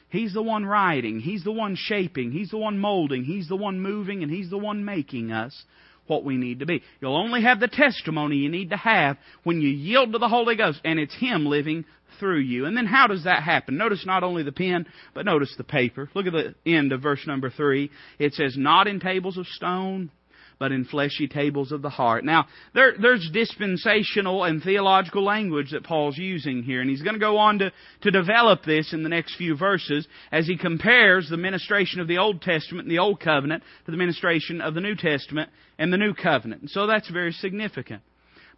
He's 0.08 0.32
the 0.32 0.42
one 0.42 0.64
writing. 0.64 1.20
He's 1.20 1.44
the 1.44 1.52
one 1.52 1.76
shaping. 1.76 2.30
He's 2.30 2.50
the 2.50 2.58
one 2.58 2.78
molding. 2.78 3.24
He's 3.24 3.48
the 3.48 3.56
one 3.56 3.80
moving 3.80 4.22
and 4.22 4.32
He's 4.32 4.50
the 4.50 4.58
one 4.58 4.84
making 4.84 5.30
us 5.30 5.64
what 6.06 6.24
we 6.24 6.36
need 6.36 6.60
to 6.60 6.66
be. 6.66 6.82
You'll 7.00 7.16
only 7.16 7.42
have 7.42 7.60
the 7.60 7.68
testimony 7.68 8.36
you 8.36 8.48
need 8.48 8.70
to 8.70 8.76
have 8.76 9.16
when 9.42 9.60
you 9.60 9.68
yield 9.68 10.12
to 10.12 10.18
the 10.18 10.28
Holy 10.28 10.56
Ghost 10.56 10.80
and 10.84 10.98
it's 10.98 11.14
Him 11.14 11.46
living 11.46 11.84
through 12.18 12.40
you. 12.40 12.66
And 12.66 12.76
then 12.76 12.86
how 12.86 13.06
does 13.06 13.24
that 13.24 13.42
happen? 13.42 13.76
Notice 13.76 14.04
not 14.06 14.22
only 14.22 14.42
the 14.42 14.52
pen, 14.52 14.86
but 15.14 15.24
notice 15.24 15.54
the 15.56 15.64
paper. 15.64 16.08
Look 16.14 16.26
at 16.26 16.32
the 16.32 16.54
end 16.66 16.92
of 16.92 17.02
verse 17.02 17.26
number 17.26 17.50
three. 17.50 17.90
It 18.18 18.34
says, 18.34 18.54
not 18.56 18.86
in 18.86 19.00
tables 19.00 19.36
of 19.36 19.46
stone, 19.46 20.10
but 20.58 20.72
in 20.72 20.84
fleshy 20.84 21.28
tables 21.28 21.72
of 21.72 21.82
the 21.82 21.90
heart. 21.90 22.24
Now, 22.24 22.46
there, 22.74 22.94
there's 23.00 23.28
dispensational 23.32 24.44
and 24.44 24.62
theological 24.62 25.24
language 25.24 25.72
that 25.72 25.84
Paul's 25.84 26.18
using 26.18 26.62
here, 26.62 26.80
and 26.80 26.88
he's 26.88 27.02
going 27.02 27.14
to 27.14 27.20
go 27.20 27.38
on 27.38 27.58
to, 27.58 27.72
to 28.02 28.10
develop 28.10 28.64
this 28.64 28.92
in 28.92 29.02
the 29.02 29.08
next 29.08 29.36
few 29.36 29.56
verses 29.56 30.06
as 30.30 30.46
he 30.46 30.56
compares 30.56 31.28
the 31.28 31.36
ministration 31.36 32.00
of 32.00 32.08
the 32.08 32.18
Old 32.18 32.42
Testament 32.42 32.86
and 32.86 32.90
the 32.90 33.00
Old 33.00 33.20
Covenant 33.20 33.62
to 33.84 33.90
the 33.90 33.96
ministration 33.96 34.60
of 34.60 34.74
the 34.74 34.80
New 34.80 34.94
Testament 34.94 35.50
and 35.78 35.92
the 35.92 35.98
New 35.98 36.14
Covenant. 36.14 36.62
And 36.62 36.70
so 36.70 36.86
that's 36.86 37.10
very 37.10 37.32
significant. 37.32 38.02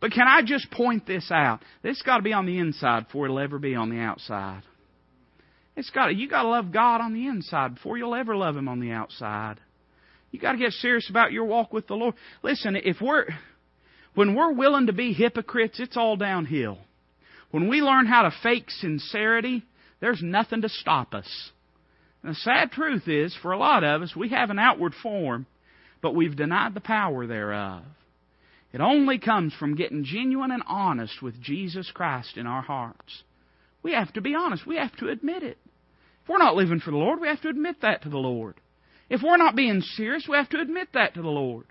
But 0.00 0.12
can 0.12 0.26
I 0.28 0.42
just 0.44 0.70
point 0.70 1.06
this 1.06 1.30
out? 1.30 1.61
This 1.82 2.02
got 2.02 2.18
to 2.18 2.22
be 2.22 2.32
on 2.32 2.46
the 2.46 2.59
inside 2.59 3.06
before 3.06 3.26
it'll 3.26 3.38
ever 3.38 3.59
be 3.59 3.74
on 3.74 3.88
the 3.88 3.98
outside. 3.98 4.62
It's 5.74 5.90
got 5.90 6.14
you 6.14 6.28
got 6.28 6.42
to 6.42 6.48
love 6.48 6.72
God 6.72 7.00
on 7.00 7.12
the 7.12 7.26
inside 7.26 7.74
before 7.74 7.98
you'll 7.98 8.14
ever 8.14 8.35
love 8.35 8.56
Him 8.56 8.68
on 8.68 8.80
the 8.80 8.92
outside. 8.92 9.61
You 10.37 10.42
got 10.42 10.53
to 10.53 10.59
get 10.59 10.72
serious 10.72 11.09
about 11.09 11.33
your 11.33 11.46
walk 11.46 11.72
with 11.72 11.87
the 11.87 11.94
Lord. 11.94 12.14
Listen, 12.42 12.77
if 12.77 13.01
we're 13.01 13.25
when 14.14 14.35
we're 14.35 14.53
willing 14.53 14.88
to 14.88 14.92
be 14.92 15.14
hypocrites, 15.14 15.81
it's 15.81 15.96
all 15.96 16.18
downhill. 16.18 16.77
When 17.53 17.70
we 17.70 17.81
learn 17.81 18.05
how 18.05 18.20
to 18.20 18.33
fake 18.42 18.70
sincerity, 18.70 19.62
there's 19.99 20.20
nothing 20.22 20.61
to 20.61 20.68
stop 20.68 21.14
us. 21.14 21.27
And 22.22 22.33
the 22.33 22.38
sad 22.40 22.70
truth 22.70 23.09
is, 23.09 23.35
for 23.40 23.53
a 23.53 23.59
lot 23.59 23.83
of 23.83 24.03
us, 24.03 24.14
we 24.14 24.29
have 24.29 24.51
an 24.51 24.59
outward 24.59 24.92
form, 25.03 25.46
but 26.03 26.14
we've 26.14 26.37
denied 26.37 26.75
the 26.75 26.83
power 26.83 27.27
thereof. 27.27 27.85
It 28.75 28.83
only 28.83 29.18
comes 29.18 29.55
from 29.55 29.75
getting 29.75 30.05
genuine 30.05 30.51
and 30.51 30.62
honest 30.66 31.22
with 31.22 31.40
Jesus 31.40 31.90
Christ 31.94 32.37
in 32.37 32.46
our 32.46 32.61
hearts. 32.61 33.22
We 33.83 33.94
have 33.94 34.12
to 34.12 34.20
be 34.20 34.35
honest. 34.35 34.66
We 34.66 34.77
have 34.77 34.94
to 34.96 35.09
admit 35.09 35.42
it. 35.42 35.57
If 36.25 36.29
we're 36.29 36.37
not 36.37 36.57
living 36.57 36.81
for 36.81 36.90
the 36.90 36.99
Lord, 36.99 37.22
we 37.22 37.29
have 37.29 37.40
to 37.40 37.49
admit 37.49 37.77
that 37.81 38.03
to 38.03 38.11
the 38.11 38.18
Lord. 38.18 38.57
If 39.09 39.23
we're 39.23 39.37
not 39.37 39.57
being 39.57 39.81
serious, 39.81 40.27
we 40.29 40.37
have 40.37 40.49
to 40.51 40.61
admit 40.61 40.88
that 40.95 41.14
to 41.14 41.23
the 41.23 41.29
Lord. 41.29 41.66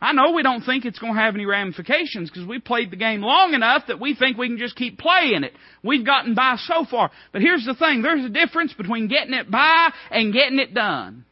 I 0.00 0.12
know 0.12 0.32
we 0.32 0.42
don't 0.42 0.62
think 0.62 0.84
it's 0.84 0.98
going 0.98 1.14
to 1.14 1.20
have 1.20 1.36
any 1.36 1.46
ramifications 1.46 2.28
because 2.28 2.46
we've 2.46 2.64
played 2.64 2.90
the 2.90 2.96
game 2.96 3.20
long 3.20 3.54
enough 3.54 3.84
that 3.86 4.00
we 4.00 4.16
think 4.16 4.36
we 4.36 4.48
can 4.48 4.58
just 4.58 4.74
keep 4.74 4.98
playing 4.98 5.44
it. 5.44 5.52
We've 5.84 6.04
gotten 6.04 6.34
by 6.34 6.56
so 6.58 6.84
far. 6.90 7.12
But 7.32 7.40
here's 7.40 7.64
the 7.64 7.76
thing. 7.76 8.02
There's 8.02 8.24
a 8.24 8.28
difference 8.28 8.72
between 8.72 9.06
getting 9.06 9.32
it 9.32 9.48
by 9.48 9.90
and 10.10 10.32
getting 10.32 10.58
it 10.58 10.74
done. 10.74 11.24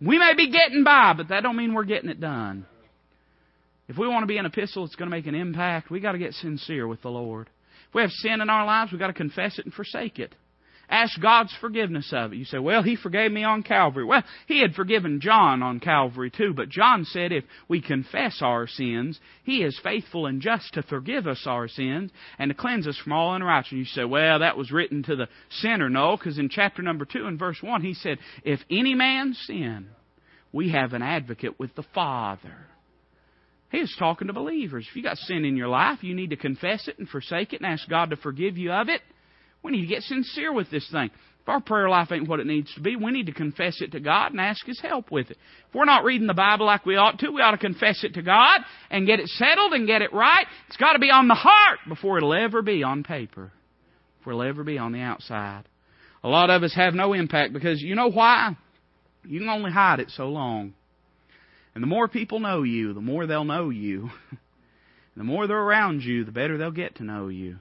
We 0.00 0.16
may 0.16 0.34
be 0.36 0.52
getting 0.52 0.84
by, 0.84 1.14
but 1.16 1.28
that 1.28 1.42
don't 1.42 1.56
mean 1.56 1.74
we're 1.74 1.82
getting 1.82 2.08
it 2.08 2.20
done. 2.20 2.66
If 3.88 3.98
we 3.98 4.06
want 4.06 4.22
to 4.22 4.28
be 4.28 4.38
an 4.38 4.46
epistle 4.46 4.86
that's 4.86 4.94
going 4.94 5.10
to 5.10 5.16
make 5.16 5.26
an 5.26 5.34
impact, 5.34 5.90
we 5.90 5.98
got 5.98 6.12
to 6.12 6.18
get 6.18 6.34
sincere 6.34 6.86
with 6.86 7.02
the 7.02 7.10
Lord. 7.10 7.48
If 7.88 7.94
we 7.94 8.02
have 8.02 8.12
sin 8.12 8.40
in 8.40 8.48
our 8.48 8.64
lives, 8.64 8.92
we 8.92 8.98
got 8.98 9.08
to 9.08 9.12
confess 9.12 9.58
it 9.58 9.64
and 9.64 9.74
forsake 9.74 10.20
it. 10.20 10.36
Ask 10.88 11.20
God's 11.20 11.54
forgiveness 11.60 12.12
of 12.12 12.32
it. 12.32 12.36
You 12.36 12.44
say, 12.44 12.58
well, 12.58 12.82
He 12.82 12.96
forgave 12.96 13.32
me 13.32 13.44
on 13.44 13.62
Calvary. 13.62 14.04
Well, 14.04 14.22
He 14.46 14.60
had 14.60 14.74
forgiven 14.74 15.20
John 15.20 15.62
on 15.62 15.80
Calvary 15.80 16.30
too, 16.30 16.52
but 16.54 16.68
John 16.68 17.04
said 17.04 17.32
if 17.32 17.44
we 17.68 17.80
confess 17.80 18.38
our 18.42 18.66
sins, 18.66 19.18
He 19.44 19.62
is 19.62 19.80
faithful 19.82 20.26
and 20.26 20.42
just 20.42 20.74
to 20.74 20.82
forgive 20.82 21.26
us 21.26 21.44
our 21.46 21.68
sins 21.68 22.10
and 22.38 22.50
to 22.50 22.54
cleanse 22.54 22.86
us 22.86 22.98
from 23.02 23.12
all 23.12 23.34
unrighteousness. 23.34 23.78
You 23.78 24.02
say, 24.02 24.04
well, 24.04 24.40
that 24.40 24.56
was 24.56 24.70
written 24.70 25.02
to 25.04 25.16
the 25.16 25.28
sinner. 25.50 25.88
No, 25.88 26.16
because 26.16 26.38
in 26.38 26.48
chapter 26.48 26.82
number 26.82 27.04
2 27.04 27.26
and 27.26 27.38
verse 27.38 27.58
1, 27.62 27.82
He 27.82 27.94
said, 27.94 28.18
if 28.44 28.60
any 28.70 28.94
man 28.94 29.34
sin, 29.34 29.88
we 30.52 30.70
have 30.72 30.92
an 30.92 31.02
advocate 31.02 31.58
with 31.58 31.74
the 31.74 31.84
Father. 31.94 32.66
He 33.70 33.78
is 33.78 33.96
talking 33.98 34.26
to 34.26 34.34
believers. 34.34 34.86
If 34.88 34.94
you 34.94 35.02
got 35.02 35.16
sin 35.16 35.46
in 35.46 35.56
your 35.56 35.68
life, 35.68 36.02
you 36.02 36.14
need 36.14 36.30
to 36.30 36.36
confess 36.36 36.86
it 36.88 36.98
and 36.98 37.08
forsake 37.08 37.54
it 37.54 37.62
and 37.62 37.72
ask 37.72 37.88
God 37.88 38.10
to 38.10 38.16
forgive 38.16 38.58
you 38.58 38.70
of 38.70 38.90
it. 38.90 39.00
We 39.62 39.72
need 39.72 39.82
to 39.82 39.86
get 39.86 40.02
sincere 40.02 40.52
with 40.52 40.70
this 40.70 40.88
thing. 40.90 41.10
If 41.42 41.48
our 41.48 41.60
prayer 41.60 41.88
life 41.88 42.12
ain't 42.12 42.28
what 42.28 42.38
it 42.38 42.46
needs 42.46 42.72
to 42.74 42.80
be, 42.80 42.94
we 42.94 43.10
need 43.10 43.26
to 43.26 43.32
confess 43.32 43.80
it 43.80 43.92
to 43.92 44.00
God 44.00 44.30
and 44.30 44.40
ask 44.40 44.64
His 44.64 44.80
help 44.80 45.10
with 45.10 45.30
it. 45.30 45.38
If 45.68 45.74
we're 45.74 45.84
not 45.84 46.04
reading 46.04 46.28
the 46.28 46.34
Bible 46.34 46.66
like 46.66 46.86
we 46.86 46.96
ought 46.96 47.18
to, 47.18 47.30
we 47.30 47.42
ought 47.42 47.50
to 47.50 47.58
confess 47.58 48.04
it 48.04 48.14
to 48.14 48.22
God 48.22 48.60
and 48.90 49.08
get 49.08 49.18
it 49.18 49.28
settled 49.28 49.72
and 49.72 49.86
get 49.86 50.02
it 50.02 50.12
right. 50.12 50.46
It's 50.68 50.76
got 50.76 50.92
to 50.92 51.00
be 51.00 51.10
on 51.10 51.26
the 51.26 51.34
heart 51.34 51.80
before 51.88 52.16
it'll 52.16 52.32
ever 52.32 52.62
be 52.62 52.84
on 52.84 53.02
paper. 53.02 53.50
Before 54.18 54.34
it'll 54.34 54.42
ever 54.42 54.62
be 54.62 54.78
on 54.78 54.92
the 54.92 55.00
outside. 55.00 55.64
A 56.22 56.28
lot 56.28 56.50
of 56.50 56.62
us 56.62 56.74
have 56.76 56.94
no 56.94 57.12
impact 57.12 57.52
because 57.52 57.82
you 57.82 57.96
know 57.96 58.10
why? 58.10 58.56
You 59.24 59.40
can 59.40 59.48
only 59.48 59.72
hide 59.72 59.98
it 59.98 60.10
so 60.10 60.28
long. 60.28 60.74
And 61.74 61.82
the 61.82 61.88
more 61.88 62.06
people 62.06 62.38
know 62.38 62.62
you, 62.62 62.92
the 62.92 63.00
more 63.00 63.26
they'll 63.26 63.44
know 63.44 63.70
you. 63.70 64.10
the 65.16 65.24
more 65.24 65.48
they're 65.48 65.56
around 65.58 66.02
you, 66.02 66.24
the 66.24 66.30
better 66.30 66.56
they'll 66.56 66.70
get 66.70 66.96
to 66.96 67.04
know 67.04 67.26
you. 67.26 67.56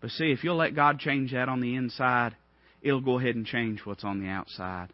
But 0.00 0.10
see, 0.10 0.30
if 0.30 0.44
you'll 0.44 0.56
let 0.56 0.74
God 0.74 0.98
change 0.98 1.32
that 1.32 1.48
on 1.48 1.60
the 1.60 1.74
inside, 1.74 2.36
it'll 2.82 3.00
go 3.00 3.18
ahead 3.18 3.34
and 3.34 3.46
change 3.46 3.80
what's 3.84 4.04
on 4.04 4.20
the 4.20 4.28
outside. 4.28 4.88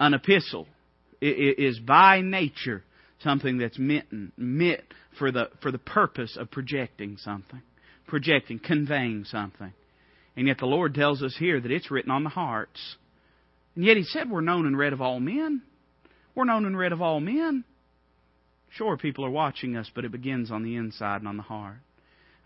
An 0.00 0.14
epistle 0.14 0.66
is 1.20 1.78
by 1.80 2.20
nature 2.20 2.84
something 3.20 3.58
that's 3.58 3.78
meant, 3.78 4.06
meant 4.36 4.82
for 5.18 5.32
the 5.32 5.50
for 5.60 5.72
the 5.72 5.78
purpose 5.78 6.36
of 6.38 6.50
projecting 6.50 7.16
something, 7.18 7.62
projecting, 8.06 8.58
conveying 8.58 9.24
something. 9.24 9.72
And 10.36 10.46
yet 10.46 10.58
the 10.58 10.66
Lord 10.66 10.94
tells 10.94 11.22
us 11.22 11.36
here 11.36 11.60
that 11.60 11.70
it's 11.70 11.90
written 11.90 12.12
on 12.12 12.22
the 12.22 12.30
hearts. 12.30 12.96
And 13.74 13.84
yet 13.84 13.96
He 13.96 14.04
said 14.04 14.30
we're 14.30 14.40
known 14.40 14.66
and 14.66 14.78
read 14.78 14.92
of 14.92 15.00
all 15.00 15.18
men. 15.20 15.62
We're 16.34 16.44
known 16.44 16.64
and 16.64 16.78
read 16.78 16.92
of 16.92 17.02
all 17.02 17.18
men. 17.20 17.64
Sure, 18.70 18.96
people 18.96 19.24
are 19.24 19.30
watching 19.30 19.76
us, 19.76 19.90
but 19.92 20.04
it 20.04 20.12
begins 20.12 20.50
on 20.50 20.62
the 20.62 20.76
inside 20.76 21.16
and 21.16 21.28
on 21.28 21.36
the 21.36 21.42
heart. 21.42 21.78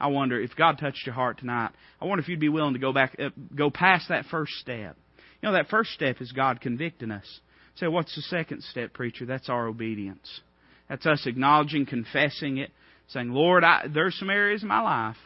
I 0.02 0.08
wonder 0.08 0.40
if 0.40 0.56
God 0.56 0.78
touched 0.78 1.06
your 1.06 1.14
heart 1.14 1.38
tonight. 1.38 1.70
I 2.00 2.06
wonder 2.06 2.22
if 2.22 2.28
you'd 2.28 2.40
be 2.40 2.48
willing 2.48 2.72
to 2.72 2.80
go 2.80 2.92
back, 2.92 3.14
uh, 3.20 3.30
go 3.54 3.70
past 3.70 4.08
that 4.08 4.24
first 4.26 4.52
step. 4.54 4.96
You 5.40 5.48
know, 5.48 5.52
that 5.52 5.68
first 5.68 5.92
step 5.92 6.20
is 6.20 6.32
God 6.32 6.60
convicting 6.60 7.12
us. 7.12 7.40
Say, 7.76 7.86
what's 7.86 8.14
the 8.16 8.22
second 8.22 8.64
step, 8.64 8.92
preacher? 8.94 9.26
That's 9.26 9.48
our 9.48 9.68
obedience. 9.68 10.40
That's 10.88 11.06
us 11.06 11.24
acknowledging, 11.24 11.86
confessing 11.86 12.58
it, 12.58 12.72
saying, 13.08 13.30
Lord, 13.30 13.62
I, 13.62 13.86
there's 13.94 14.18
some 14.18 14.28
areas 14.28 14.62
in 14.62 14.68
my 14.68 14.80
life 14.80 15.16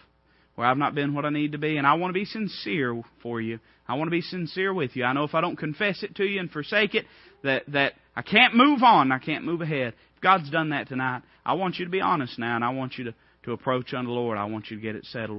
where 0.57 0.67
I've 0.67 0.77
not 0.77 0.95
been 0.95 1.15
what 1.15 1.25
I 1.25 1.31
need 1.31 1.53
to 1.53 1.59
be, 1.59 1.79
and 1.79 1.87
I 1.87 1.95
want 1.95 2.11
to 2.11 2.19
be 2.19 2.27
sincere 2.27 3.03
for 3.23 3.41
you. 3.41 3.59
I 3.89 3.95
want 3.95 4.09
to 4.09 4.13
be 4.13 4.21
sincere 4.21 4.75
with 4.75 4.95
you. 4.95 5.05
I 5.05 5.15
know 5.15 5.25
if 5.25 5.35
I 5.35 5.41
don't 5.41 5.57
confess 5.57 6.03
it 6.03 6.17
to 6.17 6.25
you 6.25 6.39
and 6.39 6.51
forsake 6.51 6.95
it, 6.95 7.07
that, 7.45 7.63
that 7.69 7.95
I 8.15 8.21
can't 8.21 8.55
move 8.55 8.83
on, 8.83 9.11
I 9.11 9.19
can't 9.19 9.45
move 9.45 9.63
ahead. 9.63 9.95
If 10.17 10.23
God's 10.23 10.51
done 10.51 10.69
that 10.71 10.89
tonight, 10.89 11.23
I 11.47 11.55
want 11.55 11.77
you 11.79 11.87
to 11.87 11.91
be 11.91 12.03
honest 12.03 12.39
now, 12.39 12.57
and 12.57 12.65
I 12.65 12.71
want 12.71 12.99
you 12.99 13.05
to 13.05 13.15
to 13.47 13.53
approach 13.53 13.95
unto 13.95 14.09
the 14.09 14.13
Lord, 14.13 14.37
I 14.37 14.45
want 14.45 14.71
you 14.71 14.77
to 14.77 14.83
get 14.83 14.97
it 14.97 15.07
settled 15.07 15.31
with 15.31 15.35